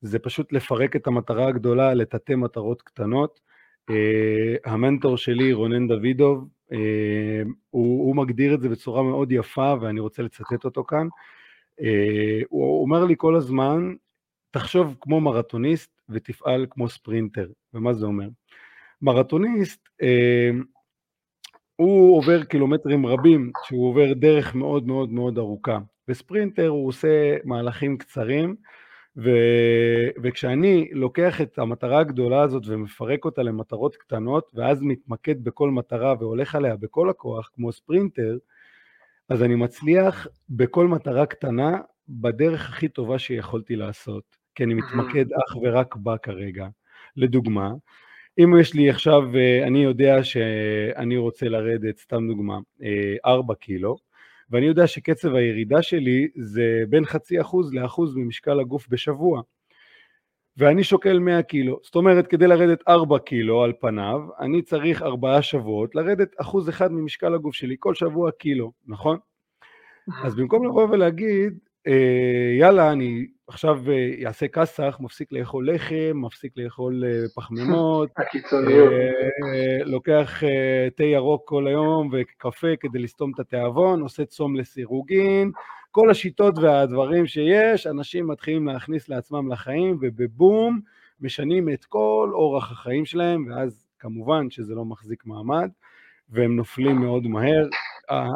זה 0.00 0.18
פשוט 0.18 0.52
לפרק 0.52 0.96
את 0.96 1.06
המטרה 1.06 1.48
הגדולה 1.48 1.94
לתתי 1.94 2.34
מטרות 2.34 2.82
קטנות. 2.82 3.40
Uh, 3.90 3.92
המנטור 4.64 5.16
שלי, 5.16 5.52
רונן 5.52 5.88
דוידוב, 5.88 6.48
uh, 6.72 6.76
הוא, 7.70 8.06
הוא 8.06 8.16
מגדיר 8.16 8.54
את 8.54 8.60
זה 8.60 8.68
בצורה 8.68 9.02
מאוד 9.02 9.32
יפה 9.32 9.74
ואני 9.80 10.00
רוצה 10.00 10.22
לצטט 10.22 10.64
אותו 10.64 10.84
כאן. 10.84 11.08
Uh, 11.80 11.82
הוא 12.48 12.82
אומר 12.82 13.04
לי 13.04 13.14
כל 13.16 13.36
הזמן, 13.36 13.94
תחשוב 14.50 14.96
כמו 15.00 15.20
מרתוניסט 15.20 16.00
ותפעל 16.08 16.66
כמו 16.70 16.88
ספרינטר. 16.88 17.48
ומה 17.74 17.92
זה 17.92 18.06
אומר? 18.06 18.28
מרתוניסט, 19.02 19.88
אה, 20.02 20.50
הוא 21.76 22.16
עובר 22.16 22.44
קילומטרים 22.44 23.06
רבים, 23.06 23.52
שהוא 23.64 23.88
עובר 23.88 24.12
דרך 24.12 24.54
מאוד 24.54 24.86
מאוד 24.86 25.12
מאוד 25.12 25.38
ארוכה. 25.38 25.78
וספרינטר 26.08 26.68
הוא 26.68 26.88
עושה 26.88 27.36
מהלכים 27.44 27.98
קצרים, 27.98 28.56
ו... 29.16 29.30
וכשאני 30.22 30.88
לוקח 30.92 31.40
את 31.40 31.58
המטרה 31.58 31.98
הגדולה 32.00 32.42
הזאת 32.42 32.62
ומפרק 32.66 33.24
אותה 33.24 33.42
למטרות 33.42 33.96
קטנות, 33.96 34.50
ואז 34.54 34.82
מתמקד 34.82 35.44
בכל 35.44 35.70
מטרה 35.70 36.14
והולך 36.18 36.54
עליה 36.54 36.76
בכל 36.76 37.10
הכוח, 37.10 37.50
כמו 37.54 37.72
ספרינטר, 37.72 38.38
אז 39.30 39.42
אני 39.42 39.54
מצליח 39.54 40.26
בכל 40.50 40.88
מטרה 40.88 41.26
קטנה 41.26 41.78
בדרך 42.08 42.68
הכי 42.68 42.88
טובה 42.88 43.18
שיכולתי 43.18 43.76
לעשות, 43.76 44.24
כי 44.54 44.64
אני 44.64 44.74
מתמקד 44.74 45.24
אך 45.32 45.56
ורק 45.62 45.96
בה 45.96 46.18
כרגע. 46.18 46.68
לדוגמה, 47.16 47.72
אם 48.38 48.58
יש 48.60 48.74
לי 48.74 48.90
עכשיו, 48.90 49.36
אה, 49.36 49.66
אני 49.66 49.84
יודע 49.84 50.24
שאני 50.24 51.16
רוצה 51.16 51.48
לרדת, 51.48 51.98
סתם 51.98 52.28
דוגמה, 52.28 52.58
4 53.24 53.54
אה, 53.54 53.58
קילו, 53.58 53.96
ואני 54.50 54.66
יודע 54.66 54.86
שקצב 54.86 55.34
הירידה 55.34 55.82
שלי 55.82 56.28
זה 56.36 56.82
בין 56.88 57.04
חצי 57.04 57.40
אחוז 57.40 57.74
לאחוז 57.74 58.16
ממשקל 58.16 58.60
הגוף 58.60 58.88
בשבוע. 58.88 59.42
ואני 60.60 60.84
שוקל 60.84 61.18
100 61.18 61.42
קילו, 61.42 61.78
זאת 61.82 61.94
אומרת 61.94 62.26
כדי 62.26 62.46
לרדת 62.46 62.82
4 62.88 63.18
קילו 63.18 63.62
על 63.62 63.72
פניו, 63.80 64.20
אני 64.40 64.62
צריך 64.62 65.02
4 65.02 65.42
שבועות 65.42 65.94
לרדת 65.94 66.28
אחוז 66.40 66.68
אחד 66.68 66.92
ממשקל 66.92 67.34
הגוף 67.34 67.54
שלי, 67.54 67.76
כל 67.78 67.94
שבוע 67.94 68.30
קילו, 68.30 68.72
נכון? 68.86 69.18
אז 70.24 70.34
במקום 70.34 70.66
לבוא 70.66 70.88
ולהגיד, 70.90 71.58
אה, 71.86 72.56
יאללה, 72.58 72.92
אני 72.92 73.26
עכשיו 73.46 73.80
אעשה 74.26 74.46
אה, 74.46 74.50
כסח, 74.50 74.96
מפסיק 75.00 75.32
לאכול 75.32 75.70
לחם, 75.70 76.12
מפסיק 76.14 76.52
לאכול 76.56 77.04
אה, 77.04 77.28
פחמימות, 77.36 78.10
לוקח 79.84 80.42
תה 80.96 81.04
ירוק 81.04 81.48
כל 81.48 81.66
היום 81.66 82.10
וקפה 82.12 82.76
כדי 82.80 82.98
לסתום 82.98 83.32
את 83.34 83.40
התיאבון, 83.40 84.00
עושה 84.00 84.24
צום 84.24 84.56
לסירוגין, 84.56 85.52
כל 85.90 86.10
השיטות 86.10 86.58
והדברים 86.58 87.26
שיש, 87.26 87.86
אנשים 87.86 88.26
מתחילים 88.26 88.66
להכניס 88.66 89.08
לעצמם 89.08 89.52
לחיים, 89.52 89.98
ובבום, 90.00 90.80
משנים 91.20 91.68
את 91.68 91.84
כל 91.84 92.30
אורח 92.34 92.72
החיים 92.72 93.04
שלהם, 93.04 93.46
ואז 93.50 93.86
כמובן 93.98 94.50
שזה 94.50 94.74
לא 94.74 94.84
מחזיק 94.84 95.26
מעמד, 95.26 95.70
והם 96.28 96.56
נופלים 96.56 96.96
מאוד 96.96 97.26
מהר. 97.26 97.68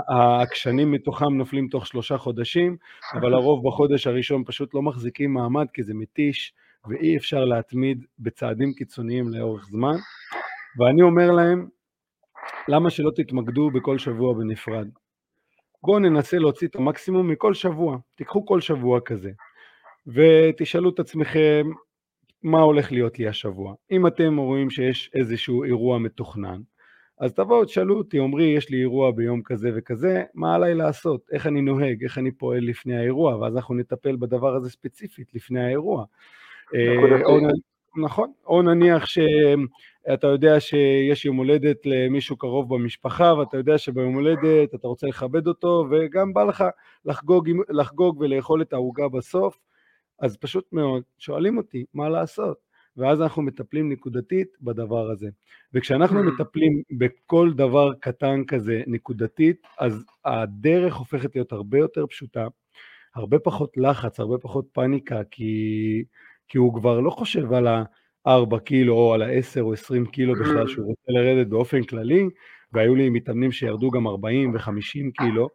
העקשנים 0.09 0.93
מתוכם 0.93 1.35
נופלים 1.35 1.69
תוך 1.69 1.87
שלושה 1.87 2.19
חודשים, 2.19 2.77
אבל 3.15 3.35
הרוב 3.35 3.69
בחודש 3.69 4.07
הראשון 4.07 4.43
פשוט 4.47 4.75
לא 4.75 4.83
מחזיקים 4.83 5.35
מעמד 5.35 5.67
כי 5.75 5.83
זה 5.83 5.95
מתיש 5.95 6.55
ואי 6.89 7.17
אפשר 7.17 7.45
להתמיד 7.45 8.05
בצעדים 8.19 8.73
קיצוניים 8.73 9.29
לאורך 9.29 9.67
זמן. 9.67 9.97
ואני 10.79 11.03
אומר 11.03 11.31
להם, 11.31 11.69
למה 12.69 12.91
שלא 12.91 13.11
תתמקדו 13.17 13.71
בכל 13.71 13.99
שבוע 13.99 14.35
בנפרד? 14.35 14.89
בואו 15.85 15.99
ננסה 15.99 16.39
להוציא 16.39 16.68
את 16.68 16.76
המקסימום 16.76 17.28
מכל 17.28 17.55
שבוע, 17.55 17.99
תיקחו 18.14 18.47
כל 18.47 18.61
שבוע 18.61 19.01
כזה, 19.01 19.30
ותשאלו 20.07 20.91
את 20.91 20.99
עצמכם 20.99 21.66
מה 22.43 22.61
הולך 22.61 22.93
להיות 22.93 23.18
לי 23.18 23.28
השבוע. 23.28 23.74
אם 23.91 24.07
אתם 24.07 24.37
רואים 24.37 24.70
שיש 24.70 25.11
איזשהו 25.14 25.64
אירוע 25.64 25.99
מתוכנן, 25.99 26.61
אז 27.18 27.35
תבואו, 27.35 27.64
תשאלו 27.64 27.99
אותי, 27.99 28.18
עמרי, 28.18 28.45
יש 28.45 28.70
לי 28.70 28.80
אירוע 28.80 29.11
ביום 29.11 29.43
כזה 29.43 29.70
וכזה, 29.74 30.22
מה 30.35 30.55
עליי 30.55 30.74
לעשות? 30.74 31.20
איך 31.32 31.47
אני 31.47 31.61
נוהג? 31.61 32.03
איך 32.03 32.18
אני 32.18 32.30
פועל 32.30 32.64
לפני 32.64 32.97
האירוע? 32.97 33.37
ואז 33.37 33.57
אנחנו 33.57 33.74
נטפל 33.74 34.16
בדבר 34.16 34.55
הזה 34.55 34.70
ספציפית 34.70 35.35
לפני 35.35 35.64
האירוע. 35.64 36.05
נכון, 37.97 38.33
או 38.47 38.63
נניח 38.63 39.07
שאתה 39.07 40.27
יודע 40.27 40.61
שיש 40.61 41.25
יום 41.25 41.37
הולדת 41.37 41.77
למישהו 41.85 42.37
קרוב 42.37 42.75
במשפחה, 42.75 43.35
ואתה 43.35 43.57
יודע 43.57 43.79
שביום 43.79 44.15
הולדת 44.15 44.75
אתה 44.75 44.89
רוצה 44.89 45.07
לכבד 45.07 45.47
אותו, 45.47 45.87
וגם 45.91 46.35
בא 46.35 46.45
לך 46.45 46.65
לחגוג, 47.05 47.51
לחגוג 47.69 48.21
ולאכול 48.21 48.63
את 48.63 48.73
העוגה 48.73 49.09
בסוף, 49.09 49.59
אז 50.21 50.37
פשוט 50.37 50.65
מאוד, 50.73 51.03
שואלים 51.19 51.57
אותי 51.57 51.85
מה 51.95 52.09
לעשות. 52.09 52.65
ואז 52.97 53.23
אנחנו 53.23 53.43
מטפלים 53.43 53.93
נקודתית 53.93 54.49
בדבר 54.61 55.11
הזה. 55.11 55.29
וכשאנחנו 55.73 56.21
mm. 56.21 56.23
מטפלים 56.23 56.83
בכל 56.91 57.53
דבר 57.53 57.95
קטן 58.01 58.45
כזה 58.45 58.83
נקודתית, 58.87 59.67
אז 59.79 60.05
הדרך 60.25 60.95
הופכת 60.95 61.35
להיות 61.35 61.53
הרבה 61.53 61.79
יותר 61.79 62.07
פשוטה, 62.07 62.47
הרבה 63.15 63.39
פחות 63.39 63.77
לחץ, 63.77 64.21
הרבה 64.21 64.39
פחות 64.39 64.65
פאניקה, 64.73 65.21
כי, 65.31 66.05
כי 66.49 66.59
הוא 66.59 66.75
כבר 66.75 67.01
לא 67.01 67.11
חושב 67.11 67.53
על 67.53 67.67
ה-4 67.67 68.59
קילו 68.65 68.95
או 68.95 69.15
על 69.15 69.23
ה-10 69.23 69.61
או 69.61 69.73
20 69.73 70.07
קילו 70.07 70.35
בכלל 70.35 70.69
שהוא 70.69 70.87
רוצה 70.87 71.13
לרדת 71.13 71.47
באופן 71.47 71.83
כללי, 71.83 72.29
והיו 72.73 72.95
לי 72.95 73.11
מתאמנים 73.11 73.53
שירדו 73.53 73.91
גם 73.91 74.07
40 74.07 74.55
ו-50 74.55 75.11
קילו, 75.19 75.49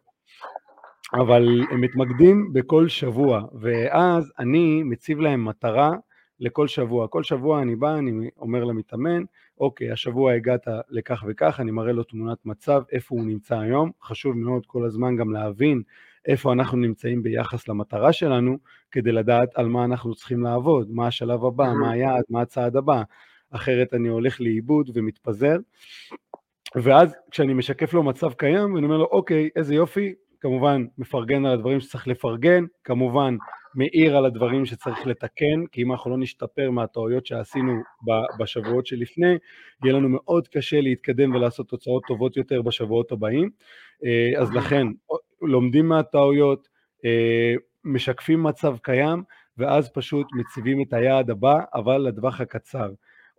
אבל 1.14 1.60
הם 1.70 1.80
מתמקדים 1.80 2.52
בכל 2.52 2.88
שבוע, 2.88 3.42
ואז 3.60 4.32
אני 4.38 4.82
מציב 4.82 5.20
להם 5.20 5.44
מטרה 5.44 5.92
לכל 6.40 6.68
שבוע. 6.68 7.08
כל 7.08 7.22
שבוע 7.22 7.62
אני 7.62 7.76
בא, 7.76 7.98
אני 7.98 8.30
אומר 8.38 8.64
למתאמן, 8.64 9.22
אוקיי, 9.60 9.90
השבוע 9.90 10.32
הגעת 10.32 10.66
לכך 10.90 11.24
וכך, 11.28 11.60
אני 11.60 11.70
מראה 11.70 11.92
לו 11.92 12.04
תמונת 12.04 12.38
מצב, 12.44 12.82
איפה 12.92 13.14
הוא 13.14 13.24
נמצא 13.24 13.58
היום. 13.58 13.90
חשוב 14.02 14.36
מאוד 14.36 14.66
כל 14.66 14.84
הזמן 14.84 15.16
גם 15.16 15.32
להבין 15.32 15.82
איפה 16.26 16.52
אנחנו 16.52 16.78
נמצאים 16.78 17.22
ביחס 17.22 17.68
למטרה 17.68 18.12
שלנו, 18.12 18.56
כדי 18.90 19.12
לדעת 19.12 19.48
על 19.54 19.68
מה 19.68 19.84
אנחנו 19.84 20.14
צריכים 20.14 20.42
לעבוד, 20.42 20.90
מה 20.90 21.06
השלב 21.06 21.44
הבא, 21.44 21.72
מה 21.80 21.90
היעד, 21.90 22.22
מה 22.30 22.40
הצעד 22.40 22.76
הבא. 22.76 23.02
אחרת 23.50 23.94
אני 23.94 24.08
הולך 24.08 24.40
לאיבוד 24.40 24.90
ומתפזר. 24.94 25.56
ואז 26.76 27.14
כשאני 27.30 27.54
משקף 27.54 27.94
לו 27.94 28.02
מצב 28.02 28.32
קיים, 28.32 28.76
אני 28.76 28.84
אומר 28.84 28.96
לו, 28.96 29.04
אוקיי, 29.04 29.48
איזה 29.56 29.74
יופי, 29.74 30.14
כמובן 30.40 30.84
מפרגן 30.98 31.46
על 31.46 31.52
הדברים 31.52 31.80
שצריך 31.80 32.08
לפרגן, 32.08 32.64
כמובן 32.84 33.36
מעיר 33.74 34.16
על 34.16 34.24
הדברים 34.24 34.66
שצריך 34.66 35.06
לתקן, 35.06 35.66
כי 35.72 35.82
אם 35.82 35.92
אנחנו 35.92 36.10
לא 36.10 36.18
נשתפר 36.18 36.70
מהטעויות 36.70 37.26
שעשינו 37.26 37.72
בשבועות 38.38 38.86
שלפני, 38.86 39.38
יהיה 39.84 39.94
לנו 39.94 40.08
מאוד 40.08 40.48
קשה 40.48 40.80
להתקדם 40.80 41.34
ולעשות 41.34 41.68
תוצאות 41.68 42.02
טובות 42.08 42.36
יותר 42.36 42.62
בשבועות 42.62 43.12
הבאים. 43.12 43.50
אה, 44.04 44.40
אז 44.40 44.52
לכן, 44.52 44.86
לומדים 45.42 45.88
מהטעויות, 45.88 46.68
אה, 47.04 47.54
משקפים 47.84 48.42
מצב 48.42 48.76
קיים, 48.82 49.22
ואז 49.58 49.92
פשוט 49.92 50.26
מציבים 50.32 50.82
את 50.82 50.92
היעד 50.92 51.30
הבא, 51.30 51.60
אבל 51.74 51.98
לטווח 51.98 52.40
הקצר. 52.40 52.90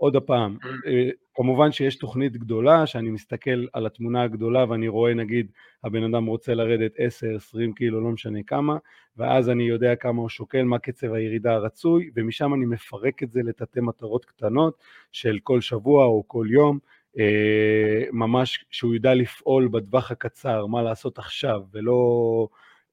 עוד 0.02 0.16
הפעם, 0.16 0.58
אה, 0.88 1.10
כמובן 1.36 1.72
שיש 1.72 1.96
תוכנית 1.96 2.38
גדולה, 2.38 2.86
שאני 2.86 3.10
מסתכל 3.10 3.66
על 3.74 3.86
התמונה 3.86 4.24
הגדולה 4.24 4.66
ואני 4.70 4.88
רואה 4.88 5.14
נגיד 5.14 5.52
הבן 5.84 6.04
אדם 6.04 6.26
רוצה 6.26 6.54
לרדת 6.54 6.92
10, 6.98 7.36
20 7.36 7.74
קילו, 7.74 8.02
לא 8.02 8.10
משנה 8.10 8.40
כמה, 8.48 8.78
ואז 9.18 9.50
אני 9.50 9.64
יודע 9.64 9.96
כמה 9.96 10.22
הוא 10.22 10.30
שוקל, 10.30 10.64
מה 10.64 10.80
קצב 10.80 11.14
הירידה 11.14 11.54
הרצוי, 11.54 12.10
ומשם 12.16 12.54
אני 12.54 12.66
מפרק 12.66 13.24
את 13.24 13.32
זה 13.32 13.42
לתתי 13.44 13.80
מטרות 13.82 14.26
קטנות 14.26 14.78
של 15.12 15.40
כל 15.44 15.62
שבוע 15.62 16.06
או 16.06 16.24
כל 16.28 16.48
יום, 16.50 16.76
אה, 16.76 16.90
ממש 18.12 18.66
שהוא 18.72 18.96
ידע 18.96 19.14
לפעול 19.14 19.68
בטווח 19.68 20.12
הקצר, 20.12 20.66
מה 20.66 20.82
לעשות 20.82 21.20
עכשיו, 21.20 21.62
ולא 21.74 22.48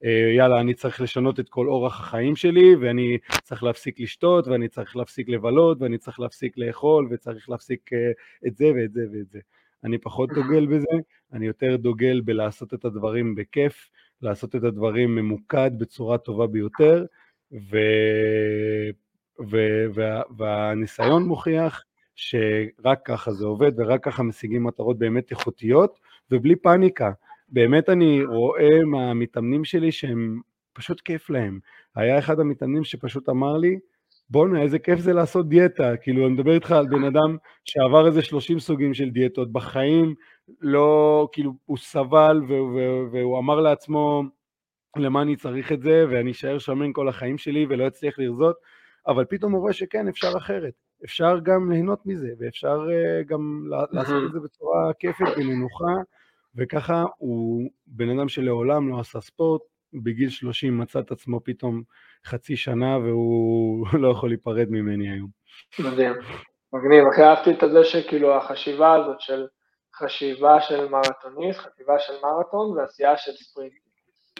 אה, 0.05 0.31
יאללה, 0.35 0.59
אני 0.59 0.73
צריך 0.73 1.01
לשנות 1.01 1.39
את 1.39 1.49
כל 1.49 1.67
אורח 1.67 1.99
החיים 1.99 2.35
שלי, 2.35 2.75
ואני 2.75 3.17
צריך 3.43 3.63
להפסיק 3.63 3.99
לשתות, 3.99 4.47
ואני 4.47 4.67
צריך 4.67 4.95
להפסיק 4.95 5.29
לבלות, 5.29 5.81
ואני 5.81 5.97
צריך 5.97 6.19
להפסיק 6.19 6.57
לאכול, 6.57 7.07
וצריך 7.11 7.49
להפסיק 7.49 7.93
אה, 7.93 8.11
את 8.47 8.55
זה 8.55 8.71
ואת 8.75 8.93
זה 8.93 9.01
ואת 9.13 9.29
זה. 9.29 9.39
אני 9.83 9.97
פחות 9.97 10.29
דוגל 10.29 10.65
בזה, 10.65 10.85
אני 11.33 11.47
יותר 11.47 11.75
דוגל 11.75 12.21
בלעשות 12.21 12.73
את 12.73 12.85
הדברים 12.85 13.35
בכיף, 13.35 13.89
לעשות 14.21 14.55
את 14.55 14.63
הדברים 14.63 15.15
ממוקד 15.15 15.71
בצורה 15.77 16.17
טובה 16.17 16.47
ביותר, 16.47 17.05
ו... 17.51 17.77
ו... 19.51 19.57
וה... 19.93 20.21
והניסיון 20.37 21.23
מוכיח 21.23 21.83
שרק 22.21 22.99
ככה 23.05 23.31
זה 23.31 23.45
עובד 23.45 23.71
ורק 23.77 24.03
ככה 24.03 24.23
משיגים 24.23 24.63
מטרות 24.63 24.99
באמת 24.99 25.31
איכותיות 25.31 25.99
ובלי 26.31 26.55
פאניקה. 26.55 27.11
באמת 27.49 27.89
אני 27.89 28.23
רואה 28.23 28.83
מהמתאמנים 28.85 29.65
שלי 29.65 29.91
שהם 29.91 30.41
פשוט 30.73 31.01
כיף 31.01 31.29
להם. 31.29 31.59
היה 31.95 32.19
אחד 32.19 32.39
המתאמנים 32.39 32.83
שפשוט 32.83 33.29
אמר 33.29 33.57
לי, 33.57 33.79
בואנה 34.29 34.61
איזה 34.61 34.79
כיף 34.79 34.99
זה 34.99 35.13
לעשות 35.13 35.49
דיאטה, 35.49 35.97
כאילו 35.97 36.25
אני 36.25 36.33
מדבר 36.33 36.53
איתך 36.53 36.71
על 36.71 36.87
בן 36.87 37.03
אדם 37.03 37.37
שעבר 37.65 38.07
איזה 38.07 38.21
30 38.21 38.59
סוגים 38.59 38.93
של 38.93 39.09
דיאטות 39.09 39.51
בחיים, 39.51 40.15
לא, 40.61 41.27
כאילו 41.31 41.53
הוא 41.65 41.77
סבל 41.77 42.41
והוא, 43.11 43.39
אמר 43.39 43.61
לעצמו 43.61 44.23
למה 44.97 45.21
אני 45.21 45.35
צריך 45.35 45.71
את 45.71 45.81
זה 45.81 46.05
ואני 46.09 46.31
אשאר 46.31 46.57
שמן 46.57 46.93
כל 46.93 47.09
החיים 47.09 47.37
שלי 47.37 47.65
ולא 47.69 47.87
אצליח 47.87 48.19
לרזות, 48.19 48.55
אבל 49.07 49.25
פתאום 49.29 49.51
הוא 49.51 49.61
רואה 49.61 49.73
שכן 49.73 50.07
אפשר 50.07 50.31
אחרת, 50.37 50.73
אפשר 51.05 51.39
גם 51.43 51.71
ליהנות 51.71 52.05
מזה 52.05 52.29
ואפשר 52.39 52.79
uh, 52.87 53.27
גם 53.27 53.63
לעשות 53.91 54.23
את 54.27 54.31
זה 54.31 54.39
בצורה 54.39 54.93
כיפית 54.99 55.27
ונינוחה 55.37 55.93
וככה 56.55 57.03
הוא 57.17 57.69
בן 57.87 58.19
אדם 58.19 58.29
שלעולם 58.29 58.89
לא 58.89 58.99
עשה 58.99 59.21
ספורט, 59.21 59.61
בגיל 59.93 60.29
30 60.29 60.77
מצא 60.77 60.99
את 60.99 61.11
עצמו 61.11 61.39
פתאום 61.43 61.83
חצי 62.25 62.57
שנה 62.57 62.97
והוא 62.97 63.87
לא 64.01 64.11
יכול 64.11 64.29
להיפרד 64.29 64.67
ממני 64.69 65.09
היום. 65.09 65.29
מדהים, 65.79 66.13
מגניב, 66.73 67.07
הכי 67.07 67.23
אהבתי 67.23 67.65
את 67.65 67.71
זה 67.71 67.83
שכאילו 67.83 68.35
החשיבה 68.35 68.93
הזאת 68.93 69.21
של 69.21 69.47
חשיבה 69.95 70.61
של 70.61 70.87
מרתוניסט, 70.89 71.59
חשיבה 71.59 71.99
של 71.99 72.13
מרתון 72.23 72.77
ועשייה 72.77 73.17
של 73.17 73.31
ספרינט. 73.31 73.73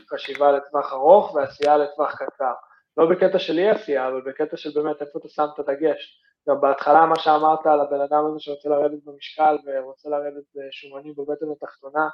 חשיבה 0.09 0.51
לטווח 0.51 0.93
ארוך 0.93 1.35
ועשייה 1.35 1.77
לטווח 1.77 2.15
קצר. 2.15 2.53
לא 2.97 3.09
בקטע 3.09 3.39
של 3.39 3.57
אי 3.57 3.69
עשייה, 3.69 4.07
אבל 4.07 4.21
בקטע 4.25 4.57
של 4.57 4.69
באמת 4.75 5.01
איפה 5.01 5.19
אתה 5.19 5.29
שם 5.29 5.45
את 5.53 5.59
הדגש. 5.59 6.21
גם 6.49 6.61
בהתחלה 6.61 7.05
מה 7.05 7.19
שאמרת 7.19 7.65
על 7.65 7.81
הבן 7.81 8.01
אדם 8.01 8.25
הזה 8.25 8.39
שרוצה 8.39 8.69
לרדת 8.69 9.03
במשקל 9.05 9.57
ורוצה 9.65 10.09
לרדת 10.09 10.43
שומנים 10.71 11.13
בבטן 11.17 11.45
התחתונה, 11.51 12.07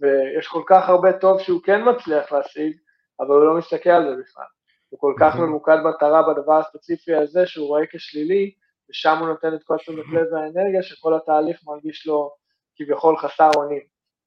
ויש 0.00 0.46
כל 0.46 0.62
כך 0.66 0.88
הרבה 0.88 1.12
טוב 1.12 1.40
שהוא 1.40 1.62
כן 1.62 1.80
מצליח 1.88 2.32
להשיג, 2.32 2.76
אבל 3.20 3.34
הוא 3.34 3.44
לא 3.44 3.58
מסתכל 3.58 3.90
על 3.90 4.04
זה 4.16 4.22
בכלל. 4.22 4.44
הוא 4.88 5.00
כל 5.00 5.14
כך 5.20 5.36
ממוקד 5.36 5.76
מטרה 5.84 6.22
בדבר 6.22 6.58
הספציפי 6.58 7.14
הזה 7.14 7.46
שהוא 7.46 7.68
רואה 7.68 7.82
כשלילי, 7.90 8.54
ושם 8.90 9.18
הוא 9.18 9.28
נותן 9.28 9.54
את 9.54 9.62
כל 9.62 9.76
תשומת 9.76 10.04
לב 10.12 10.32
והאנרגיה, 10.32 10.82
שכל 10.82 11.14
התהליך 11.14 11.60
מרגיש 11.66 12.06
לו 12.06 12.34
כביכול 12.76 13.18
חסר 13.18 13.50
אונים. 13.56 13.82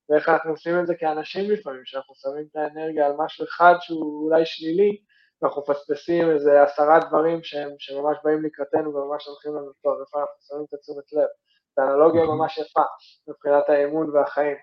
ואיך 0.10 0.30
אנחנו 0.30 0.52
עושים 0.52 0.80
את 0.80 0.88
זה 0.88 0.96
כאנשים 0.96 1.52
לפעמים, 1.52 1.82
שאנחנו 1.86 2.16
שמים 2.16 2.46
את 2.52 2.56
האנרגיה 2.56 3.06
על 3.06 3.14
משהו 3.18 3.46
אחד 3.46 3.76
שהוא 3.80 4.26
אולי 4.26 4.46
שלילי, 4.46 4.98
ואנחנו 5.42 5.62
מפספסים 5.62 6.30
איזה 6.32 6.64
עשרה 6.64 7.00
דברים 7.00 7.44
שהם, 7.44 7.70
שממש 7.80 8.18
באים 8.24 8.44
לקראתנו 8.44 8.96
וממש 8.96 9.28
הולכים 9.28 9.56
לנו 9.56 9.72
טוב, 9.84 10.00
איפה 10.00 10.20
אנחנו 10.20 10.36
שמים 10.40 10.66
את 10.70 10.74
התשומת 10.74 11.14
לב. 11.14 11.28
זו 11.76 11.82
אנלוגיה 11.82 12.26
ממש 12.26 12.58
יפה 12.58 12.84
מבחינת 13.28 13.70
האמון 13.70 14.16
והחיים. 14.16 14.58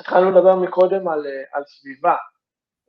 התחלנו 0.00 0.30
לדבר 0.30 0.56
מקודם 0.56 1.08
על, 1.08 1.26
על 1.52 1.62
סביבה. 1.66 2.16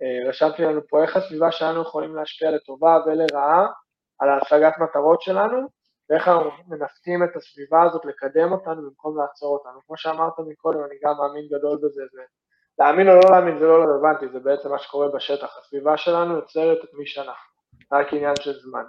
אה, 0.01 0.29
רשמתי 0.29 0.61
לנו 0.61 0.81
פה 0.89 1.03
איך 1.03 1.17
הסביבה 1.17 1.51
שלנו 1.51 1.81
יכולים 1.81 2.15
להשפיע 2.15 2.51
לטובה 2.51 2.97
ולרעה 3.05 3.67
על 4.19 4.29
השגת 4.29 4.73
מטרות 4.77 5.21
שלנו, 5.21 5.67
ואיך 6.09 6.27
אנחנו 6.27 6.49
מנווטים 6.67 7.23
את 7.23 7.35
הסביבה 7.35 7.83
הזאת 7.83 8.05
לקדם 8.05 8.51
אותנו 8.51 8.81
במקום 8.81 9.17
לעצור 9.17 9.57
אותנו. 9.57 9.79
כמו 9.85 9.97
שאמרת 9.97 10.33
מקודם, 10.47 10.79
אני 10.79 10.95
גם 11.03 11.13
מאמין 11.17 11.47
גדול 11.47 11.77
בזה, 11.77 12.01
זה 12.11 12.21
להאמין 12.79 13.09
או 13.09 13.13
לא 13.13 13.21
להאמין 13.31 13.59
זה 13.59 13.65
לא 13.65 13.83
רלוונטי, 13.83 14.29
זה 14.33 14.39
בעצם 14.39 14.69
מה 14.69 14.79
שקורה 14.79 15.07
בשטח. 15.07 15.57
הסביבה 15.57 15.97
שלנו 15.97 16.35
יוצרת 16.35 16.77
את 16.83 16.89
מי 16.93 17.05
שאנחנו, 17.05 17.53
רק 17.91 18.13
עניין 18.13 18.35
של 18.41 18.53
זמן. 18.59 18.83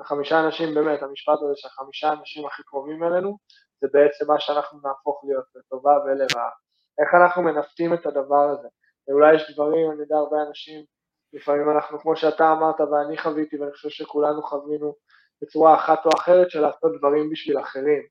החמישה 0.00 0.40
אנשים, 0.40 0.74
באמת, 0.74 1.02
המשפט 1.02 1.38
הזה 1.42 1.52
שהחמישה 1.56 2.08
האנשים 2.08 2.46
הכי 2.46 2.62
קרובים 2.62 3.04
אלינו, 3.04 3.38
זה 3.80 3.88
בעצם 3.92 4.24
מה 4.32 4.40
שאנחנו 4.40 4.78
נהפוך 4.84 5.24
להיות, 5.24 5.44
לטובה 5.54 5.92
ולרעה. 6.04 6.50
איך 6.98 7.14
אנחנו 7.14 7.42
מנווטים 7.42 7.94
את 7.94 8.06
הדבר 8.06 8.48
הזה? 8.50 8.68
ואולי 9.08 9.34
יש 9.34 9.50
דברים, 9.54 9.90
אני 9.90 10.00
יודע, 10.00 10.16
הרבה 10.16 10.36
אנשים, 10.48 10.84
לפעמים 11.32 11.70
אנחנו, 11.70 11.98
כמו 12.00 12.16
שאתה 12.16 12.52
אמרת 12.52 12.80
ואני 12.80 13.18
חוויתי, 13.18 13.58
ואני 13.58 13.72
חושב 13.72 13.88
שכולנו 13.88 14.42
חווינו 14.42 14.94
בצורה 15.42 15.74
אחת 15.74 16.06
או 16.06 16.10
אחרת 16.14 16.50
של 16.50 16.60
לעשות 16.60 16.92
דברים 16.98 17.30
בשביל 17.30 17.60
אחרים. 17.60 18.02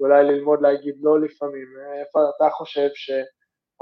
ואולי 0.00 0.24
ללמוד 0.24 0.62
להגיד 0.62 0.94
לא 1.02 1.20
לפעמים. 1.20 1.66
איפה 2.00 2.20
אתה 2.36 2.50
חושב 2.50 2.88
ש... 2.94 3.10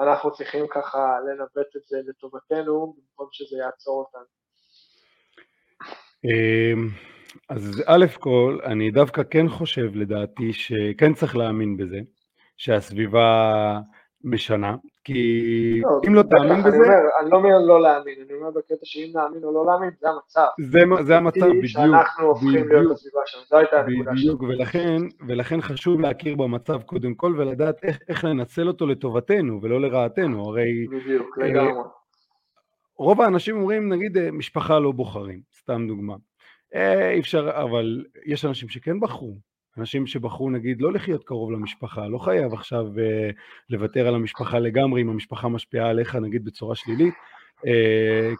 אנחנו 0.00 0.32
צריכים 0.32 0.66
ככה 0.70 1.16
לנווט 1.26 1.76
את 1.76 1.86
זה 1.86 1.98
לטובתנו, 2.06 2.96
במקום 2.96 3.28
שזה 3.32 3.56
יעצור 3.56 3.98
אותנו. 3.98 4.26
אמ, 6.24 6.88
אז 7.48 7.82
א' 7.86 8.06
כל, 8.20 8.58
אני 8.64 8.90
דווקא 8.90 9.22
כן 9.30 9.48
חושב 9.48 9.94
לדעתי 9.94 10.52
שכן 10.52 11.14
צריך 11.14 11.36
להאמין 11.36 11.76
בזה, 11.76 12.00
שהסביבה 12.56 13.78
משנה, 14.24 14.76
כי 15.06 15.80
לא, 15.82 16.00
אם 16.08 16.14
לא 16.14 16.22
תאמין 16.22 16.62
בזה... 16.62 16.76
אני, 16.76 16.84
אומר, 16.84 16.98
אני 17.20 17.30
לא 17.30 17.36
אומר 17.36 17.58
לא 17.66 17.82
להאמין, 17.82 18.14
אני 18.24 18.38
אומר 18.38 18.50
בקטע 18.50 18.84
שאם 18.84 19.10
נאמין 19.14 19.44
או 19.44 19.52
לא 19.54 19.66
להאמין, 19.66 19.90
זה 20.00 20.08
המצב. 20.08 20.46
זה, 20.60 21.04
זה 21.04 21.16
המצב, 21.16 21.46
בדיוק. 21.46 21.66
שאנחנו 21.66 22.26
הופכים 22.26 22.48
בדיוק, 22.48 22.72
להיות 22.72 22.92
בסביבה 22.92 23.20
שלנו, 23.26 23.44
זו 23.48 23.56
הייתה 23.56 23.80
הנקודה 23.80 24.10
שלנו. 24.16 24.36
בדיוק, 24.36 24.42
ולכן, 24.42 24.96
ולכן 25.28 25.60
חשוב 25.60 26.00
להכיר 26.00 26.34
במצב 26.34 26.82
קודם 26.82 27.14
כל, 27.14 27.34
ולדעת 27.38 27.84
איך, 27.84 27.98
איך 28.08 28.24
לנצל 28.24 28.68
אותו 28.68 28.86
לטובתנו 28.86 29.62
ולא 29.62 29.80
לרעתנו, 29.80 30.48
הרי... 30.48 30.86
בדיוק, 30.86 31.38
אה, 31.42 31.48
לגמרי. 31.48 31.82
רוב 32.98 33.20
האנשים 33.20 33.56
אומרים, 33.56 33.92
נגיד, 33.92 34.18
אה, 34.18 34.30
משפחה 34.30 34.78
לא 34.78 34.92
בוחרים, 34.92 35.40
סתם 35.58 35.86
דוגמה. 35.88 36.14
אה, 36.74 37.10
אי 37.10 37.20
אפשר, 37.20 37.50
אבל 37.62 38.04
יש 38.26 38.44
אנשים 38.44 38.68
שכן 38.68 39.00
בחרו, 39.00 39.36
אנשים 39.78 40.06
שבחרו 40.06 40.50
נגיד 40.50 40.80
לא 40.80 40.92
לחיות 40.92 41.24
קרוב 41.24 41.52
למשפחה, 41.52 42.08
לא 42.08 42.18
חייב 42.18 42.52
עכשיו 42.52 42.86
uh, 42.94 43.34
לוותר 43.70 44.08
על 44.08 44.14
המשפחה 44.14 44.58
לגמרי 44.58 45.02
אם 45.02 45.08
המשפחה 45.08 45.48
משפיעה 45.48 45.90
עליך 45.90 46.14
נגיד 46.14 46.44
בצורה 46.44 46.74
שלילית, 46.74 47.14
uh, 47.58 47.64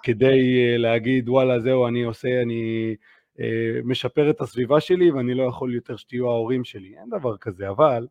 כדי 0.03 0.75
uh, 0.75 0.79
להגיד 0.79 1.29
וואלה 1.29 1.61
זהו 1.61 1.87
אני 1.87 2.03
עושה, 2.03 2.43
אני 2.43 2.95
uh, 3.37 3.41
משפר 3.85 4.31
את 4.31 4.41
הסביבה 4.41 4.81
שלי 4.81 5.11
ואני 5.11 5.35
לא 5.35 5.43
יכול 5.43 5.75
יותר 5.75 5.97
שתהיו 5.97 6.31
ההורים 6.31 6.65
שלי, 6.65 6.95
אין 7.01 7.11
דבר 7.11 7.37
כזה, 7.37 7.69
אבל, 7.69 8.07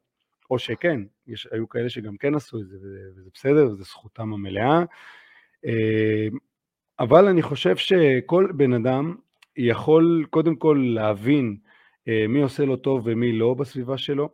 או 0.51 0.59
שכן, 0.59 1.01
יש, 1.27 1.47
היו 1.51 1.69
כאלה 1.69 1.89
שגם 1.89 2.17
כן 2.17 2.35
עשו 2.35 2.59
את 2.59 2.67
זה 2.67 2.77
וזה 2.81 3.29
בסדר, 3.33 3.65
וזו 3.65 3.83
זכותם 3.83 4.33
המלאה, 4.33 4.83
uh, 5.65 5.69
אבל 6.99 7.27
אני 7.27 7.41
חושב 7.41 7.75
שכל 7.75 8.51
בן 8.55 8.73
אדם 8.73 9.15
יכול 9.57 10.25
קודם 10.29 10.55
כל 10.55 10.91
להבין 10.93 11.57
מי 12.29 12.41
עושה 12.41 12.65
לו 12.65 12.75
טוב 12.75 13.01
ומי 13.05 13.33
לא 13.33 13.53
בסביבה 13.53 13.97
שלו. 13.97 14.29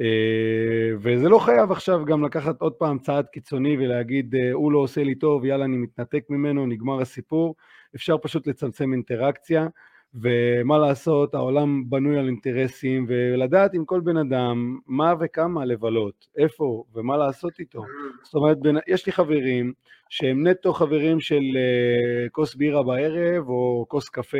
אה, 0.00 0.96
וזה 0.98 1.28
לא 1.28 1.38
חייב 1.38 1.72
עכשיו 1.72 2.04
גם 2.04 2.24
לקחת 2.24 2.60
עוד 2.60 2.72
פעם 2.72 2.98
צעד 2.98 3.26
קיצוני 3.26 3.76
ולהגיד 3.76 4.34
אה, 4.34 4.52
הוא 4.52 4.72
לא 4.72 4.78
עושה 4.78 5.04
לי 5.04 5.14
טוב, 5.14 5.44
יאללה 5.44 5.64
אני 5.64 5.76
מתנתק 5.76 6.24
ממנו, 6.30 6.66
נגמר 6.66 7.00
הסיפור. 7.00 7.54
אפשר 7.94 8.18
פשוט 8.18 8.46
לצמצם 8.46 8.92
אינטראקציה, 8.92 9.66
ומה 10.14 10.78
לעשות, 10.78 11.34
העולם 11.34 11.90
בנוי 11.90 12.18
על 12.18 12.26
אינטרסים, 12.26 13.06
ולדעת 13.08 13.74
עם 13.74 13.84
כל 13.84 14.00
בן 14.00 14.16
אדם 14.16 14.78
מה 14.86 15.14
וכמה 15.20 15.64
לבלות, 15.64 16.26
איפה 16.36 16.84
ומה 16.94 17.16
לעשות 17.16 17.58
איתו. 17.58 17.84
זאת 18.22 18.34
אומרת, 18.34 18.58
יש 18.86 19.06
לי 19.06 19.12
חברים 19.12 19.72
שהם 20.12 20.46
נטו 20.46 20.72
חברים 20.72 21.20
של 21.20 21.36
uh, 21.36 22.30
כוס 22.30 22.54
בירה 22.54 22.82
בערב, 22.82 23.48
או 23.48 23.86
כוס 23.88 24.08
קפה 24.08 24.38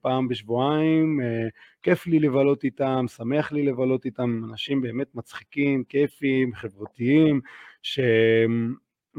פעם 0.00 0.28
בשבועיים, 0.28 1.20
uh, 1.20 1.50
כיף 1.82 2.06
לי 2.06 2.18
לבלות 2.18 2.64
איתם, 2.64 3.04
שמח 3.16 3.52
לי 3.52 3.62
לבלות 3.62 4.04
איתם, 4.04 4.42
אנשים 4.50 4.82
באמת 4.82 5.14
מצחיקים, 5.14 5.84
כיפים, 5.84 6.54
חברתיים, 6.54 7.40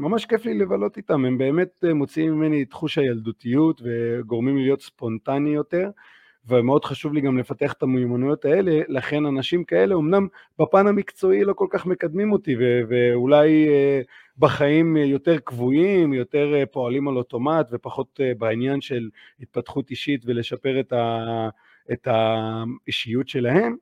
שממש 0.00 0.26
כיף 0.26 0.44
לי 0.44 0.54
לבלות 0.54 0.96
איתם, 0.96 1.24
הם 1.24 1.38
באמת 1.38 1.84
אה, 1.84 1.94
מוציאים 1.94 2.32
ממני 2.32 2.62
את 2.62 2.70
תחוש 2.70 2.98
הילדותיות 2.98 3.80
וגורמים 3.84 4.56
לי 4.56 4.62
להיות 4.62 4.82
ספונטני 4.82 5.50
יותר, 5.50 5.90
ומאוד 6.48 6.84
חשוב 6.84 7.14
לי 7.14 7.20
גם 7.20 7.38
לפתח 7.38 7.72
את 7.72 7.82
המיומנויות 7.82 8.44
האלה, 8.44 8.80
לכן 8.88 9.26
אנשים 9.26 9.64
כאלה, 9.64 9.94
אמנם 9.94 10.28
בפן 10.58 10.86
המקצועי 10.86 11.44
לא 11.44 11.52
כל 11.52 11.66
כך 11.70 11.86
מקדמים 11.86 12.32
אותי, 12.32 12.56
ו- 12.58 12.80
ואולי 12.88 13.68
אה, 13.68 14.00
בחיים 14.38 14.96
יותר 14.96 15.38
קבועים, 15.38 16.12
יותר 16.12 16.54
אה, 16.54 16.66
פועלים 16.66 17.08
על 17.08 17.16
אוטומט, 17.16 17.68
ופחות 17.72 18.20
אה, 18.20 18.32
בעניין 18.38 18.80
של 18.80 19.08
התפתחות 19.40 19.90
אישית 19.90 20.22
ולשפר 20.26 20.80
את, 20.80 20.92
ה- 20.92 21.48
את 21.92 22.08
האישיות 22.10 23.28
שלהם, 23.28 23.76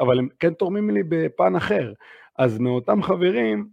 אבל 0.00 0.18
הם 0.18 0.28
כן 0.38 0.54
תורמים 0.54 0.90
לי 0.90 1.02
בפן 1.08 1.56
אחר. 1.56 1.92
אז 2.38 2.58
מאותם 2.58 3.02
חברים 3.02 3.68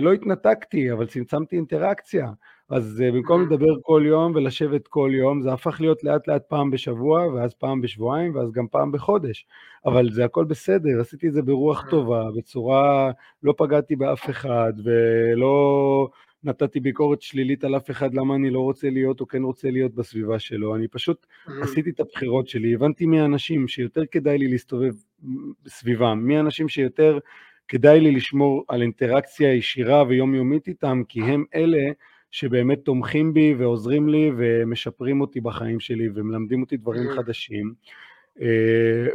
לא 0.00 0.12
התנתקתי, 0.12 0.92
אבל 0.92 1.06
צמצמתי 1.06 1.56
אינטראקציה. 1.56 2.26
אז 2.70 3.02
אה, 3.02 3.12
במקום 3.12 3.42
לדבר 3.42 3.80
כל 3.82 4.02
יום 4.06 4.32
ולשבת 4.34 4.88
כל 4.88 5.10
יום, 5.14 5.42
זה 5.42 5.52
הפך 5.52 5.80
להיות 5.80 6.04
לאט 6.04 6.28
לאט 6.28 6.42
פעם 6.48 6.70
בשבוע, 6.70 7.26
ואז 7.26 7.54
פעם 7.54 7.80
בשבועיים, 7.80 8.34
ואז 8.34 8.52
גם 8.52 8.66
פעם 8.70 8.92
בחודש. 8.92 9.46
אבל 9.86 10.10
זה 10.10 10.24
הכל 10.24 10.44
בסדר, 10.44 11.00
עשיתי 11.00 11.28
את 11.28 11.32
זה 11.32 11.42
ברוח 11.42 11.84
טובה, 11.90 12.30
בצורה, 12.36 13.10
לא 13.42 13.54
פגעתי 13.56 13.96
באף 13.96 14.30
אחד, 14.30 14.72
ולא 14.84 16.08
נתתי 16.44 16.80
ביקורת 16.80 17.22
שלילית 17.22 17.64
על 17.64 17.76
אף 17.76 17.90
אחד 17.90 18.14
למה 18.14 18.34
אני 18.34 18.50
לא 18.50 18.60
רוצה 18.60 18.90
להיות 18.90 19.20
או 19.20 19.26
כן 19.26 19.42
רוצה 19.42 19.70
להיות 19.70 19.94
בסביבה 19.94 20.38
שלו. 20.38 20.76
אני 20.76 20.88
פשוט 20.88 21.26
עשיתי 21.62 21.90
את 21.90 22.00
הבחירות 22.00 22.48
שלי, 22.48 22.74
הבנתי 22.74 23.06
מי 23.06 23.20
האנשים 23.20 23.68
שיותר 23.68 24.02
כדאי 24.10 24.38
לי 24.38 24.48
להסתובב 24.48 24.92
סביבם, 25.68 26.20
מי 26.22 26.36
האנשים 26.36 26.68
שיותר 26.68 27.18
כדאי 27.70 28.00
לי 28.00 28.12
לשמור 28.12 28.64
על 28.68 28.82
אינטראקציה 28.82 29.54
ישירה 29.54 30.04
ויומיומית 30.08 30.68
איתם, 30.68 31.02
כי 31.08 31.20
הם 31.20 31.44
אלה 31.54 31.92
שבאמת 32.30 32.78
תומכים 32.84 33.34
בי 33.34 33.54
ועוזרים 33.58 34.08
לי 34.08 34.30
ומשפרים 34.36 35.20
אותי 35.20 35.40
בחיים 35.40 35.80
שלי 35.80 36.08
ומלמדים 36.14 36.62
אותי 36.62 36.76
דברים. 36.76 37.10
חדשים. 37.16 37.72
אה, 38.40 38.46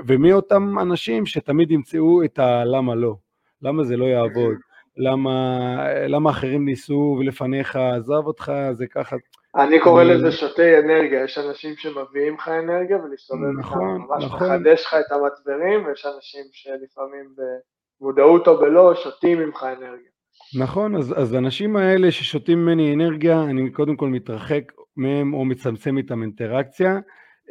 ומי 0.07 0.33
אותם 0.33 0.79
אנשים 0.79 1.25
שתמיד 1.25 1.71
ימצאו 1.71 2.23
את 2.23 2.39
הלמה 2.39 2.95
לא, 2.95 3.15
למה 3.61 3.83
זה 3.83 3.97
לא 3.97 4.05
יעבוד. 4.05 4.55
למה, 4.97 5.77
למה 6.07 6.29
אחרים 6.29 6.65
ניסו 6.65 7.17
ולפניך, 7.19 7.75
עזב 7.75 8.13
אותך, 8.25 8.51
זה 8.71 8.87
ככה. 8.87 9.15
אני 9.55 9.79
קורא 9.79 10.03
לזה 10.03 10.31
שותי 10.31 10.79
אנרגיה, 10.79 11.23
יש 11.23 11.37
אנשים 11.37 11.75
שמביאים 11.77 12.33
לך 12.33 12.47
אנרגיה 12.47 12.97
ולהסתובב 12.97 13.59
נכון, 13.59 14.05
ממש 14.09 14.23
נכון. 14.23 14.47
מחדש 14.47 14.85
לך 14.85 14.93
את 14.93 15.11
המצברים, 15.11 15.85
ויש 15.85 16.05
אנשים 16.15 16.43
שלפעמים 16.51 17.25
במודעות 18.01 18.47
או 18.47 18.59
בלא 18.59 18.95
שותים 18.95 19.39
ממך 19.39 19.63
אנרגיה. 19.63 20.09
נכון, 20.59 20.95
אז, 20.95 21.13
אז 21.17 21.33
האנשים 21.33 21.75
האלה 21.75 22.11
ששותים 22.11 22.65
ממני 22.65 22.93
אנרגיה, 22.93 23.43
אני 23.43 23.69
קודם 23.69 23.95
כל 23.95 24.09
מתרחק 24.09 24.71
מהם 24.97 25.33
או 25.33 25.45
מצמצם 25.45 25.97
איתם 25.97 26.21
אינטראקציה, 26.21 26.99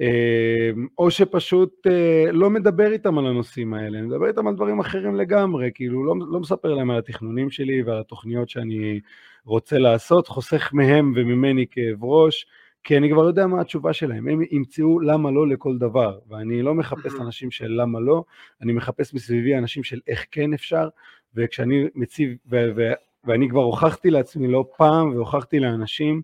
אה, 0.01 0.71
או 0.99 1.11
שפשוט 1.11 1.87
אה, 1.87 2.33
לא 2.33 2.51
מדבר 2.51 2.93
איתם 2.93 3.19
על 3.19 3.27
הנושאים 3.27 3.75
האלה, 3.75 3.99
אני 3.99 4.07
מדבר 4.07 4.27
איתם 4.27 4.47
על 4.47 4.55
דברים 4.55 4.81
אחרים 4.81 5.15
לגמרי, 5.15 5.71
כאילו 5.75 6.05
לא, 6.05 6.15
לא 6.31 6.41
מספר 6.41 6.75
להם 6.75 6.91
על 6.91 6.99
התכנונים 6.99 7.51
שלי 7.51 7.83
ועל 7.83 8.01
התוכניות 8.01 8.49
שאני 8.49 9.01
רוצה 9.45 9.79
לעשות, 9.79 10.29
חוסך 10.29 10.71
מהם 10.73 11.13
וממני 11.17 11.67
כאב 11.71 12.05
ראש, 12.05 12.47
כי 12.85 12.97
אני 12.97 13.11
כבר 13.11 13.25
יודע 13.25 13.47
מה 13.47 13.61
התשובה 13.61 13.93
שלהם, 13.93 14.29
הם 14.29 14.41
ימצאו 14.51 15.01
למה 15.01 15.31
לא 15.31 15.49
לכל 15.49 15.79
דבר, 15.79 16.19
ואני 16.29 16.63
לא 16.63 16.75
מחפש 16.75 17.15
אנשים 17.21 17.51
של 17.51 17.69
למה 17.69 18.01
לא, 18.01 18.25
אני 18.63 18.73
מחפש 18.73 19.15
מסביבי 19.15 19.59
אנשים 19.59 19.85
של 19.85 20.01
איך 20.07 20.27
כן 20.31 20.55
אפשר, 20.55 20.89
וכשאני 21.35 21.85
מציב, 21.95 22.37
ו- 22.51 22.71
ו- 22.77 22.93
ואני 23.25 23.49
כבר 23.49 23.63
הוכחתי 23.63 24.11
לעצמי 24.11 24.49
לא 24.49 24.65
פעם, 24.77 25.15
והוכחתי 25.15 25.61
לאנשים, 25.61 26.23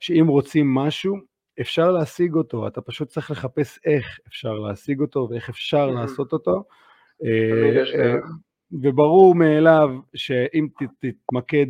שאם 0.00 0.26
רוצים 0.28 0.74
משהו, 0.74 1.16
אפשר 1.60 1.90
להשיג 1.90 2.34
אותו, 2.34 2.66
אתה 2.66 2.80
פשוט 2.80 3.08
צריך 3.08 3.30
לחפש 3.30 3.78
איך 3.84 4.18
אפשר 4.28 4.52
להשיג 4.52 5.00
אותו 5.00 5.28
ואיך 5.30 5.48
אפשר 5.48 5.88
mm-hmm. 5.88 6.00
לעשות 6.00 6.32
אותו. 6.32 6.64
וברור 8.82 9.34
מאליו 9.34 9.90
שאם 10.14 10.68
תתמקד 10.98 11.66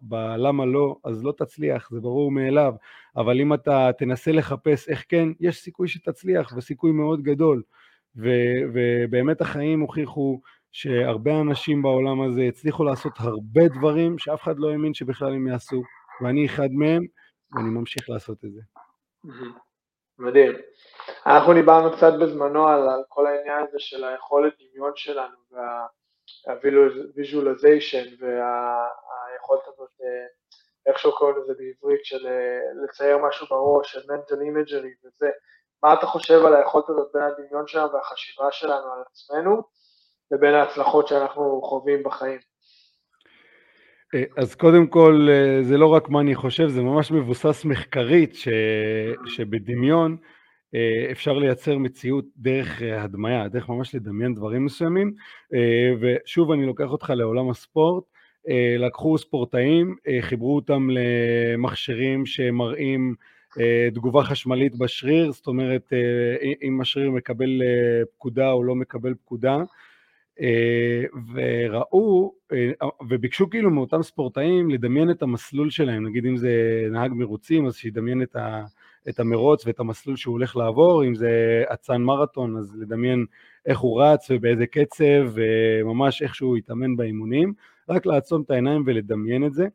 בלמה 0.00 0.66
לא, 0.66 0.96
אז 1.04 1.24
לא 1.24 1.32
תצליח, 1.32 1.90
זה 1.90 2.00
ברור 2.00 2.30
מאליו, 2.30 2.74
אבל 3.16 3.40
אם 3.40 3.54
אתה 3.54 3.90
תנסה 3.98 4.32
לחפש 4.32 4.88
איך 4.88 5.04
כן, 5.08 5.28
יש 5.40 5.56
סיכוי 5.60 5.88
שתצליח, 5.88 6.52
וסיכוי 6.56 6.92
מאוד 6.92 7.22
גדול. 7.22 7.62
ובאמת 8.16 9.40
החיים 9.40 9.80
הוכיחו 9.80 10.40
שהרבה 10.72 11.40
אנשים 11.40 11.82
בעולם 11.82 12.22
הזה 12.22 12.42
הצליחו 12.42 12.84
לעשות 12.84 13.12
הרבה 13.16 13.68
דברים 13.68 14.18
שאף 14.18 14.42
אחד 14.42 14.58
לא 14.58 14.70
האמין 14.70 14.94
שבכלל 14.94 15.34
הם 15.34 15.46
יעשו, 15.46 15.82
ואני 16.22 16.46
אחד 16.46 16.68
מהם, 16.70 17.04
ואני 17.52 17.70
ממשיך 17.70 18.10
לעשות 18.10 18.44
את 18.44 18.52
זה. 18.52 18.60
מדהים. 20.18 20.52
אנחנו 21.26 21.54
דיברנו 21.54 21.92
קצת 21.96 22.12
בזמנו 22.22 22.68
על, 22.68 22.88
על 22.88 23.02
כל 23.08 23.26
העניין 23.26 23.64
הזה 23.68 23.78
של 23.78 24.04
היכולת 24.04 24.52
דמיון 24.60 24.92
שלנו 24.94 25.36
וה-visualization 26.46 28.08
והיכולת 28.20 29.62
הזאת, 29.68 29.90
אה, 30.02 30.26
איכשהו 30.86 31.12
קוראים 31.12 31.36
לזה 31.36 31.52
בעברית, 31.58 32.04
של 32.04 32.26
אה, 32.26 32.84
לצייר 32.84 33.18
משהו 33.18 33.46
בראש, 33.50 33.92
של 33.92 34.00
mental 34.00 34.34
imagery 34.34 35.06
וזה. 35.06 35.30
מה 35.82 35.94
אתה 35.94 36.06
חושב 36.06 36.44
על 36.46 36.54
היכולת 36.54 36.88
הזאת 36.88 37.10
בין 37.14 37.22
הדמיון 37.22 37.66
שלנו 37.66 37.92
והחשיבה 37.92 38.52
שלנו 38.52 38.92
על 38.92 39.02
עצמנו 39.10 39.62
לבין 40.30 40.54
ההצלחות 40.54 41.08
שאנחנו 41.08 41.60
חווים 41.62 42.02
בחיים. 42.02 42.38
אה, 44.14 44.24
אז 44.36 44.54
קודם 44.54 44.86
כל, 44.86 45.28
זה 45.62 45.76
לא 45.76 45.86
רק 45.86 46.08
מה 46.08 46.20
אני 46.20 46.34
חושב, 46.34 46.68
זה 46.68 46.80
ממש 46.80 47.10
מבוסס 47.10 47.64
מחקרית 47.64 48.34
ש... 48.34 48.48
שבדמיון 49.26 50.16
אפשר 51.10 51.32
לייצר 51.32 51.78
מציאות 51.78 52.24
דרך 52.36 52.82
הדמיה, 52.82 53.48
דרך 53.48 53.68
ממש 53.68 53.94
לדמיין 53.94 54.34
דברים 54.34 54.64
מסוימים. 54.64 55.14
ושוב, 56.00 56.50
אני 56.50 56.66
לוקח 56.66 56.90
אותך 56.90 57.12
לעולם 57.16 57.50
הספורט. 57.50 58.04
לקחו 58.78 59.18
ספורטאים, 59.18 59.96
חיברו 60.20 60.56
אותם 60.56 60.88
למכשירים 60.90 62.26
שמראים 62.26 63.14
תגובה 63.94 64.22
חשמלית 64.22 64.76
בשריר, 64.76 65.32
זאת 65.32 65.46
אומרת, 65.46 65.92
אם 66.62 66.80
השריר 66.80 67.10
מקבל 67.10 67.62
פקודה 68.14 68.52
או 68.52 68.64
לא 68.64 68.74
מקבל 68.74 69.14
פקודה, 69.14 69.62
אה, 70.40 71.04
וראו, 71.34 72.34
אה, 72.52 72.70
וביקשו 73.08 73.50
כאילו 73.50 73.70
מאותם 73.70 74.02
ספורטאים 74.02 74.70
לדמיין 74.70 75.10
את 75.10 75.22
המסלול 75.22 75.70
שלהם, 75.70 76.06
נגיד 76.06 76.26
אם 76.26 76.36
זה 76.36 76.86
נהג 76.90 77.12
מרוצים, 77.14 77.66
אז 77.66 77.76
שידמיין 77.76 78.22
את, 78.22 78.36
ה, 78.36 78.64
את 79.08 79.20
המרוץ 79.20 79.66
ואת 79.66 79.80
המסלול 79.80 80.16
שהוא 80.16 80.32
הולך 80.32 80.56
לעבור, 80.56 81.04
אם 81.04 81.14
זה 81.14 81.64
אצן 81.72 82.02
מרתון, 82.02 82.56
אז 82.56 82.76
לדמיין 82.80 83.26
איך 83.66 83.78
הוא 83.78 84.02
רץ 84.02 84.30
ובאיזה 84.30 84.66
קצב, 84.66 85.32
וממש 85.34 86.22
איך 86.22 86.34
שהוא 86.34 86.56
יתאמן 86.56 86.96
באימונים, 86.96 87.52
רק 87.88 88.06
לעצום 88.06 88.42
את 88.42 88.50
העיניים 88.50 88.82
ולדמיין 88.86 89.46
את 89.46 89.54
זה, 89.54 89.66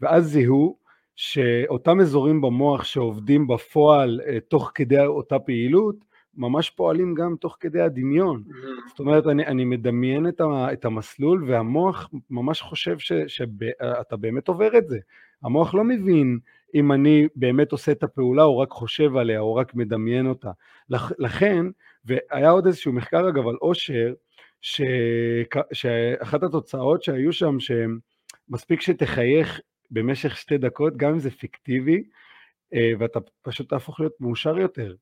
ואז 0.00 0.24
זיהו 0.24 0.76
שאותם 1.16 2.00
אזורים 2.00 2.40
במוח 2.40 2.84
שעובדים 2.84 3.46
בפועל 3.46 4.20
אה, 4.26 4.38
תוך 4.48 4.72
כדי 4.74 5.06
אותה 5.06 5.38
פעילות, 5.38 5.96
ממש 6.36 6.70
פועלים 6.70 7.14
גם 7.14 7.36
תוך 7.40 7.56
כדי 7.60 7.80
הדמיון. 7.80 8.42
Mm-hmm. 8.46 8.88
זאת 8.88 8.98
אומרת, 8.98 9.26
אני, 9.26 9.46
אני 9.46 9.64
מדמיין 9.64 10.28
את, 10.28 10.40
ה, 10.40 10.72
את 10.72 10.84
המסלול 10.84 11.44
והמוח 11.46 12.10
ממש 12.30 12.60
חושב 12.60 12.98
שאתה 13.26 14.16
באמת 14.16 14.48
עובר 14.48 14.78
את 14.78 14.88
זה. 14.88 14.98
המוח 15.42 15.74
לא 15.74 15.84
מבין 15.84 16.38
אם 16.74 16.92
אני 16.92 17.28
באמת 17.36 17.72
עושה 17.72 17.92
את 17.92 18.02
הפעולה 18.02 18.42
או 18.42 18.58
רק 18.58 18.70
חושב 18.70 19.16
עליה 19.16 19.40
או 19.40 19.54
רק 19.54 19.74
מדמיין 19.74 20.26
אותה. 20.26 20.50
לכן, 21.18 21.66
והיה 22.04 22.50
עוד 22.50 22.66
איזשהו 22.66 22.92
מחקר 22.92 23.28
אגב 23.28 23.48
על 23.48 23.56
אושר, 23.62 24.12
ש... 24.60 24.82
שאחת 25.72 26.42
התוצאות 26.42 27.02
שהיו 27.02 27.32
שם, 27.32 27.56
שמספיק 27.60 28.80
שתחייך 28.80 29.60
במשך 29.90 30.36
שתי 30.36 30.58
דקות, 30.58 30.96
גם 30.96 31.10
אם 31.10 31.18
זה 31.18 31.30
פיקטיבי, 31.30 32.02
אה, 32.74 32.92
ואתה 32.98 33.18
פשוט 33.42 33.68
תהפוך 33.68 34.00
להיות 34.00 34.12
מאושר 34.20 34.58
יותר. 34.58 34.94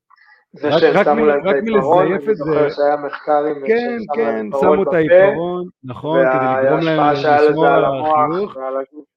זה 0.53 0.73
שהם 0.73 1.05
שמו 1.05 1.27
להם 1.27 1.49
את 1.49 1.55
העיפרון, 1.55 2.13
אני 2.13 2.35
זוכר 2.35 2.69
שהיה 2.71 2.97
מחקר 2.97 3.45
עם... 3.45 3.67
כן, 3.67 3.99
כן, 4.15 4.47
שמו 4.61 4.83
את 4.83 4.95
העיפרון, 4.95 5.69
נכון, 5.85 6.21
כדי 6.33 6.63
לגרום 6.63 6.81
להם 6.81 7.15
לשמור 7.15 7.67
על 7.67 7.85
החיוך, 7.85 8.57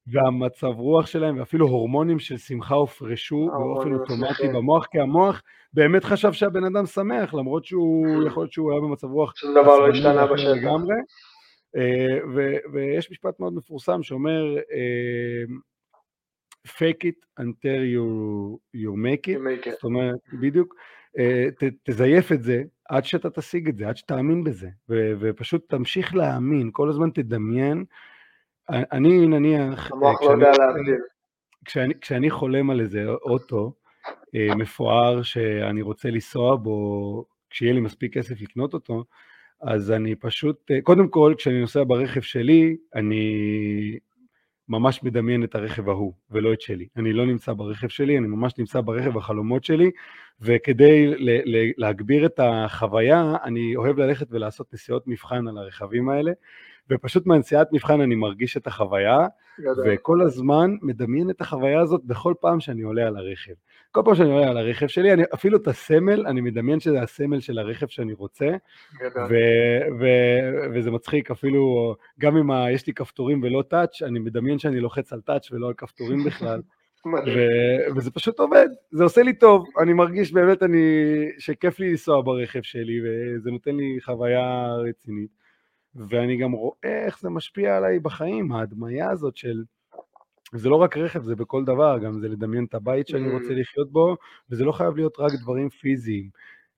והמצב 0.06 0.66
רוח 0.66 1.06
שלהם, 1.06 1.38
ואפילו 1.38 1.66
הורמונים 1.66 2.18
של 2.18 2.36
שמחה 2.36 2.74
הופרשו 2.74 3.50
באופן 3.52 3.94
אוטומטי 3.94 4.48
במוח, 4.48 4.86
כי 4.86 5.00
המוח 5.00 5.42
באמת 5.72 6.04
חשב 6.04 6.32
שהבן 6.32 6.64
אדם 6.64 6.86
שמח, 6.86 7.34
למרות 7.34 7.64
שהוא, 7.64 8.22
יכול 8.26 8.42
להיות 8.42 8.52
שהוא 8.52 8.72
היה 8.72 8.80
במצב 8.80 9.06
רוח... 9.06 9.36
שום 9.36 9.50
דבר 9.50 9.78
לא 9.78 9.88
השתנה 9.88 10.26
בשטח. 10.26 10.50
אה, 11.76 12.42
ויש 12.72 13.10
משפט 13.10 13.40
מאוד 13.40 13.54
מפורסם 13.54 14.02
שאומר, 14.02 14.56
אה, 14.56 15.44
fake 16.66 17.04
it 17.04 17.40
until 17.40 17.80
you, 17.94 18.06
you 18.74 18.92
make 18.94 19.26
it, 19.26 19.38
make 19.38 19.66
it. 19.66 19.70
זאת 19.70 19.84
אומרת, 19.84 20.18
בדיוק, 20.40 20.74
אה, 21.18 21.46
ת, 21.58 21.64
תזייף 21.82 22.32
את 22.32 22.42
זה 22.42 22.62
עד 22.88 23.04
שאתה 23.04 23.30
תשיג 23.30 23.68
את 23.68 23.76
זה, 23.76 23.88
עד 23.88 23.96
שתאמין 23.96 24.44
בזה, 24.44 24.68
ו, 24.88 25.12
ופשוט 25.20 25.68
תמשיך 25.68 26.14
להאמין, 26.14 26.70
כל 26.72 26.90
הזמן 26.90 27.10
תדמיין. 27.10 27.84
אני 28.70 29.26
נניח, 29.26 29.92
המוח 29.92 30.22
לא 30.22 30.30
יודע 30.30 30.50
להבדיל. 30.58 31.00
כשאני, 31.64 31.94
כשאני 32.00 32.30
חולם 32.30 32.70
על 32.70 32.80
איזה 32.80 33.04
אוטו, 33.08 33.72
מפואר 34.34 35.22
שאני 35.22 35.82
רוצה 35.82 36.10
לנסוע 36.10 36.56
בו 36.56 37.24
כשיהיה 37.50 37.72
לי 37.72 37.80
מספיק 37.80 38.14
כסף 38.14 38.40
לקנות 38.40 38.74
אותו, 38.74 39.04
אז 39.60 39.90
אני 39.90 40.14
פשוט, 40.14 40.70
קודם 40.82 41.08
כל, 41.08 41.34
כשאני 41.38 41.60
נוסע 41.60 41.84
ברכב 41.86 42.20
שלי, 42.20 42.76
אני 42.94 43.98
ממש 44.68 45.02
מדמיין 45.02 45.44
את 45.44 45.54
הרכב 45.54 45.88
ההוא, 45.88 46.12
ולא 46.30 46.52
את 46.52 46.60
שלי. 46.60 46.86
אני 46.96 47.12
לא 47.12 47.26
נמצא 47.26 47.52
ברכב 47.52 47.88
שלי, 47.88 48.18
אני 48.18 48.26
ממש 48.26 48.52
נמצא 48.58 48.80
ברכב 48.80 49.16
החלומות 49.16 49.64
שלי, 49.64 49.90
וכדי 50.40 51.14
להגביר 51.76 52.26
את 52.26 52.40
החוויה, 52.42 53.36
אני 53.44 53.76
אוהב 53.76 53.98
ללכת 53.98 54.26
ולעשות 54.30 54.74
נסיעות 54.74 55.06
מבחן 55.06 55.48
על 55.48 55.58
הרכבים 55.58 56.08
האלה, 56.08 56.32
ופשוט 56.90 57.26
מהנסיעת 57.26 57.72
מבחן 57.72 58.00
אני 58.00 58.14
מרגיש 58.14 58.56
את 58.56 58.66
החוויה. 58.66 59.26
וכל 59.86 60.20
הזמן 60.22 60.76
מדמיין 60.82 61.30
את 61.30 61.40
החוויה 61.40 61.80
הזאת 61.80 62.04
בכל 62.04 62.34
פעם 62.40 62.60
שאני 62.60 62.82
עולה 62.82 63.06
על 63.06 63.16
הרכב. 63.16 63.52
כל 63.90 64.02
פעם 64.04 64.14
שאני 64.14 64.30
עולה 64.32 64.48
על 64.50 64.56
הרכב 64.56 64.86
שלי, 64.86 65.12
אני, 65.12 65.22
אפילו 65.34 65.56
את 65.56 65.68
הסמל, 65.68 66.26
אני 66.26 66.40
מדמיין 66.40 66.80
שזה 66.80 67.02
הסמל 67.02 67.40
של 67.40 67.58
הרכב 67.58 67.86
שאני 67.86 68.12
רוצה, 68.12 68.48
ו- 69.30 70.00
ו- 70.00 70.70
וזה 70.74 70.90
מצחיק 70.90 71.30
אפילו, 71.30 71.94
גם 72.20 72.36
אם 72.36 72.50
ה- 72.50 72.70
יש 72.70 72.86
לי 72.86 72.92
כפתורים 72.92 73.42
ולא 73.42 73.62
טאץ', 73.68 74.02
אני 74.02 74.18
מדמיין 74.18 74.58
שאני 74.58 74.80
לוחץ 74.80 75.12
על 75.12 75.20
טאץ' 75.20 75.52
ולא 75.52 75.68
על 75.68 75.74
כפתורים 75.76 76.24
בכלל. 76.24 76.60
ו- 77.36 77.96
וזה 77.96 78.10
פשוט 78.10 78.38
עובד, 78.38 78.68
זה 78.90 79.04
עושה 79.04 79.22
לי 79.22 79.32
טוב, 79.32 79.66
אני 79.82 79.92
מרגיש 79.92 80.32
באמת 80.32 80.62
אני, 80.62 80.82
שכיף 81.38 81.78
לי 81.80 81.90
לנסוע 81.90 82.22
ברכב 82.22 82.62
שלי, 82.62 83.00
וזה 83.04 83.50
נותן 83.50 83.76
לי 83.76 83.98
חוויה 84.04 84.74
רצינית. 84.88 85.45
ואני 86.08 86.36
גם 86.36 86.52
רואה 86.52 87.04
איך 87.06 87.20
זה 87.20 87.30
משפיע 87.30 87.76
עליי 87.76 87.98
בחיים, 87.98 88.52
ההדמיה 88.52 89.10
הזאת 89.10 89.36
של... 89.36 89.62
זה 90.52 90.68
לא 90.68 90.76
רק 90.76 90.96
רכב, 90.96 91.22
זה 91.22 91.36
בכל 91.36 91.64
דבר, 91.64 91.98
גם 91.98 92.20
זה 92.20 92.28
לדמיין 92.28 92.64
את 92.64 92.74
הבית 92.74 93.08
שאני 93.08 93.32
רוצה 93.32 93.48
mm. 93.48 93.52
לחיות 93.52 93.92
בו, 93.92 94.16
וזה 94.50 94.64
לא 94.64 94.72
חייב 94.72 94.96
להיות 94.96 95.14
רק 95.18 95.32
דברים 95.42 95.68
פיזיים. 95.68 96.30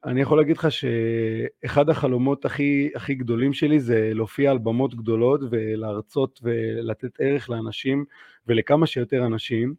אני 0.05 0.21
יכול 0.21 0.39
להגיד 0.39 0.57
לך 0.57 0.69
שאחד 0.71 1.89
החלומות 1.89 2.45
הכי, 2.45 2.91
הכי 2.95 3.15
גדולים 3.15 3.53
שלי 3.53 3.81
זה 3.81 4.11
להופיע 4.15 4.51
על 4.51 4.59
במות 4.59 4.95
גדולות 4.95 5.41
ולהרצות 5.51 6.41
ולתת 6.43 7.21
ערך 7.21 7.51
לאנשים 7.51 8.05
ולכמה 8.47 8.87
שיותר 8.87 9.27
אנשים. 9.27 9.75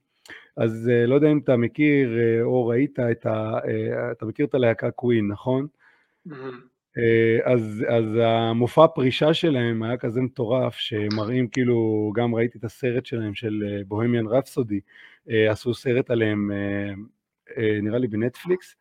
אז 0.57 0.89
אה, 0.93 1.05
לא 1.05 1.15
יודע 1.15 1.31
אם 1.31 1.39
אתה 1.43 1.57
מכיר 1.57 2.19
אה, 2.19 2.41
או 2.41 2.67
ראית 2.67 2.99
את 2.99 3.25
ה... 3.25 3.59
אה, 3.67 4.11
אתה 4.11 4.25
מכיר 4.25 4.45
את 4.45 4.53
הלהקה 4.53 4.91
קווין, 4.91 5.27
נכון? 5.27 5.67
Mm-hmm. 6.27 6.31
אה, 6.97 7.53
אז, 7.53 7.85
אז 7.87 8.05
המופע 8.23 8.87
פרישה 8.87 9.33
שלהם 9.33 9.83
היה 9.83 9.97
כזה 9.97 10.21
מטורף, 10.21 10.75
שמראים 10.75 11.47
כאילו, 11.47 12.11
גם 12.15 12.35
ראיתי 12.35 12.57
את 12.57 12.63
הסרט 12.63 13.05
שלהם 13.05 13.33
של 13.33 13.63
בוהמיאן 13.87 14.27
אה, 14.27 14.31
רפסודי, 14.31 14.79
אה, 15.29 15.51
עשו 15.51 15.73
סרט 15.73 16.11
עליהם, 16.11 16.51
נראה 17.81 17.99
לי 17.99 18.07
בנטפליקס, 18.07 18.75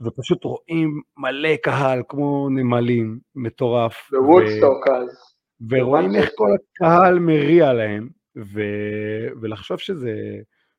ופשוט 0.00 0.44
רואים 0.44 1.00
מלא 1.16 1.56
קהל 1.56 2.02
כמו 2.08 2.48
נמלים, 2.50 3.18
מטורף. 3.34 4.10
בוודסטוק 4.10 4.88
אז. 4.88 5.34
ורואים 5.70 6.14
איך 6.14 6.30
כל 6.34 6.48
הקהל 6.54 7.18
מריע 7.18 7.72
להם, 7.72 8.08
ו, 8.36 8.62
ולחשוב 9.40 9.78
שזה... 9.78 10.12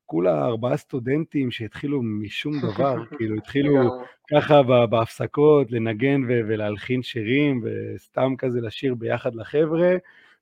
כולה 0.10 0.46
ארבעה 0.46 0.78
סטודנטים 0.78 1.52
שהתחילו 1.52 2.02
משום 2.04 2.54
דבר, 2.60 2.96
כאילו 3.18 3.36
התחילו 3.36 4.02
ככה 4.32 4.64
בהפסקות 4.86 5.72
לנגן 5.72 6.22
ולהלחין 6.28 7.02
שירים 7.02 7.64
וסתם 7.64 8.34
כזה 8.38 8.62
לשיר 8.62 8.96
ביחד 8.96 9.36
לחבר'ה 9.36 9.96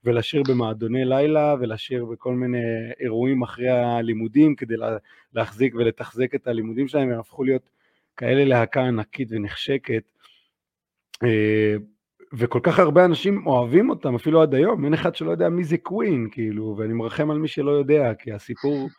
ולשיר 0.04 0.44
במועדוני 0.48 1.06
לילה 1.06 1.56
ולשיר 1.60 2.06
בכל 2.06 2.34
מיני 2.34 2.58
אירועים 3.00 3.44
אחרי 3.44 3.70
הלימודים 3.70 4.56
כדי 4.56 4.76
להחזיק 5.34 5.76
ולתחזק 5.76 6.36
את 6.36 6.48
הלימודים 6.48 6.88
שלהם, 6.88 7.12
הם 7.12 7.20
הפכו 7.20 7.44
להיות 7.44 7.70
כאלה 8.18 8.46
להקה 8.46 8.82
ענקית 8.82 9.28
ונחשקת. 9.32 10.04
אה, 11.24 11.76
וכל 12.34 12.60
כך 12.64 12.80
הרבה 12.80 13.06
אנשים 13.06 13.48
אוהבים 13.48 13.90
אותם, 13.90 14.16
אפילו 14.16 14.42
עד 14.42 14.54
היום, 14.54 14.86
אין 14.86 14.94
אחד 14.94 15.16
שלא 15.16 15.32
יודע 15.32 15.50
מי 15.50 15.64
זה 15.64 15.78
קווין, 15.78 16.28
כאילו, 16.32 16.76
ואני 16.78 16.94
מרחם 16.94 17.32
על 17.32 17.38
מי 17.38 17.48
שלא 17.48 17.72
יודע, 17.72 18.14
כי 18.14 18.32
הסיפור 18.32 18.90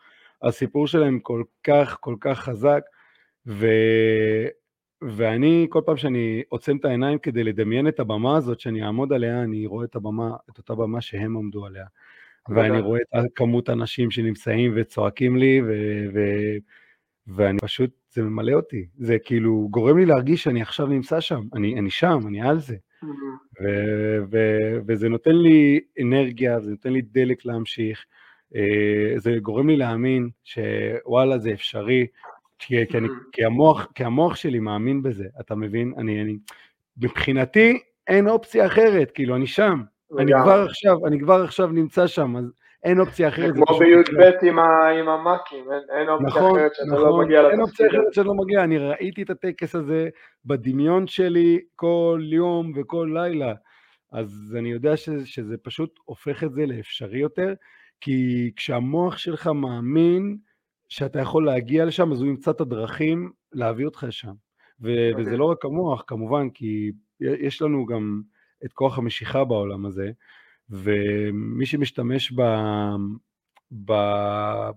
הסיפור 0.43 0.87
שלהם 0.87 1.19
כל 1.19 1.43
כך, 1.63 1.97
כל 1.99 2.15
כך 2.21 2.39
חזק, 2.39 2.81
ו... 3.47 3.67
ואני, 5.01 5.67
כל 5.69 5.81
פעם 5.85 5.97
שאני 5.97 6.43
עוצם 6.49 6.77
את 6.77 6.85
העיניים 6.85 7.19
כדי 7.19 7.43
לדמיין 7.43 7.87
את 7.87 7.99
הבמה 7.99 8.37
הזאת, 8.37 8.59
שאני 8.59 8.83
אעמוד 8.83 9.13
עליה, 9.13 9.43
אני 9.43 9.65
רואה 9.65 9.85
את 9.85 9.95
הבמה, 9.95 10.31
את 10.49 10.57
אותה 10.57 10.75
במה 10.75 11.01
שהם 11.01 11.37
עמדו 11.37 11.65
עליה. 11.65 11.85
ואני 12.49 12.79
רואה 12.79 12.99
את 13.01 13.31
כמות 13.35 13.69
האנשים 13.69 14.11
שנמצאים 14.11 14.71
וצועקים 14.75 15.37
לי, 15.37 15.61
ו... 15.61 15.73
ו... 16.13 16.19
ואני 17.27 17.59
פשוט, 17.59 17.89
זה 18.09 18.21
ממלא 18.21 18.53
אותי. 18.53 18.87
זה 18.97 19.17
כאילו 19.19 19.67
גורם 19.71 19.97
לי 19.97 20.05
להרגיש 20.05 20.43
שאני 20.43 20.61
עכשיו 20.61 20.87
נמצא 20.87 21.19
שם, 21.19 21.41
אני, 21.53 21.79
אני 21.79 21.89
שם, 21.89 22.19
אני 22.27 22.41
על 22.41 22.59
זה. 22.59 22.75
ו... 23.61 23.67
ו... 24.31 24.37
וזה 24.87 25.09
נותן 25.09 25.35
לי 25.35 25.79
אנרגיה, 26.01 26.59
זה 26.59 26.71
נותן 26.71 26.93
לי 26.93 27.01
דלק 27.01 27.45
להמשיך. 27.45 28.05
אה, 28.55 29.13
זה 29.17 29.35
גורם 29.41 29.69
לי 29.69 29.77
להאמין 29.77 30.29
שוואלה 30.43 31.37
זה 31.37 31.51
אפשרי, 31.51 32.07
כי, 32.59 32.87
כי, 32.87 32.97
אני, 32.97 33.07
כי, 33.31 33.45
המוח, 33.45 33.87
כי 33.95 34.03
המוח 34.03 34.35
שלי 34.35 34.59
מאמין 34.59 35.03
בזה, 35.03 35.25
אתה 35.39 35.55
מבין? 35.55 35.93
אני, 35.97 36.21
אני, 36.21 36.37
מבחינתי 36.97 37.79
אין 38.07 38.29
אופציה 38.29 38.65
אחרת, 38.65 39.11
כאילו 39.11 39.35
אני 39.35 39.47
שם, 39.47 39.81
אני 40.19 40.31
כבר 40.43 40.65
עכשיו, 40.65 41.07
אני 41.07 41.19
כבר 41.19 41.43
עכשיו 41.43 41.67
נמצא 41.67 42.07
שם, 42.07 42.35
אז 42.37 42.53
אין 42.83 42.99
אופציה 42.99 43.27
אחרת. 43.27 43.55
זה 43.55 43.61
כמו 43.67 43.79
בי"ב 43.79 44.21
עם, 44.43 45.09
המאקים, 45.09 45.65
אין, 45.71 45.99
אין 45.99 46.09
אופציה 46.09 46.27
נכון, 46.27 46.59
אחרת 46.59 46.75
שאתה 46.75 46.95
לא 46.95 47.07
נכון, 47.07 47.25
מגיע 47.25 47.39
לתפקיד. 47.39 47.51
אין 47.51 47.61
אופציה 47.61 47.87
אחרת 47.87 48.13
שאני 48.13 48.27
לא 48.27 48.33
מגיע, 48.33 48.63
אני 48.63 48.77
ראיתי 48.77 49.21
את 49.21 49.29
הטקס 49.29 49.75
הזה 49.75 50.09
בדמיון 50.45 51.07
שלי 51.07 51.59
כל 51.75 52.21
יום 52.23 52.71
וכל 52.75 53.11
לילה, 53.13 53.53
אז 54.11 54.55
אני 54.59 54.71
יודע 54.71 54.97
שזה 54.97 55.57
פשוט 55.63 55.99
הופך 56.05 56.43
את 56.43 56.53
זה 56.53 56.65
לאפשרי 56.65 57.19
יותר, 57.19 57.53
כי 58.01 58.51
כשהמוח 58.55 59.17
שלך 59.17 59.47
מאמין 59.47 60.37
שאתה 60.89 61.19
יכול 61.19 61.45
להגיע 61.45 61.85
לשם, 61.85 62.11
אז 62.11 62.21
הוא 62.21 62.29
ימצא 62.29 62.51
את 62.51 62.61
הדרכים 62.61 63.31
להביא 63.51 63.85
אותך 63.85 64.03
לשם. 64.07 64.33
ו- 64.81 65.09
וזה 65.17 65.37
לא 65.37 65.45
רק 65.45 65.65
המוח, 65.65 66.03
כמובן, 66.07 66.49
כי 66.49 66.91
יש 67.19 67.61
לנו 67.61 67.85
גם 67.85 68.21
את 68.65 68.73
כוח 68.73 68.97
המשיכה 68.97 69.45
בעולם 69.45 69.85
הזה, 69.85 70.11
ומי 70.69 71.65
שמשתמש 71.65 72.31
ב... 72.31 72.41
ב... 73.85 73.93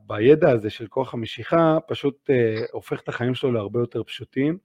בידע 0.07 0.51
הזה 0.51 0.71
של 0.71 0.87
כוח 0.87 1.15
המשיכה, 1.15 1.79
פשוט 1.89 2.31
uh, 2.31 2.67
הופך 2.73 3.01
את 3.01 3.09
החיים 3.09 3.35
שלו 3.35 3.53
להרבה 3.53 3.81
יותר 3.81 4.03
פשוטים, 4.03 4.59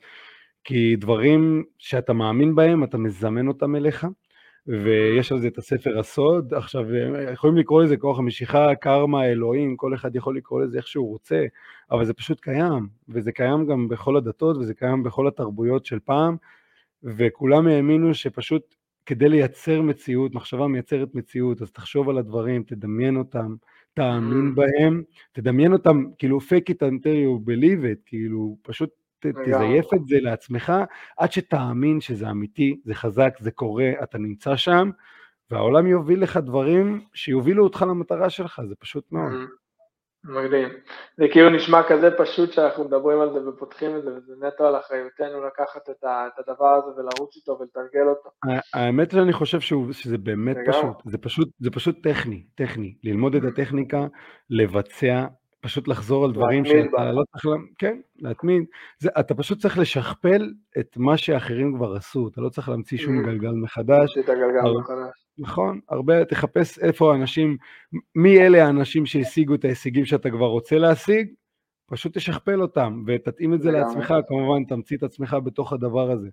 כי 0.63 0.95
דברים 0.95 1.63
שאתה 1.77 2.13
מאמין 2.13 2.55
בהם, 2.55 2.83
אתה 2.83 2.97
מזמן 2.97 3.47
אותם 3.47 3.75
אליך, 3.75 4.07
ויש 4.67 5.31
על 5.31 5.39
זה 5.39 5.47
את 5.47 5.57
הספר 5.57 5.99
הסוד, 5.99 6.53
עכשיו 6.53 6.85
יכולים 7.33 7.57
לקרוא 7.57 7.83
לזה 7.83 7.97
כוח 7.97 8.19
המשיכה, 8.19 8.75
קרמה, 8.75 9.25
אלוהים, 9.25 9.77
כל 9.77 9.93
אחד 9.93 10.15
יכול 10.15 10.37
לקרוא 10.37 10.61
לזה 10.61 10.77
איך 10.77 10.87
שהוא 10.87 11.09
רוצה, 11.09 11.45
אבל 11.91 12.05
זה 12.05 12.13
פשוט 12.13 12.39
קיים, 12.39 12.87
וזה 13.09 13.31
קיים 13.31 13.65
גם 13.65 13.87
בכל 13.87 14.17
הדתות 14.17 14.57
וזה 14.57 14.73
קיים 14.73 15.03
בכל 15.03 15.27
התרבויות 15.27 15.85
של 15.85 15.99
פעם, 15.99 16.35
וכולם 17.03 17.67
האמינו 17.67 18.13
שפשוט 18.13 18.75
כדי 19.05 19.29
לייצר 19.29 19.81
מציאות, 19.81 20.33
מחשבה 20.35 20.67
מייצרת 20.67 21.15
מציאות, 21.15 21.61
אז 21.61 21.71
תחשוב 21.71 22.09
על 22.09 22.17
הדברים, 22.17 22.63
תדמיין 22.63 23.17
אותם, 23.17 23.55
תאמין 23.93 24.51
mm. 24.51 24.55
בהם, 24.55 25.03
תדמיין 25.31 25.73
אותם, 25.73 26.03
כאילו 26.17 26.39
fake 26.39 26.71
it 26.71 26.87
until 26.87 27.15
you 27.25 27.49
believe 27.49 27.83
it, 27.83 28.01
כאילו 28.05 28.57
פשוט 28.61 28.89
תזייף 29.19 29.93
את 29.93 30.07
זה 30.07 30.17
לעצמך, 30.21 30.73
עד 31.17 31.31
שתאמין 31.31 32.01
שזה 32.01 32.29
אמיתי, 32.29 32.81
זה 32.85 32.93
חזק, 32.93 33.37
זה 33.39 33.51
קורה, 33.51 33.91
אתה 34.03 34.17
נמצא 34.17 34.55
שם, 34.55 34.89
והעולם 35.51 35.87
יוביל 35.87 36.23
לך 36.23 36.37
דברים 36.37 37.01
שיובילו 37.13 37.63
אותך 37.63 37.85
למטרה 37.89 38.29
שלך, 38.29 38.61
זה 38.67 38.75
פשוט 38.75 39.11
מאוד. 39.11 39.31
מדהים. 40.23 40.69
זה 41.17 41.25
כאילו 41.31 41.49
נשמע 41.49 41.81
כזה 41.87 42.09
פשוט 42.17 42.51
שאנחנו 42.51 42.83
מדברים 42.83 43.21
על 43.21 43.33
זה 43.33 43.49
ופותחים 43.49 43.97
את 43.97 44.03
זה, 44.03 44.09
וזה 44.09 44.33
נטו 44.47 44.67
על 44.67 44.75
אחריותנו 44.79 45.45
לקחת 45.47 45.89
את, 45.89 46.03
הדבר 46.37 46.73
הזה 46.73 47.01
ולרוץ 47.01 47.35
איתו 47.35 47.57
ולתרגל 47.59 48.07
אותו. 48.09 48.29
האמת 48.73 49.11
שאני 49.11 49.33
חושב 49.33 49.59
שזה 49.91 50.17
באמת 50.17 50.57
פשוט, 50.67 50.97
זה 51.05 51.17
פשוט, 51.17 51.49
זה 51.59 51.71
פשוט 51.71 51.95
טכני, 52.03 52.43
טכני, 52.55 52.95
ללמוד 53.03 53.35
את 53.35 53.43
הטכניקה, 53.43 54.05
לבצע, 54.49 55.25
פשוט 55.67 55.87
לחזור 55.87 56.25
על 56.25 56.31
דברים 56.31 56.65
שאתה 56.65 57.11
לא 57.11 57.23
צריך, 57.31 57.45
כן, 57.77 57.99
להתמיד. 58.19 58.63
זה, 58.99 59.09
אתה 59.19 59.35
פשוט 59.35 59.59
צריך 59.59 59.77
לשכפל 59.77 60.51
את 60.79 60.97
מה 60.97 61.17
שאחרים 61.17 61.75
כבר 61.75 61.95
עשו, 61.95 62.27
אתה 62.27 62.41
לא 62.41 62.49
צריך 62.49 62.69
להמציא 62.69 62.97
שום 62.97 63.19
mm. 63.19 63.25
גלגל 63.25 63.51
מחדש. 63.51 64.17
את 64.17 64.29
הגלגל 64.29 64.79
מחדש. 64.79 65.25
נכון, 65.37 65.79
הרבה, 65.89 66.25
תחפש 66.25 66.79
איפה 66.79 67.11
האנשים, 67.11 67.57
מי 68.15 68.39
אלה 68.39 68.65
האנשים 68.65 69.05
שהשיגו 69.05 69.55
את 69.55 69.65
ההישגים 69.65 70.05
שאתה 70.05 70.29
כבר 70.29 70.47
רוצה 70.47 70.77
להשיג, 70.77 71.27
פשוט 71.89 72.17
תשכפל 72.17 72.61
אותם 72.61 73.03
ותתאים 73.07 73.53
את 73.53 73.61
זה 73.61 73.71
לעצמך, 73.71 74.13
כמובן 74.27 74.63
תמציא 74.63 74.97
את 74.97 75.03
עצמך 75.03 75.37
בתוך 75.43 75.73
הדבר 75.73 76.11
הזה. 76.11 76.27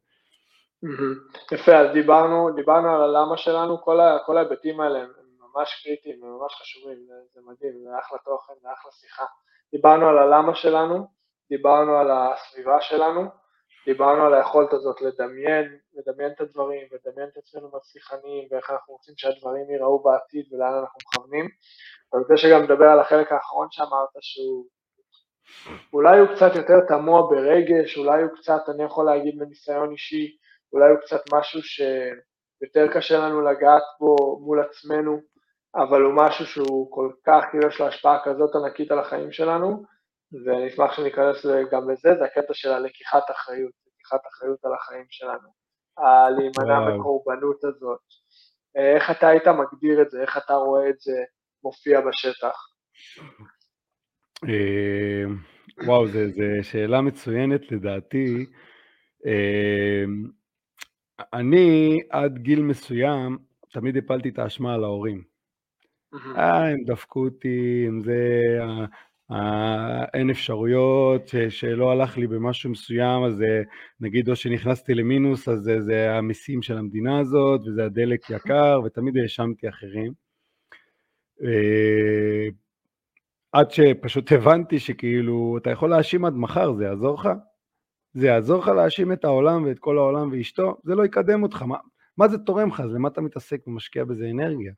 יפה, 1.53 1.77
אז 1.77 1.93
דיברנו, 1.93 2.51
דיברנו 2.57 2.89
על 2.89 3.03
הלמה 3.03 3.37
שלנו, 3.37 3.83
כל 4.27 4.37
ההיבטים 4.37 4.81
האלה 4.81 4.99
הם 4.99 5.09
ממש 5.55 5.83
קריטיים 5.83 6.23
וממש 6.23 6.55
חשובים, 6.55 6.97
זה, 7.07 7.15
זה 7.33 7.41
מדהים, 7.47 7.73
זה 7.85 7.99
אחלה 7.99 8.19
תוכן, 8.19 8.53
זה 8.63 8.69
אחלה 8.73 8.93
שיחה. 8.93 9.25
דיברנו 9.73 10.09
על 10.09 10.19
הלמה 10.19 10.55
שלנו, 10.55 11.07
דיברנו 11.51 11.97
על 11.97 12.11
הסביבה 12.11 12.81
שלנו, 12.81 13.23
דיברנו 13.87 14.27
על 14.27 14.35
היכולת 14.35 14.73
הזאת 14.73 15.01
לדמיין, 15.01 15.79
לדמיין 15.95 16.33
את 16.33 16.41
הדברים, 16.41 16.89
לדמיין 16.93 17.29
את 17.33 17.37
עצמנו 17.37 17.71
מצליחנים 17.77 18.49
ואיך 18.51 18.71
אנחנו 18.71 18.95
רוצים 18.95 19.15
שהדברים 19.17 19.71
ייראו 19.71 20.03
בעתיד 20.03 20.53
ולאן 20.53 20.75
אנחנו 20.81 20.99
מכוונים. 21.07 21.49
אני 22.15 22.23
רוצה 22.23 22.37
שגם 22.37 22.63
נדבר 22.63 22.85
על 22.85 23.01
החלק 23.01 23.33
האחרון 23.33 23.69
שאמרת 23.71 24.09
שהוא 24.21 24.67
אולי 25.93 26.19
הוא 26.19 26.29
קצת 26.35 26.57
יותר 26.57 26.81
תמוה 26.89 27.23
ברגש, 27.23 27.99
אולי 27.99 28.23
הוא 28.23 28.31
קצת, 28.37 28.63
אני 28.69 28.85
יכול 28.85 29.07
להגיד 29.07 29.35
מניסיון 29.37 29.91
אישי, 29.91 30.37
אולי 30.73 30.91
הוא 30.91 30.99
קצת 31.01 31.21
משהו 31.33 31.61
שיותר 31.63 32.93
קשה 32.95 33.19
לנו 33.19 33.41
לגעת 33.41 33.83
בו 34.01 34.39
מול 34.41 34.61
עצמנו, 34.61 35.21
אבל 35.77 36.03
הוא 36.03 36.15
משהו 36.17 36.47
שהוא 36.47 36.93
כל 36.93 37.11
כך, 37.27 37.45
כאילו 37.51 37.69
יש 37.69 37.81
לו 37.81 37.87
השפעה 37.87 38.19
כזאת 38.25 38.51
ענקית 38.55 38.91
על 38.91 38.99
החיים 38.99 39.33
שלנו, 39.33 39.85
ואני 40.45 40.69
אשמח 40.69 40.93
שניכנס 40.93 41.47
גם 41.73 41.91
לזה, 41.91 42.15
זה 42.19 42.25
הקטע 42.25 42.55
של 42.55 42.73
הלקיחת 42.73 43.31
אחריות, 43.31 43.73
לקיחת 43.87 44.21
אחריות 44.33 44.65
על 44.65 44.73
החיים 44.75 45.07
שלנו, 45.11 45.49
הלהימנע 45.99 46.91
בקורבנות 46.91 47.65
הזאת. 47.65 48.01
איך 48.75 49.11
אתה 49.11 49.29
היית 49.29 49.49
מגדיר 49.49 50.03
את 50.03 50.11
זה, 50.11 50.23
איך 50.23 50.37
אתה 50.37 50.55
רואה 50.55 50.89
את 50.89 51.01
זה 51.01 51.23
מופיע 51.65 52.01
בשטח? 52.01 52.57
אה, 54.49 55.25
וואו, 55.87 56.07
זו 56.07 56.21
שאלה 56.63 57.01
מצוינת 57.01 57.73
לדעתי. 57.73 58.47
אה, 59.27 60.05
אני 61.33 62.01
עד 62.11 62.39
גיל 62.39 62.63
מסוים 62.63 63.39
תמיד 63.73 63.97
הפלתי 63.97 64.29
את 64.29 64.39
האשמה 64.39 64.75
על 64.75 64.85
ההורים. 64.85 65.34
אה, 66.37 66.69
הם 66.69 66.85
דפקו 66.85 67.25
אותי, 67.25 67.85
אם 67.89 68.03
זה, 68.03 68.41
אין 70.15 70.31
אפשרויות, 70.31 71.31
שלא 71.49 71.93
הלך 71.93 72.17
לי 72.17 72.27
במשהו 72.27 72.71
מסוים, 72.71 73.25
אז 73.25 73.43
נגיד 74.01 74.29
או 74.29 74.37
שנכנסתי 74.37 74.95
למינוס, 74.95 75.49
אז 75.49 75.59
זה, 75.59 75.81
זה 75.81 76.15
המיסים 76.15 76.63
של 76.63 76.79
המדינה 76.79 77.19
הזאת, 77.19 77.61
וזה 77.67 77.85
הדלק 77.85 78.31
יקר, 78.31 78.81
ותמיד 78.85 79.17
האשמתי 79.17 79.69
אחרים. 79.69 80.13
אה, 81.45 82.49
עד 83.53 83.71
שפשוט 83.71 84.33
הבנתי 84.33 84.79
שכאילו, 84.79 85.59
אתה 85.59 85.71
יכול 85.71 85.91
להאשים 85.91 86.25
עד 86.25 86.35
מחר, 86.35 86.75
זה 86.75 86.85
יעזור 86.85 87.15
לך? 87.15 87.29
זה 88.15 88.27
יעזור 88.27 88.61
לך 88.61 88.69
להאשים 88.69 89.13
את 89.13 89.25
העולם 89.25 89.65
ואת 89.65 89.79
כל 89.79 89.99
העולם 89.99 90.29
ואשתו? 90.33 90.77
זה 90.85 90.95
לא 90.95 91.05
יקדם 91.05 91.43
אותך, 91.43 91.63
מה, 91.63 91.77
מה 92.19 92.29
זה 92.29 92.39
תורם 92.39 92.69
לך? 92.69 92.81
אז 92.81 92.95
למה 92.95 93.09
אתה 93.09 93.21
מתעסק 93.21 93.67
ומשקיע 93.67 94.05
בזה 94.05 94.31
אנרגיה? 94.31 94.73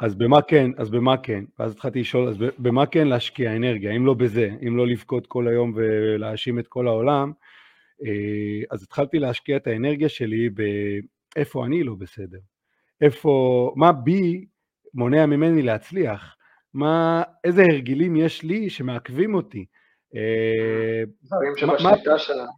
אז 0.00 0.14
במה 0.14 0.42
כן, 0.42 0.70
אז 0.76 0.90
במה 0.90 1.16
כן? 1.16 1.44
ואז 1.58 1.72
התחלתי 1.72 2.00
לשאול, 2.00 2.28
אז 2.28 2.36
במה 2.58 2.86
כן 2.86 3.08
להשקיע 3.08 3.56
אנרגיה, 3.56 3.90
אם 3.96 4.06
לא 4.06 4.14
בזה, 4.14 4.50
אם 4.66 4.76
לא 4.76 4.86
לבכות 4.86 5.26
כל 5.26 5.48
היום 5.48 5.72
ולהאשים 5.76 6.58
את 6.58 6.68
כל 6.68 6.88
העולם, 6.88 7.32
אה, 8.04 8.64
אז 8.70 8.82
התחלתי 8.82 9.18
להשקיע 9.18 9.56
את 9.56 9.66
האנרגיה 9.66 10.08
שלי 10.08 10.48
באיפה 11.34 11.66
אני 11.66 11.82
לא 11.82 11.94
בסדר, 11.94 12.38
איפה, 13.00 13.72
מה 13.76 13.92
בי 13.92 14.46
מונע 14.94 15.26
ממני 15.26 15.62
להצליח, 15.62 16.36
מה, 16.74 17.22
איזה 17.44 17.62
הרגלים 17.62 18.16
יש 18.16 18.42
לי 18.42 18.70
שמעכבים 18.70 19.34
אותי. 19.34 19.64
אה, 20.16 21.02
דברים 21.22 21.52
שבשליטה 21.56 22.18
שלנו. 22.18 22.52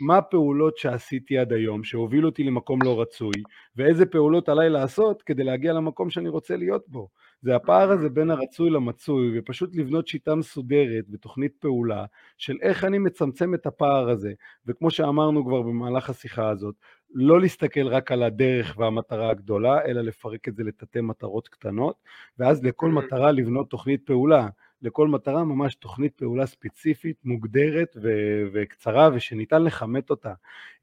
מה 0.00 0.18
הפעולות 0.18 0.78
שעשיתי 0.78 1.38
עד 1.38 1.52
היום 1.52 1.84
שהובילו 1.84 2.28
אותי 2.28 2.44
למקום 2.44 2.82
לא 2.82 3.00
רצוי, 3.00 3.32
ואיזה 3.76 4.06
פעולות 4.06 4.48
עליי 4.48 4.70
לעשות 4.70 5.22
כדי 5.22 5.44
להגיע 5.44 5.72
למקום 5.72 6.10
שאני 6.10 6.28
רוצה 6.28 6.56
להיות 6.56 6.88
בו. 6.88 7.08
זה 7.42 7.56
הפער 7.56 7.90
הזה 7.90 8.08
בין 8.08 8.30
הרצוי 8.30 8.70
למצוי, 8.70 9.38
ופשוט 9.38 9.76
לבנות 9.76 10.08
שיטה 10.08 10.34
מסודרת 10.34 11.04
ותוכנית 11.10 11.52
פעולה 11.58 12.04
של 12.38 12.56
איך 12.62 12.84
אני 12.84 12.98
מצמצם 12.98 13.54
את 13.54 13.66
הפער 13.66 14.10
הזה. 14.10 14.32
וכמו 14.66 14.90
שאמרנו 14.90 15.44
כבר 15.44 15.62
במהלך 15.62 16.10
השיחה 16.10 16.48
הזאת, 16.48 16.74
לא 17.14 17.40
להסתכל 17.40 17.86
רק 17.86 18.12
על 18.12 18.22
הדרך 18.22 18.74
והמטרה 18.78 19.30
הגדולה, 19.30 19.84
אלא 19.84 20.00
לפרק 20.00 20.48
את 20.48 20.56
זה 20.56 20.64
לתתי 20.64 21.00
מטרות 21.00 21.48
קטנות, 21.48 21.96
ואז 22.38 22.64
לכל 22.64 22.90
מטרה 22.90 23.32
לבנות 23.32 23.70
תוכנית 23.70 24.06
פעולה. 24.06 24.48
לכל 24.82 25.08
מטרה 25.08 25.44
ממש 25.44 25.74
תוכנית 25.74 26.12
פעולה 26.14 26.46
ספציפית, 26.46 27.16
מוגדרת 27.24 27.96
ו- 28.02 28.42
וקצרה 28.52 29.10
ושניתן 29.14 29.62
לכמת 29.62 30.10
אותה, 30.10 30.32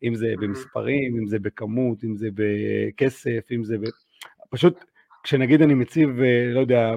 אם 0.03 0.15
זה 0.15 0.33
במספרים, 0.39 1.17
אם 1.17 1.27
זה 1.27 1.39
בכמות, 1.39 2.03
אם 2.03 2.15
זה 2.15 2.29
בכסף, 2.33 3.47
אם 3.51 3.63
זה 3.63 3.77
ב... 3.77 3.83
פשוט 4.49 4.85
כשנגיד 5.23 5.61
אני 5.61 5.73
מציב, 5.73 6.21
אה, 6.21 6.51
לא 6.53 6.59
יודע, 6.59 6.95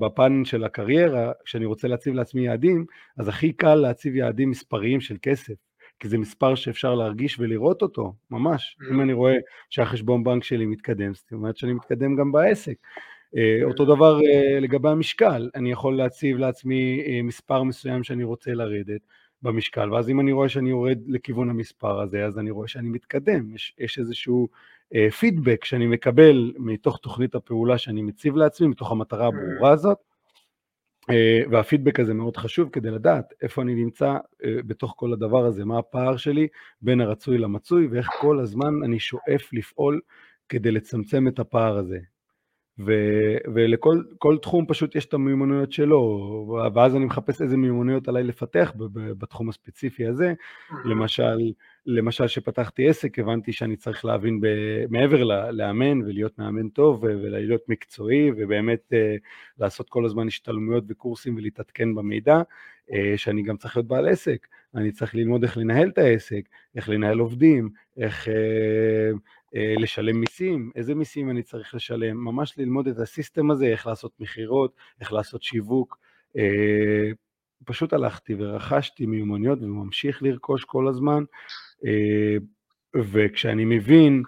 בפן 0.00 0.44
של 0.44 0.64
הקריירה, 0.64 1.32
כשאני 1.44 1.64
רוצה 1.64 1.88
להציב 1.88 2.14
לעצמי 2.14 2.46
יעדים, 2.46 2.86
אז 3.18 3.28
הכי 3.28 3.52
קל 3.52 3.74
להציב 3.74 4.16
יעדים 4.16 4.50
מספריים 4.50 5.00
של 5.00 5.16
כסף. 5.22 5.54
כי 5.98 6.08
זה 6.08 6.18
מספר 6.18 6.54
שאפשר 6.54 6.94
להרגיש 6.94 7.40
ולראות 7.40 7.82
אותו, 7.82 8.14
ממש. 8.30 8.76
אם 8.90 9.00
אני 9.00 9.12
רואה 9.12 9.34
שהחשבון 9.70 10.24
בנק 10.24 10.44
שלי 10.44 10.66
מתקדם, 10.66 11.14
זאת 11.14 11.32
אומרת 11.32 11.56
שאני 11.56 11.72
מתקדם 11.72 12.16
גם 12.16 12.32
בעסק. 12.32 12.74
אה, 13.36 13.64
אותו 13.64 13.84
דבר 13.84 14.20
אה, 14.20 14.60
לגבי 14.60 14.88
המשקל, 14.88 15.50
אני 15.54 15.72
יכול 15.72 15.96
להציב 15.96 16.36
לעצמי 16.36 17.02
אה, 17.06 17.22
מספר 17.22 17.62
מסוים 17.62 18.04
שאני 18.04 18.24
רוצה 18.24 18.54
לרדת 18.54 19.00
במשקל, 19.42 19.92
ואז 19.92 20.10
אם 20.10 20.20
אני 20.20 20.32
רואה 20.32 20.48
שאני 20.48 20.70
יורד 20.70 20.98
לכיוון 21.06 21.50
המספר 21.50 22.00
הזה, 22.00 22.24
אז 22.24 22.38
אני 22.38 22.50
רואה 22.50 22.68
שאני 22.68 22.88
מתקדם, 22.88 23.54
יש, 23.54 23.74
יש 23.78 23.98
איזשהו 23.98 24.48
פידבק 25.18 25.64
שאני 25.64 25.86
מקבל 25.86 26.52
מתוך 26.58 26.98
תוכנית 26.98 27.34
הפעולה 27.34 27.78
שאני 27.78 28.02
מציב 28.02 28.36
לעצמי, 28.36 28.66
מתוך 28.66 28.92
המטרה 28.92 29.26
הברורה 29.26 29.70
הזאת, 29.70 29.98
והפידבק 31.50 32.00
הזה 32.00 32.14
מאוד 32.14 32.36
חשוב 32.36 32.68
כדי 32.68 32.90
לדעת 32.90 33.32
איפה 33.42 33.62
אני 33.62 33.74
נמצא 33.74 34.16
בתוך 34.42 34.94
כל 34.96 35.12
הדבר 35.12 35.44
הזה, 35.44 35.64
מה 35.64 35.78
הפער 35.78 36.16
שלי 36.16 36.48
בין 36.80 37.00
הרצוי 37.00 37.38
למצוי, 37.38 37.86
ואיך 37.86 38.08
כל 38.20 38.40
הזמן 38.40 38.74
אני 38.84 38.98
שואף 38.98 39.52
לפעול 39.52 40.00
כדי 40.48 40.70
לצמצם 40.70 41.28
את 41.28 41.38
הפער 41.38 41.78
הזה. 41.78 41.98
ו- 42.78 43.36
ולכל 43.54 44.36
תחום 44.42 44.66
פשוט 44.68 44.96
יש 44.96 45.04
את 45.04 45.14
המיומנויות 45.14 45.72
שלו, 45.72 46.60
ואז 46.74 46.96
אני 46.96 47.04
מחפש 47.04 47.42
איזה 47.42 47.56
מיומנויות 47.56 48.08
עליי 48.08 48.24
לפתח 48.24 48.72
בתחום 48.92 49.48
הספציפי 49.48 50.06
הזה. 50.06 50.34
למשל, 50.84 51.52
למשל 51.86 52.26
שפתחתי 52.26 52.88
עסק, 52.88 53.18
הבנתי 53.18 53.52
שאני 53.52 53.76
צריך 53.76 54.04
להבין 54.04 54.40
ב- 54.40 54.86
מעבר 54.90 55.24
לאמן 55.50 56.02
ולהיות 56.02 56.38
מאמן 56.38 56.68
טוב 56.68 57.04
ולהיות 57.04 57.60
מקצועי, 57.68 58.30
ובאמת 58.36 58.92
uh, 58.92 58.96
לעשות 59.58 59.88
כל 59.88 60.04
הזמן 60.04 60.26
השתלמויות 60.26 60.84
וקורסים 60.88 61.36
ולהתעדכן 61.36 61.94
במידע, 61.94 62.42
uh, 62.90 62.92
שאני 63.16 63.42
גם 63.42 63.56
צריך 63.56 63.76
להיות 63.76 63.88
בעל 63.88 64.08
עסק, 64.08 64.46
אני 64.74 64.92
צריך 64.92 65.14
ללמוד 65.14 65.42
איך 65.42 65.56
לנהל 65.58 65.88
את 65.88 65.98
העסק, 65.98 66.48
איך 66.76 66.88
לנהל 66.88 67.18
עובדים, 67.18 67.70
איך... 67.98 68.28
אה, 69.56 69.74
לשלם 69.78 70.20
מיסים, 70.20 70.70
איזה 70.74 70.94
מיסים 70.94 71.30
אני 71.30 71.42
צריך 71.42 71.74
לשלם, 71.74 72.16
ממש 72.16 72.58
ללמוד 72.58 72.88
את 72.88 72.98
הסיסטם 72.98 73.50
הזה, 73.50 73.66
איך 73.66 73.86
לעשות 73.86 74.12
מכירות, 74.20 74.76
איך 75.00 75.12
לעשות 75.12 75.42
שיווק. 75.42 75.98
אה, 76.36 77.10
פשוט 77.64 77.92
הלכתי 77.92 78.34
ורכשתי 78.34 79.06
מיומנויות 79.06 79.62
וממשיך 79.62 80.22
לרכוש 80.22 80.64
כל 80.64 80.88
הזמן, 80.88 81.24
אה, 81.86 82.36
וכשאני 82.96 83.64
מבין 83.64 84.22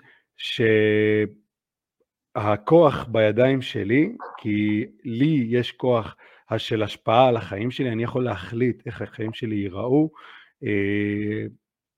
שהכוח 2.37 3.05
בידיים 3.05 3.63
שלי, 3.63 4.17
כי 4.39 4.87
לי 5.05 5.47
יש 5.49 5.73
כוח 5.73 6.17
של 6.59 6.83
השפעה 6.83 7.29
על 7.29 7.37
החיים 7.37 7.71
שלי, 7.71 7.91
אני 7.91 8.03
יכול 8.03 8.25
להחליט 8.25 8.87
איך 8.87 9.03
החיים 9.03 9.33
שלי 9.33 9.57
ייראו, 9.57 10.11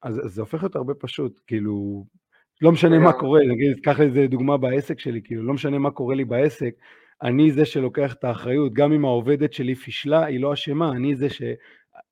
אז 0.03 0.21
זה 0.25 0.41
הופך 0.41 0.63
להיות 0.63 0.77
הרבה 0.77 0.95
פשוט, 0.95 1.41
כאילו, 1.47 2.05
לא 2.63 2.73
משנה 2.73 2.99
מה 2.99 3.13
קורה, 3.13 3.41
נגיד, 3.47 3.81
קח 3.83 4.01
איזה 4.01 4.27
דוגמה 4.27 4.57
בעסק 4.57 5.01
שלי, 5.01 5.21
כאילו, 5.25 5.43
לא 5.43 5.55
משנה 5.55 5.79
מה 5.79 5.91
קורה 5.91 6.15
לי 6.15 6.25
בעסק, 6.25 6.75
אני 7.23 7.51
זה 7.51 7.65
שלוקח 7.65 8.15
את 8.15 8.25
האחריות, 8.25 8.73
גם 8.73 8.93
אם 8.93 9.05
העובדת 9.05 9.53
שלי 9.53 9.75
פישלה, 9.75 10.25
היא 10.25 10.41
לא 10.41 10.53
אשמה, 10.53 10.93
אני 10.93 11.17
זה 11.17 11.31
ש... 11.31 11.43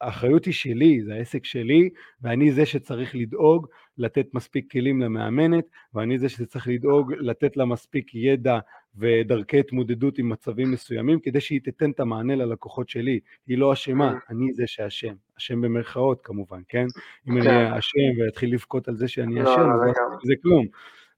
האחריות 0.00 0.44
היא 0.44 0.54
שלי, 0.54 1.02
זה 1.02 1.14
העסק 1.14 1.44
שלי, 1.44 1.90
ואני 2.22 2.52
זה 2.52 2.66
שצריך 2.66 3.14
לדאוג 3.14 3.66
לתת 3.98 4.26
מספיק 4.34 4.72
כלים 4.72 5.00
למאמנת, 5.00 5.64
ואני 5.94 6.18
זה 6.18 6.28
שצריך 6.28 6.68
לדאוג 6.68 7.12
לתת 7.12 7.56
לה 7.56 7.64
מספיק 7.64 8.14
ידע 8.14 8.58
ודרכי 8.96 9.60
התמודדות 9.60 10.18
עם 10.18 10.28
מצבים 10.28 10.70
מסוימים, 10.70 11.20
כדי 11.20 11.40
שהיא 11.40 11.60
תיתן 11.60 11.90
את 11.90 12.00
המענה 12.00 12.36
ללקוחות 12.36 12.88
שלי. 12.88 13.20
היא 13.46 13.58
לא 13.58 13.72
אשמה, 13.72 14.12
כן. 14.12 14.34
אני 14.34 14.52
זה 14.54 14.66
שאשם. 14.66 15.14
אשם 15.38 15.60
במרכאות 15.60 16.20
כמובן, 16.22 16.60
כן? 16.68 16.86
אם 17.28 17.36
אני 17.36 17.44
כן. 17.44 17.72
אשם 17.72 18.20
ואתחיל 18.20 18.54
לבכות 18.54 18.88
על 18.88 18.96
זה 18.96 19.08
שאני 19.08 19.34
לא, 19.34 19.54
אשם, 19.54 19.60
לא, 19.60 19.86
לא 19.86 19.92
זה 20.24 20.34
כלום. 20.42 20.66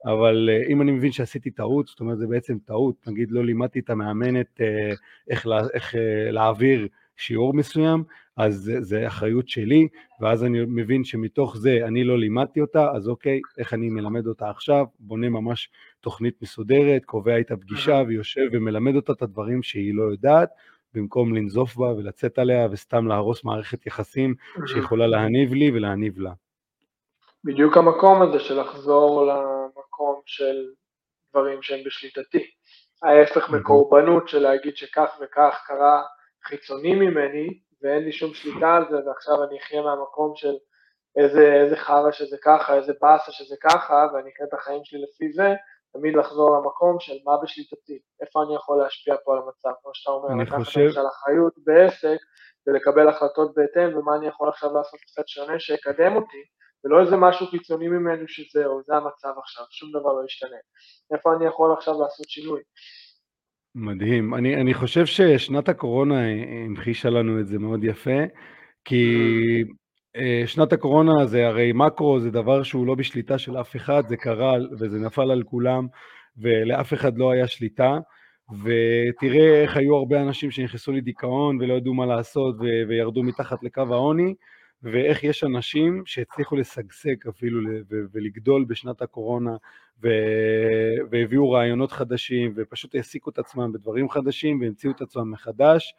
אבל 0.05 0.51
אה, 0.53 0.73
אם 0.73 0.83
אני 0.83 0.93
מבין 0.93 1.12
שעשיתי 1.12 1.51
טעות, 1.51 1.87
זאת 1.87 2.01
אומרת 2.01 2.18
זה 2.18 2.27
בעצם 2.27 2.59
טעות, 2.59 2.95
נגיד 3.07 3.31
לא 3.31 3.45
לימדתי 3.45 3.79
את 3.79 3.91
המאמנת 3.91 4.61
אה, 4.61 4.91
איך, 5.31 5.47
איך 5.75 5.95
אה, 5.95 6.31
להעביר 6.31 6.89
שיעור 7.21 7.55
מסוים, 7.55 8.05
אז 8.37 8.55
זה, 8.55 8.81
זה 8.81 9.07
אחריות 9.07 9.49
שלי, 9.49 9.89
ואז 10.21 10.45
אני 10.45 10.59
מבין 10.66 11.05
שמתוך 11.05 11.57
זה 11.57 11.79
אני 11.87 12.05
לא 12.05 12.18
לימדתי 12.18 12.61
אותה, 12.61 12.91
אז 12.97 13.09
אוקיי, 13.09 13.41
איך 13.59 13.75
אני 13.75 13.89
מלמד 13.89 14.27
אותה 14.27 14.51
עכשיו, 14.51 14.85
בונה 14.99 15.29
ממש 15.29 15.71
תוכנית 16.01 16.43
מסודרת, 16.43 17.05
קובע 17.05 17.37
איתה 17.37 17.57
פגישה 17.57 18.03
ויושב 18.09 18.47
ומלמד 18.53 18.97
אותה 18.97 19.12
את 19.12 19.23
הדברים 19.23 19.62
שהיא 19.62 19.95
לא 19.95 20.03
יודעת, 20.03 20.49
במקום 20.95 21.35
לנזוף 21.35 21.77
בה 21.77 21.87
ולצאת 21.87 22.39
עליה 22.39 22.68
וסתם 22.71 23.07
להרוס 23.07 23.45
מערכת 23.45 23.87
יחסים 23.87 24.35
שיכולה 24.66 25.07
להניב 25.07 25.53
לי 25.53 25.71
ולהניב 25.75 26.18
לה. 26.18 26.33
בדיוק 27.45 27.77
המקום 27.77 28.23
הזה 28.23 28.41
של 28.41 28.61
לחזור 28.61 29.27
למקום 29.27 30.21
של 30.27 30.57
דברים 31.31 31.62
שהם 31.62 31.81
בשליטתי. 31.87 32.47
ההפך 33.03 33.51
מקורבנות 33.51 34.29
של 34.29 34.39
להגיד 34.39 34.77
שכך 34.77 35.18
וכך 35.21 35.62
קרה 35.66 36.03
חיצוני 36.45 36.95
ממני 36.95 37.61
ואין 37.82 38.05
לי 38.05 38.12
שום 38.12 38.34
שליטה 38.34 38.76
על 38.76 38.84
זה 38.91 38.97
ועכשיו 39.07 39.45
אני 39.45 39.59
אחיה 39.59 39.82
מהמקום 39.82 40.32
של 40.36 40.55
איזה, 41.16 41.53
איזה 41.64 41.76
חרא 41.76 42.12
שזה 42.12 42.36
ככה, 42.43 42.74
איזה 42.74 42.93
באסה 43.01 43.32
שזה 43.32 43.57
ככה 43.62 44.07
ואני 44.14 44.30
אקרא 44.30 44.47
את 44.47 44.55
החיים 44.55 44.80
שלי 44.84 45.03
לפי 45.03 45.32
זה, 45.32 45.55
תמיד 45.93 46.16
לחזור 46.16 46.57
למקום 46.57 47.01
של 47.01 47.16
מה 47.24 47.32
בשליטתי, 47.43 47.99
איפה 48.20 48.43
אני 48.43 48.55
יכול 48.55 48.78
להשפיע 48.82 49.14
פה 49.24 49.32
על 49.32 49.38
המצב, 49.38 49.78
כמו 49.82 49.91
שאתה 49.95 50.11
אומר, 50.11 50.43
לקחת 50.43 50.59
חושב... 50.64 50.80
למשל 50.80 51.07
אחריות 51.07 51.55
בעסק 51.64 52.18
ולקבל 52.66 53.09
החלטות 53.09 53.55
בהתאם 53.55 53.99
ומה 53.99 54.16
אני 54.16 54.28
יכול 54.28 54.49
עכשיו 54.49 54.74
לעשות 54.74 55.01
קצת 55.01 55.28
שונה 55.28 55.61
שיקדם 55.61 56.16
אותי 56.16 56.43
ולא 56.84 57.01
איזה 57.01 57.16
משהו 57.16 57.47
חיצוני 57.47 57.88
ממנו 57.88 58.28
שזהו, 58.28 58.82
זה 58.86 58.95
המצב 58.97 59.38
עכשיו, 59.38 59.64
שום 59.70 59.91
דבר 59.91 60.12
לא 60.12 60.24
ישתנה. 60.24 60.57
איפה 61.14 61.34
אני 61.36 61.47
יכול 61.47 61.72
עכשיו 61.72 62.01
לעשות 62.01 62.28
שינוי? 62.28 62.62
מדהים. 63.75 64.35
אני, 64.35 64.57
אני 64.57 64.75
חושב 64.75 65.07
ששנת 65.07 65.68
הקורונה 65.68 66.21
המחישה 66.66 67.11
לנו 67.11 67.41
את 67.41 67.47
זה 67.47 67.59
מאוד 67.59 67.85
יפה, 67.85 68.21
כי 68.85 69.14
אה, 70.16 70.43
שנת 70.47 70.73
הקורונה 70.73 71.27
זה 71.27 71.47
הרי 71.47 71.73
מקרו, 71.75 72.21
זה 72.21 72.31
דבר 72.31 72.62
שהוא 72.62 72.87
לא 72.87 72.95
בשליטה 72.95 73.39
של 73.39 73.61
אף 73.61 73.77
אחד, 73.77 74.03
זה 74.09 74.16
קרה 74.16 74.53
וזה 74.79 74.99
נפל 74.99 75.31
על 75.31 75.43
כולם, 75.43 75.87
ולאף 76.39 76.95
אחד 76.95 77.18
לא 77.18 77.31
היה 77.31 77.47
שליטה. 77.47 77.99
ותראה 78.64 79.62
איך 79.62 79.77
היו 79.77 79.97
הרבה 79.97 80.23
אנשים 80.23 80.51
שנכנסו 80.51 80.93
לדיכאון 80.93 81.59
ולא 81.61 81.75
ידעו 81.75 81.95
מה 81.95 82.07
לעשות 82.07 82.57
וירדו 82.89 83.23
מתחת 83.23 83.62
לקו 83.62 83.83
העוני, 83.91 84.35
ואיך 84.83 85.24
יש 85.24 85.45
אנשים 85.45 86.03
שהצליחו 86.07 86.57
לשגשג 86.57 87.28
אפילו 87.28 87.61
ולגדול 87.89 88.64
בשנת 88.64 89.03
הקורונה 89.03 89.57
והביאו 91.11 91.51
רעיונות 91.51 91.93
חדשים 91.93 92.53
ופשוט 92.57 92.95
העסיקו 92.95 93.31
את 93.31 93.39
עצמם 93.39 93.72
בדברים 93.72 94.09
חדשים 94.09 94.61
והמציאו 94.61 94.93
את 94.93 95.01
עצמם 95.01 95.31
מחדש 95.31 95.95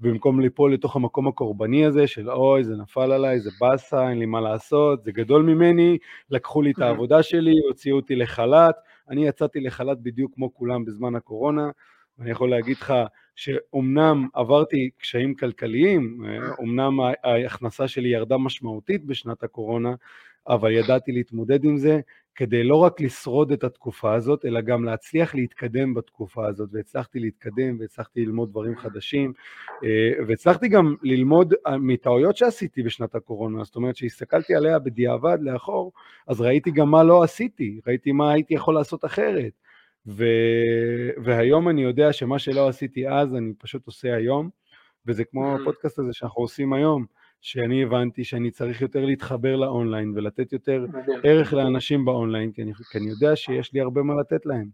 במקום 0.00 0.40
ליפול 0.40 0.74
לתוך 0.74 0.96
המקום 0.96 1.28
הקורבני 1.28 1.86
הזה 1.86 2.06
של 2.06 2.30
אוי 2.30 2.64
זה 2.64 2.76
נפל 2.76 3.12
עליי, 3.12 3.40
זה 3.40 3.50
באסה, 3.60 4.10
אין 4.10 4.18
לי 4.18 4.26
מה 4.26 4.40
לעשות, 4.40 5.04
זה 5.04 5.12
גדול 5.12 5.42
ממני, 5.42 5.98
לקחו 6.30 6.62
לי 6.62 6.70
את 6.70 6.78
העבודה 6.78 7.22
שלי, 7.22 7.54
הוציאו 7.68 7.96
אותי 7.96 8.16
לחל"ת, 8.16 8.76
אני 9.10 9.26
יצאתי 9.26 9.60
לחל"ת 9.60 9.98
בדיוק 9.98 10.34
כמו 10.34 10.54
כולם 10.54 10.84
בזמן 10.84 11.14
הקורונה, 11.14 11.70
ואני 12.18 12.30
יכול 12.30 12.50
להגיד 12.50 12.76
לך 12.76 12.94
שאומנם 13.38 14.28
עברתי 14.34 14.90
קשיים 14.98 15.34
כלכליים, 15.34 16.24
אומנם 16.58 17.00
ההכנסה 17.24 17.88
שלי 17.88 18.08
ירדה 18.08 18.38
משמעותית 18.38 19.04
בשנת 19.04 19.42
הקורונה, 19.42 19.94
אבל 20.48 20.72
ידעתי 20.72 21.12
להתמודד 21.12 21.64
עם 21.64 21.76
זה 21.76 22.00
כדי 22.34 22.64
לא 22.64 22.76
רק 22.76 23.00
לשרוד 23.00 23.52
את 23.52 23.64
התקופה 23.64 24.14
הזאת, 24.14 24.44
אלא 24.44 24.60
גם 24.60 24.84
להצליח 24.84 25.34
להתקדם 25.34 25.94
בתקופה 25.94 26.48
הזאת, 26.48 26.68
והצלחתי 26.72 27.20
להתקדם 27.20 27.76
והצלחתי 27.80 28.24
ללמוד 28.24 28.50
דברים 28.50 28.76
חדשים, 28.76 29.32
אה, 29.84 30.24
והצלחתי 30.26 30.68
גם 30.68 30.94
ללמוד 31.02 31.54
מטעויות 31.80 32.36
שעשיתי 32.36 32.82
בשנת 32.82 33.14
הקורונה, 33.14 33.64
זאת 33.64 33.76
אומרת 33.76 33.96
שהסתכלתי 33.96 34.54
עליה 34.54 34.78
בדיעבד 34.78 35.38
לאחור, 35.40 35.92
אז 36.26 36.40
ראיתי 36.40 36.70
גם 36.70 36.90
מה 36.90 37.04
לא 37.04 37.22
עשיתי, 37.22 37.80
ראיתי 37.86 38.12
מה 38.12 38.32
הייתי 38.32 38.54
יכול 38.54 38.74
לעשות 38.74 39.04
אחרת. 39.04 39.67
ו... 40.08 40.24
והיום 41.24 41.68
אני 41.68 41.82
יודע 41.82 42.12
שמה 42.12 42.38
שלא 42.38 42.68
עשיתי 42.68 43.08
אז, 43.08 43.34
אני 43.34 43.52
פשוט 43.58 43.86
עושה 43.86 44.14
היום, 44.16 44.50
וזה 45.06 45.24
כמו 45.24 45.54
הפודקאסט 45.54 45.98
הזה 45.98 46.12
שאנחנו 46.12 46.42
עושים 46.42 46.72
היום, 46.72 47.04
שאני 47.40 47.82
הבנתי 47.82 48.24
שאני 48.24 48.50
צריך 48.50 48.80
יותר 48.80 49.04
להתחבר 49.04 49.56
לאונליין 49.56 50.12
ולתת 50.16 50.52
יותר 50.52 50.84
ערך 51.24 51.52
לאנשים 51.52 52.04
באונליין, 52.04 52.52
כי 52.52 52.62
אני, 52.62 52.72
כי 52.74 52.98
אני 52.98 53.10
יודע 53.10 53.36
שיש 53.36 53.72
לי 53.72 53.80
הרבה 53.80 54.02
מה 54.02 54.14
לתת 54.20 54.46
להם. 54.46 54.68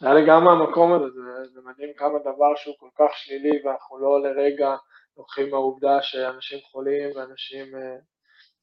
היה 0.00 0.14
לי 0.14 0.26
גם 0.26 0.44
מהמקום 0.44 0.92
הזה, 0.92 1.10
זה, 1.10 1.20
זה 1.54 1.60
מדהים 1.64 1.90
כמה 1.96 2.18
דבר 2.18 2.54
שהוא 2.56 2.74
כל 2.78 2.88
כך 2.98 3.10
שלילי 3.14 3.60
ואנחנו 3.64 3.98
לא 3.98 4.22
לרגע 4.22 4.76
לוקחים 5.18 5.50
מהעובדה 5.50 6.02
שאנשים 6.02 6.58
חולים 6.72 7.16
ואנשים 7.16 7.74
אה, 7.74 7.96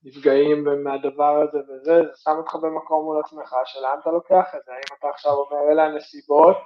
נפגעים 0.07 0.83
מהדבר 0.83 1.41
הזה 1.41 1.57
וזה, 1.57 1.81
זה 1.83 2.15
שם 2.15 2.35
אותך 2.37 2.55
במקום 2.55 3.05
מול 3.05 3.19
עצמך, 3.25 3.55
שלאן 3.65 3.97
אתה 4.01 4.11
לוקח 4.11 4.55
את 4.55 4.61
זה? 4.65 4.71
האם 4.71 4.97
אתה 4.99 5.09
עכשיו 5.09 5.31
אומר, 5.31 5.71
אלה 5.71 5.85
הנסיבות, 5.85 6.57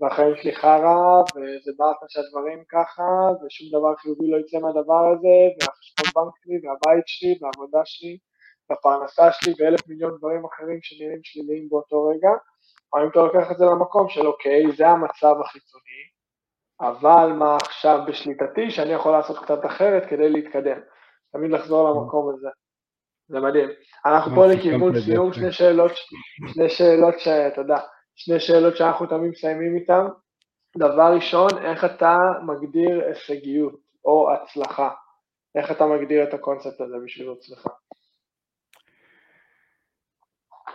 והחיים 0.00 0.36
שלי 0.36 0.54
חרא, 0.54 1.22
וזה 1.34 1.72
באסה 1.78 2.06
שהדברים 2.08 2.64
ככה, 2.68 3.02
ושום 3.46 3.78
דבר 3.78 3.94
חיובי 3.96 4.30
לא 4.30 4.36
יצא 4.36 4.58
מהדבר 4.58 5.12
הזה, 5.12 5.36
והחשבון 5.60 6.24
בנק 6.24 6.34
שלי, 6.44 6.56
והבית 6.62 7.04
שלי, 7.06 7.38
והעבודה 7.40 7.80
שלי, 7.84 8.18
והפרנסה 8.70 9.32
שלי, 9.32 9.52
ואלף 9.58 9.88
מיליון 9.88 10.16
דברים 10.18 10.44
אחרים 10.44 10.78
שנראים 10.82 11.20
שליליים 11.22 11.68
באותו 11.68 12.02
רגע, 12.02 12.30
או 12.92 13.02
אם 13.02 13.08
אתה 13.08 13.20
לוקח 13.20 13.50
את 13.50 13.56
זה 13.58 13.64
למקום 13.64 14.08
של 14.08 14.26
אוקיי, 14.26 14.72
זה 14.76 14.86
המצב 14.88 15.34
החיצוני, 15.40 16.02
אבל 16.80 17.32
מה 17.38 17.56
עכשיו 17.56 17.98
בשליטתי 18.06 18.70
שאני 18.70 18.92
יכול 18.92 19.12
לעשות 19.12 19.38
קצת 19.44 19.66
אחרת 19.66 20.02
כדי 20.10 20.30
להתקדם. 20.30 20.80
תמיד 21.32 21.50
לחזור 21.50 21.90
למקום 21.90 22.34
הזה. 22.34 22.48
זה 23.28 23.40
מדהים. 23.40 23.68
אנחנו 24.06 24.34
פה 24.34 24.46
לכיוון 24.46 25.00
סיום, 25.00 25.32
שני 25.32 25.52
שאלות, 25.52 25.92
שני 26.54 26.68
שאלות 26.68 27.20
שאתה 27.20 27.60
יודע, 27.60 27.78
שני 28.16 28.40
שאלות 28.40 28.76
שאנחנו 28.76 29.06
תמיד 29.06 29.30
מסיימים 29.30 29.76
איתן. 29.76 30.06
דבר 30.78 31.14
ראשון, 31.14 31.50
איך 31.64 31.84
אתה 31.84 32.16
מגדיר 32.46 33.04
הישגיות 33.04 33.80
או 34.04 34.32
הצלחה? 34.32 34.90
איך 35.54 35.70
אתה 35.70 35.86
מגדיר 35.86 36.22
את 36.22 36.34
הקונספט 36.34 36.80
הזה 36.80 36.94
בשביל 37.04 37.30
עצמך? 37.38 37.66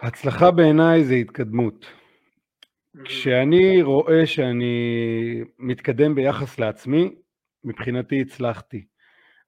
הצלחה 0.01 0.51
בעיניי 0.51 1.03
זה 1.03 1.13
התקדמות. 1.13 1.85
כשאני 3.05 3.81
רואה 3.81 4.25
שאני 4.25 4.75
מתקדם 5.59 6.15
ביחס 6.15 6.59
לעצמי, 6.59 7.15
מבחינתי 7.63 8.21
הצלחתי. 8.21 8.85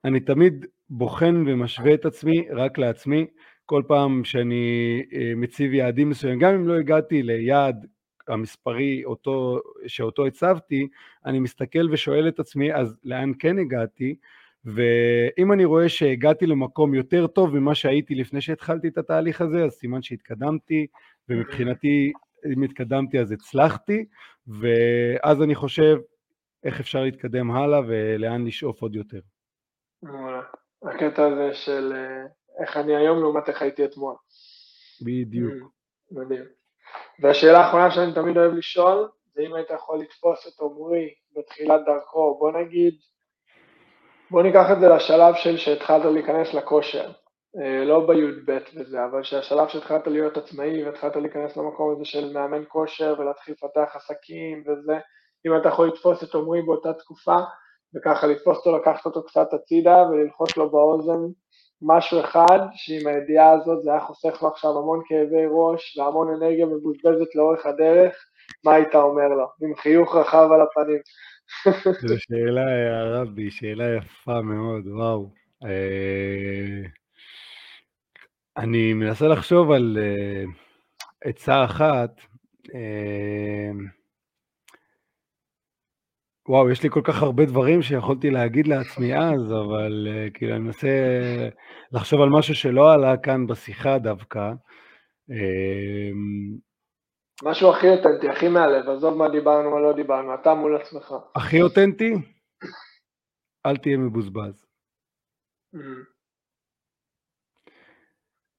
אני 0.06 0.20
תמיד 0.20 0.66
בוחן 0.94 1.44
ומשווה 1.48 1.94
את 1.94 2.06
עצמי 2.06 2.48
רק 2.52 2.78
לעצמי, 2.78 3.26
כל 3.66 3.84
פעם 3.88 4.24
שאני 4.24 5.04
אה, 5.14 5.34
מציב 5.36 5.74
יעדים 5.74 6.10
מסוימים, 6.10 6.40
גם 6.40 6.54
אם 6.54 6.68
לא 6.68 6.74
הגעתי 6.74 7.24
ליעד 7.24 7.86
המספרי 8.28 9.06
אותו, 9.06 9.60
שאותו 9.88 10.26
הצבתי, 10.26 10.88
אני 11.26 11.40
מסתכל 11.40 11.88
ושואל 11.92 12.28
את 12.28 12.40
עצמי, 12.40 12.74
אז 12.74 12.98
לאן 13.04 13.32
כן 13.40 13.60
הגעתי? 13.60 14.16
ואם 14.66 15.52
אני 15.52 15.66
רואה 15.66 15.90
שהגעתי 15.90 16.46
למקום 16.46 16.94
יותר 16.94 17.28
טוב 17.28 17.60
ממה 17.60 17.76
שהייתי 17.76 18.16
לפני 18.16 18.42
שהתחלתי 18.42 18.88
את 18.88 18.98
התהליך 18.98 19.42
הזה, 19.42 19.66
אז 19.66 19.72
סימן 19.72 20.02
שהתקדמתי, 20.02 20.88
ומבחינתי, 21.30 22.12
אם 22.54 22.64
התקדמתי 22.64 23.20
אז 23.20 23.32
הצלחתי, 23.32 24.06
ואז 24.48 25.42
אני 25.42 25.56
חושב 25.56 25.98
איך 26.64 26.80
אפשר 26.80 27.04
להתקדם 27.04 27.52
הלאה 27.52 27.82
ולאן 27.88 28.46
לשאוף 28.46 28.82
עוד 28.82 28.96
יותר. 28.96 29.20
הקטע 30.84 31.26
הזה 31.26 31.54
של 31.54 31.94
אה, 31.96 32.26
איך 32.64 32.78
אני 32.78 32.96
היום 32.96 33.20
לעומת 33.20 33.50
איך 33.50 33.62
הייתי 33.62 33.86
אתמול. 33.86 34.16
בדיוק. 35.02 35.54
Mm, 35.54 35.66
מדהים. 36.12 36.44
והשאלה 37.20 37.60
האחרונה 37.60 37.92
שאני 37.92 38.14
תמיד 38.14 38.38
אוהב 38.38 38.54
לשאול, 38.54 39.10
זה 39.34 39.42
אם 39.42 39.54
היית 39.54 39.70
יכול 39.70 40.00
לתפוס 40.00 40.48
את 40.48 40.62
עמרי 40.62 41.14
בתחילת 41.38 41.82
דרכו, 41.86 42.38
בוא 42.40 42.52
נגיד, 42.52 42.94
בוא 44.32 44.44
ניקח 44.44 44.66
את 44.72 44.80
זה 44.80 44.90
לשלב 44.90 45.36
של 45.36 45.58
שהתחלת 45.58 46.06
להיכנס 46.06 46.54
לכושר, 46.54 47.12
אה, 47.58 47.86
לא 47.86 48.08
בי"ב 48.08 48.58
וזה, 48.76 49.06
אבל 49.06 49.24
שהשלב 49.24 49.68
שהתחלת 49.68 50.08
להיות 50.08 50.38
עצמאי 50.38 50.86
והתחלת 50.86 51.16
להיכנס 51.16 51.58
למקום 51.58 51.92
הזה 51.96 52.06
של 52.06 52.34
מאמן 52.34 52.64
כושר 52.68 53.16
ולהתחיל 53.20 53.54
לפתח 53.54 53.96
עסקים 53.96 54.64
וזה, 54.68 55.00
אם 55.48 55.58
אתה 55.58 55.70
יכול 55.70 55.88
לתפוס 55.88 56.24
את 56.24 56.36
עמרי 56.36 56.62
באותה 56.62 56.94
תקופה, 56.94 57.38
וככה 57.96 58.28
לתפוס 58.28 58.58
אותו, 58.58 58.78
לקחת 58.78 59.06
אותו 59.06 59.24
קצת 59.24 59.54
הצידה 59.54 60.04
וללחוץ 60.10 60.58
לו 60.58 60.70
באוזן 60.70 61.20
משהו 61.82 62.20
אחד, 62.20 62.60
שעם 62.74 63.08
הידיעה 63.08 63.52
הזאת 63.52 63.84
זה 63.84 63.92
היה 63.92 64.00
חוסך 64.00 64.44
לו 64.44 64.48
עכשיו 64.48 64.78
המון 64.78 65.02
כאבי 65.08 65.46
ראש 65.50 65.98
והמון 65.98 66.34
אנרגיה 66.34 66.66
מבוזבזת 66.66 67.36
לאורך 67.36 67.66
הדרך, 67.66 68.16
מה 68.66 68.74
היית 68.74 68.96
אומר 68.96 69.28
לו? 69.28 69.48
עם 69.62 69.76
חיוך 69.76 70.16
רחב 70.16 70.50
על 70.54 70.62
הפנים. 70.62 71.00
זו 72.10 72.16
שאלה, 72.20 72.62
הרבי, 73.00 73.52
שאלה 73.52 73.96
יפה 73.98 74.42
מאוד, 74.42 74.88
וואו. 74.88 75.30
אה, 75.66 76.90
אני 78.58 78.94
מנסה 78.94 79.28
לחשוב 79.28 79.72
על 79.72 79.98
אה, 80.02 80.44
עצה 81.24 81.66
אחת. 81.66 82.22
וואו, 86.50 86.70
יש 86.70 86.84
לי 86.84 86.90
כל 86.90 87.02
כך 87.04 87.22
הרבה 87.22 87.46
דברים 87.46 87.82
שיכולתי 87.82 88.30
להגיד 88.30 88.68
לעצמי 88.68 89.18
אז, 89.18 89.52
אבל 89.52 90.08
uh, 90.08 90.34
כאילו 90.34 90.56
אני 90.56 90.64
מנסה 90.64 90.88
לחשוב 91.92 92.22
על 92.22 92.30
משהו 92.30 92.56
שלא 92.56 92.94
עלה 92.94 93.18
כאן 93.18 93.48
בשיחה 93.48 93.98
דווקא. 93.98 94.52
Uh, 95.32 96.16
משהו 97.44 97.70
הכי 97.70 97.90
אותנטי, 97.90 98.30
הכי 98.30 98.48
מהלב, 98.48 98.90
עזוב 98.90 99.18
מה 99.18 99.30
דיברנו, 99.30 99.72
מה 99.72 99.80
לא 99.80 99.94
דיברנו, 99.94 100.36
אתה 100.36 100.54
מול 100.54 100.76
עצמך. 100.76 101.14
הכי 101.36 101.62
אותנטי? 101.62 102.14
אל 103.66 103.78
תהיה 103.78 103.98
מבוזבז. 103.98 104.66
Mm. 105.76 105.80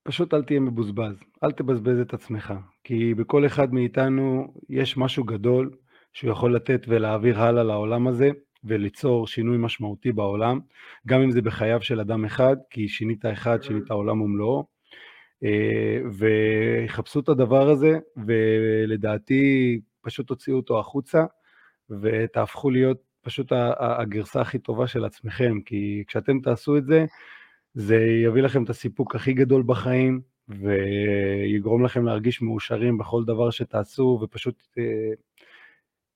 פשוט 0.04 0.34
אל 0.34 0.42
תהיה 0.42 0.60
מבוזבז, 0.60 1.22
אל 1.44 1.52
תבזבז 1.52 2.00
את 2.00 2.14
עצמך, 2.14 2.54
כי 2.84 3.14
בכל 3.14 3.46
אחד 3.46 3.74
מאיתנו 3.74 4.54
יש 4.68 4.96
משהו 4.96 5.24
גדול 5.24 5.70
שהוא 6.12 6.30
יכול 6.30 6.56
לתת 6.56 6.84
ולהעביר 6.88 7.40
הלאה 7.40 7.62
לעולם 7.62 8.06
הזה 8.06 8.30
וליצור 8.64 9.26
שינוי 9.26 9.56
משמעותי 9.58 10.12
בעולם, 10.12 10.60
גם 11.06 11.22
אם 11.22 11.30
זה 11.30 11.42
בחייו 11.42 11.82
של 11.82 12.00
אדם 12.00 12.24
אחד, 12.24 12.56
כי 12.70 12.88
שינית 12.88 13.26
אחד, 13.26 13.62
שינית 13.62 13.90
עולם 13.90 14.20
ומלואו, 14.20 14.64
אה, 15.44 15.98
ויחפשו 16.12 17.20
את 17.20 17.28
הדבר 17.28 17.68
הזה, 17.68 17.98
ולדעתי 18.26 19.80
פשוט 20.02 20.26
תוציאו 20.26 20.56
אותו 20.56 20.78
החוצה, 20.80 21.24
ותהפכו 22.02 22.70
להיות 22.70 22.98
פשוט 23.22 23.52
הגרסה 23.78 24.40
הכי 24.40 24.58
טובה 24.58 24.86
של 24.86 25.04
עצמכם, 25.04 25.60
כי 25.60 26.04
כשאתם 26.06 26.40
תעשו 26.40 26.76
את 26.76 26.86
זה, 26.86 27.04
זה 27.74 27.96
יביא 28.24 28.42
לכם 28.42 28.64
את 28.64 28.70
הסיפוק 28.70 29.14
הכי 29.14 29.32
גדול 29.32 29.62
בחיים, 29.66 30.20
ויגרום 30.48 31.84
לכם 31.84 32.04
להרגיש 32.04 32.42
מאושרים 32.42 32.98
בכל 32.98 33.24
דבר 33.24 33.50
שתעשו, 33.50 34.18
ופשוט 34.22 34.62
אה, 34.78 35.12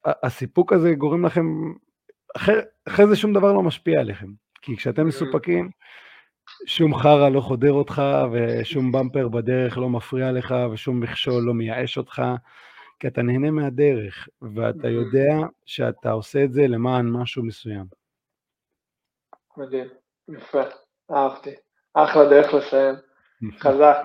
הסיפוק 0.07 0.73
הזה 0.73 0.95
גורם 0.95 1.27
לכם, 1.27 1.47
אחרי, 2.37 2.55
אחרי 2.89 3.07
זה 3.07 3.17
שום 3.17 3.33
דבר 3.33 3.53
לא 3.53 3.63
משפיע 3.63 4.01
עליכם, 4.01 4.27
כי 4.63 4.77
כשאתם 4.77 5.03
mm. 5.03 5.05
מסופקים, 5.05 5.71
שום 6.67 6.95
חרא 6.95 7.29
לא 7.29 7.41
חודר 7.41 7.73
אותך, 7.73 8.03
ושום 8.33 8.93
במפר 8.93 9.29
בדרך 9.29 9.79
לא 9.79 9.89
מפריע 9.89 10.33
לך, 10.33 10.55
ושום 10.73 11.01
מכשול 11.01 11.43
לא 11.43 11.55
מייאש 11.55 11.99
אותך, 11.99 12.23
כי 13.01 13.09
אתה 13.09 13.23
נהנה 13.23 13.51
מהדרך, 13.51 14.29
ואתה 14.55 14.89
mm. 14.89 14.91
יודע 14.91 15.47
שאתה 15.67 16.11
עושה 16.11 16.45
את 16.45 16.53
זה 16.53 16.67
למען 16.69 17.11
משהו 17.11 17.45
מסוים. 17.45 17.85
מדהים, 19.57 19.89
יפה. 20.29 20.63
אהבתי. 21.11 21.51
אחלה 21.95 22.29
דרך 22.29 22.55
לסיים. 22.55 22.95
חזק. 23.59 23.97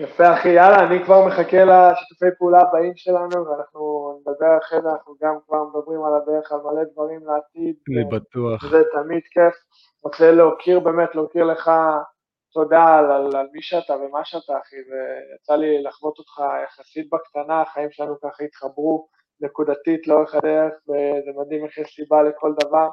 יפה 0.00 0.34
אחי, 0.34 0.48
יאללה, 0.48 0.86
אני 0.86 1.04
כבר 1.04 1.26
מחכה 1.26 1.64
לשיתופי 1.64 2.26
פעולה 2.38 2.60
הבאים 2.60 2.92
שלנו, 2.96 3.46
ואנחנו 3.46 4.01
נדבר 4.42 4.58
אחרי 4.58 4.82
זה, 4.82 4.88
אנחנו 4.88 5.14
גם 5.22 5.34
כבר 5.46 5.64
מדברים 5.64 6.04
על 6.04 6.14
הדרך, 6.14 6.52
על 6.52 6.58
מלא 6.64 6.84
דברים 6.92 7.20
לעתיד. 7.26 7.74
אני 7.88 8.04
בטוח. 8.04 8.70
זה 8.70 8.82
תמיד 8.92 9.22
כיף. 9.22 9.54
רוצה 10.04 10.32
להוקיר 10.32 10.80
באמת, 10.80 11.14
להוקיר 11.14 11.44
לך 11.44 11.70
תודה 12.52 12.84
על, 12.84 13.10
על, 13.10 13.36
על 13.36 13.46
מי 13.52 13.62
שאתה 13.62 13.96
ומה 13.96 14.24
שאתה, 14.24 14.52
אחי, 14.58 14.76
ויצא 14.76 15.54
לי 15.54 15.82
לחוות 15.82 16.18
אותך 16.18 16.42
יחסית 16.64 17.06
בקטנה, 17.12 17.62
החיים 17.62 17.90
שלנו 17.90 18.14
ככה 18.20 18.44
התחברו 18.44 19.08
נקודתית 19.40 20.06
לאורך 20.06 20.34
הדרך, 20.34 20.72
וזה 20.88 21.30
מדהים 21.40 21.64
איך 21.64 21.78
יש 21.78 21.94
סיבה 21.94 22.22
לכל 22.22 22.54
דבר. 22.64 22.88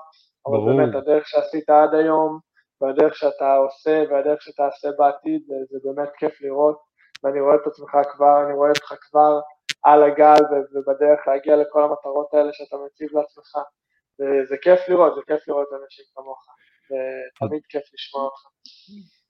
ברור. 0.45 0.71
אבל 0.71 0.77
באמת, 0.77 0.95
הדרך 0.95 1.27
שעשית 1.27 1.69
עד 1.69 1.93
היום, 1.93 2.39
והדרך 2.81 3.15
שאתה 3.15 3.55
עושה 3.55 4.03
והדרך 4.09 4.41
שתעשה 4.41 4.89
בעתיד, 4.97 5.41
זה 5.69 5.79
באמת 5.83 6.09
כיף 6.17 6.41
לראות, 6.41 6.79
ואני 7.23 7.41
רואה 7.41 7.55
את 7.55 7.67
עצמך 7.67 7.97
כבר, 8.11 8.43
אני 8.45 8.53
רואה 8.53 8.69
אותך 8.69 8.93
כבר 9.01 9.39
על 9.83 10.03
הגל 10.03 10.35
ובדרך 10.73 11.27
להגיע 11.27 11.55
לכל 11.55 11.83
המטרות 11.83 12.33
האלה 12.33 12.49
שאתה 12.53 12.75
מציב 12.85 13.09
לעצמך, 13.13 13.57
וזה 14.19 14.57
כיף 14.61 14.79
לראות, 14.89 15.15
זה 15.15 15.21
כיף 15.27 15.47
לראות 15.47 15.67
אנשים 15.83 16.05
כמוך, 16.15 16.45
ותמיד 16.85 17.61
כיף 17.69 17.83
לשמוע 17.93 18.23
אותך. 18.23 18.41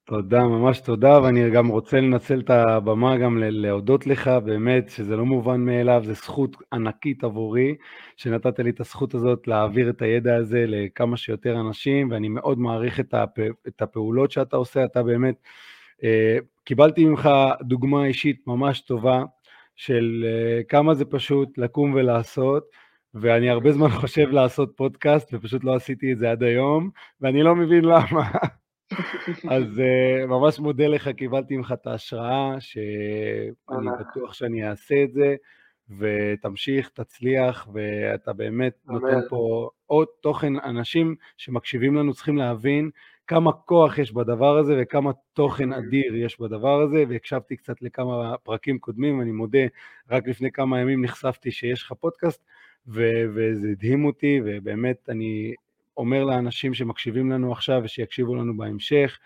תודה, 0.10 0.44
ממש 0.44 0.80
תודה, 0.80 1.22
ואני 1.24 1.50
גם 1.52 1.68
רוצה 1.68 1.98
לנצל 1.98 2.40
את 2.40 2.50
הבמה 2.50 3.18
גם 3.18 3.38
להודות 3.42 4.08
לך, 4.08 4.28
באמת, 4.28 4.90
שזה 4.90 5.16
לא 5.16 5.26
מובן 5.26 5.62
מאליו, 5.62 6.02
זו 6.06 6.14
זכות 6.14 6.56
ענקית 6.74 7.24
עבורי, 7.24 7.76
שנתת 8.18 8.60
לי 8.60 8.70
את 8.70 8.80
הזכות 8.80 9.14
הזאת 9.14 9.48
להעביר 9.48 9.90
את 9.90 10.02
הידע 10.02 10.36
הזה 10.36 10.66
לכמה 10.68 11.18
שיותר 11.18 11.60
אנשים, 11.60 12.12
ואני 12.12 12.30
מאוד 12.30 12.60
מעריך 12.60 13.00
את, 13.00 13.14
הפ... 13.14 13.40
את 13.68 13.82
הפעולות 13.82 14.32
שאתה 14.32 14.58
עושה, 14.58 14.86
אתה 14.86 15.04
באמת, 15.04 15.36
אה, 16.04 16.38
קיבלתי 16.64 17.06
ממך 17.06 17.30
דוגמה 17.62 18.06
אישית 18.06 18.48
ממש 18.48 18.82
טובה, 18.82 19.24
של 19.80 20.26
אה, 20.28 20.64
כמה 20.64 20.94
זה 20.94 21.06
פשוט 21.06 21.58
לקום 21.58 21.94
ולעשות, 21.94 22.70
ואני 23.14 23.50
הרבה 23.50 23.72
זמן 23.72 23.90
חושב 24.02 24.30
לעשות 24.30 24.74
פודקאסט, 24.76 25.34
ופשוט 25.34 25.64
לא 25.64 25.76
עשיתי 25.76 26.14
את 26.14 26.18
זה 26.18 26.32
עד 26.32 26.44
היום, 26.44 26.90
ואני 27.22 27.44
לא 27.44 27.56
מבין 27.56 27.86
למה. 27.86 28.32
אז 29.56 29.64
uh, 29.64 30.26
ממש 30.28 30.60
מודה 30.60 30.88
לך, 30.88 31.08
קיבלתי 31.08 31.58
ממך 31.58 31.74
את 31.82 31.88
ההשראה, 31.88 32.56
שאני 32.60 33.90
בטוח 34.00 34.34
שאני 34.34 34.70
אעשה 34.70 35.04
את 35.04 35.14
זה, 35.14 35.36
ותמשיך, 36.00 36.90
תצליח, 36.90 37.68
ואתה 37.74 38.34
באמת 38.34 38.74
נותן 38.88 39.20
פה 39.30 39.70
עוד 39.86 40.08
תוכן. 40.22 40.54
אנשים 40.60 41.16
שמקשיבים 41.38 41.96
לנו 41.96 42.14
צריכים 42.14 42.38
להבין 42.38 42.90
כמה 43.30 43.52
כוח 43.52 43.98
יש 43.98 44.12
בדבר 44.12 44.58
הזה 44.58 44.80
וכמה 44.82 45.12
תוכן 45.34 45.74
אדיר 45.74 46.16
יש 46.16 46.40
בדבר 46.40 46.82
הזה, 46.82 47.04
והקשבתי 47.10 47.56
קצת 47.56 47.82
לכמה 47.82 48.38
פרקים 48.44 48.80
קודמים, 48.80 49.22
אני 49.22 49.32
מודה, 49.32 49.66
רק 50.12 50.28
לפני 50.28 50.52
כמה 50.52 50.80
ימים 50.80 51.04
נחשפתי 51.06 51.52
שיש 51.52 51.84
לך 51.84 51.94
פודקאסט, 52.00 52.44
ו- 52.88 53.24
וזה 53.36 53.68
הדהים 53.72 54.06
אותי, 54.06 54.42
ובאמת 54.46 55.10
אני 55.10 55.54
אומר 55.98 56.24
לאנשים 56.24 56.74
שמקשיבים 56.74 57.32
לנו 57.32 57.52
עכשיו 57.52 57.82
ושיקשיבו 57.84 58.36
לנו 58.36 58.58
בהמשך, 58.58 59.20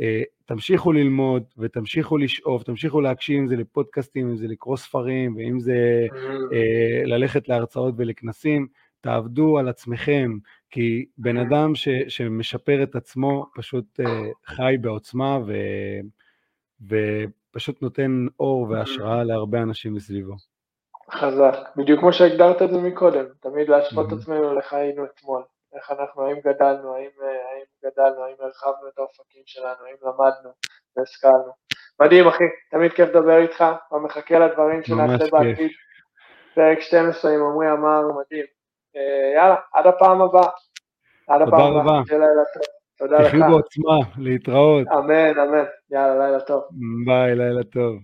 אה, 0.00 0.22
תמשיכו 0.44 0.92
ללמוד 0.92 1.42
ותמשיכו 1.58 2.18
לשאוף, 2.18 2.62
תמשיכו 2.62 3.00
להקשיב 3.00 3.38
אם 3.38 3.48
זה 3.48 3.56
לפודקאסטים, 3.56 4.30
אם 4.30 4.36
זה 4.36 4.48
לקרוא 4.48 4.76
ספרים 4.76 5.36
ואם 5.36 5.60
זה 5.60 6.06
אה, 6.52 7.02
ללכת 7.04 7.48
להרצאות 7.48 7.94
ולכנסים, 7.96 8.66
תעבדו 9.00 9.58
על 9.58 9.68
עצמכם, 9.68 10.38
כי 10.70 11.06
בן 11.18 11.36
אדם 11.36 11.74
ש, 11.74 11.88
שמשפר 12.08 12.82
את 12.82 12.94
עצמו 12.94 13.46
פשוט 13.54 14.00
אה, 14.00 14.06
חי 14.46 14.76
בעוצמה 14.80 15.38
ו, 15.46 15.52
ופשוט 16.88 17.82
נותן 17.82 18.26
אור 18.40 18.66
והשראה 18.70 19.24
להרבה 19.24 19.62
אנשים 19.62 19.94
מסביבו. 19.94 20.34
חזק, 21.10 21.54
בדיוק 21.76 22.00
כמו 22.00 22.12
שהגדרת 22.12 22.62
את 22.62 22.70
זה 22.70 22.78
מקודם, 22.78 23.24
תמיד 23.40 23.68
להשוות 23.68 24.06
את 24.08 24.18
עצמנו 24.18 24.54
לך 24.54 24.72
היינו 24.72 25.04
אתמול. 25.04 25.42
איך 25.74 25.90
אנחנו, 25.90 26.26
האם 26.26 26.36
גדלנו, 26.44 26.94
האם, 26.94 27.10
אה, 27.22 27.28
האם 27.28 27.90
גדלנו, 27.90 28.24
האם 28.24 28.34
הרחבנו 28.40 28.88
את 28.88 28.98
האופקים 28.98 29.42
שלנו, 29.46 29.86
האם 29.86 29.96
למדנו 30.02 30.50
והשכלנו. 30.96 31.52
מדהים 32.00 32.26
אחי, 32.28 32.44
תמיד 32.70 32.92
כיף 32.92 33.08
לדבר 33.08 33.38
איתך, 33.38 33.64
ומחכה 33.92 34.38
לדברים 34.38 34.82
שנעשה 34.82 35.24
בעתיד. 35.32 35.70
פרק 36.54 36.80
12 36.80 37.30
עם 37.30 37.40
עמרי 37.40 37.72
אמר, 37.72 38.00
מדהים. 38.20 38.59
אה, 38.96 39.32
יאללה, 39.36 39.56
עד 39.74 39.86
הפעם 39.86 40.20
הבאה. 40.20 40.48
עד 41.28 41.42
הפעם 41.42 41.76
הבאה. 41.76 42.02
תודה 42.98 43.18
לך. 43.18 43.28
תחיו 43.28 43.40
בעוצמה, 43.40 43.98
להתראות. 44.18 44.86
אמן, 44.88 45.38
אמן. 45.38 45.64
יאללה, 45.90 46.26
לילה 46.26 46.40
טוב. 46.40 46.62
ביי, 47.06 47.34
לילה 47.34 47.64
טוב. 47.64 47.96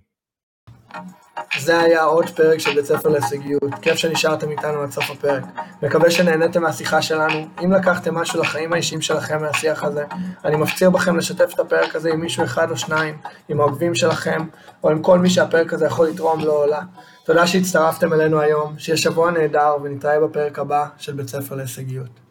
זה 1.59 1.81
היה 1.81 2.03
עוד 2.03 2.27
פרק 2.27 2.59
של 2.59 2.75
בית 2.75 2.85
ספר 2.85 3.09
להישגיות, 3.09 3.75
כיף 3.83 3.95
שנשארתם 3.95 4.51
איתנו 4.51 4.83
עד 4.83 4.91
סוף 4.91 5.11
הפרק. 5.11 5.45
מקווה 5.83 6.11
שנהניתם 6.11 6.63
מהשיחה 6.63 7.03
שלנו. 7.03 7.47
אם 7.65 7.73
לקחתם 7.73 8.15
משהו 8.15 8.41
לחיים 8.41 8.73
האישיים 8.73 9.01
שלכם 9.01 9.43
מהשיח 9.43 9.85
הזה, 9.85 10.05
אני 10.45 10.57
מפציר 10.57 10.91
בכם 10.91 11.17
לשתף 11.17 11.55
את 11.55 11.61
הפרק 11.61 11.97
הזה 11.97 12.13
עם 12.13 12.21
מישהו 12.21 12.45
אחד 12.45 12.71
או 12.71 12.77
שניים, 12.77 13.19
עם 13.49 13.61
העוקבים 13.61 13.95
שלכם, 13.95 14.41
או 14.85 14.91
עם 14.91 15.03
כל 15.03 15.19
מי 15.19 15.31
שהפרק 15.31 15.73
הזה 15.73 15.87
יכול 15.87 16.07
לתרום 16.09 16.41
לו 16.41 16.63
או 16.63 16.67
לה. 16.67 16.81
תודה 17.27 17.47
שהצטרפתם 17.47 18.13
אלינו 18.13 18.41
היום, 18.41 18.79
שיהיה 18.79 18.97
שבוע 18.97 19.31
נהדר 19.31 19.77
ונתראה 19.83 20.21
בפרק 20.21 20.59
הבא 20.59 20.87
של 20.99 21.13
בית 21.13 21.29
ספר 21.29 21.55
להישגיות. 21.55 22.26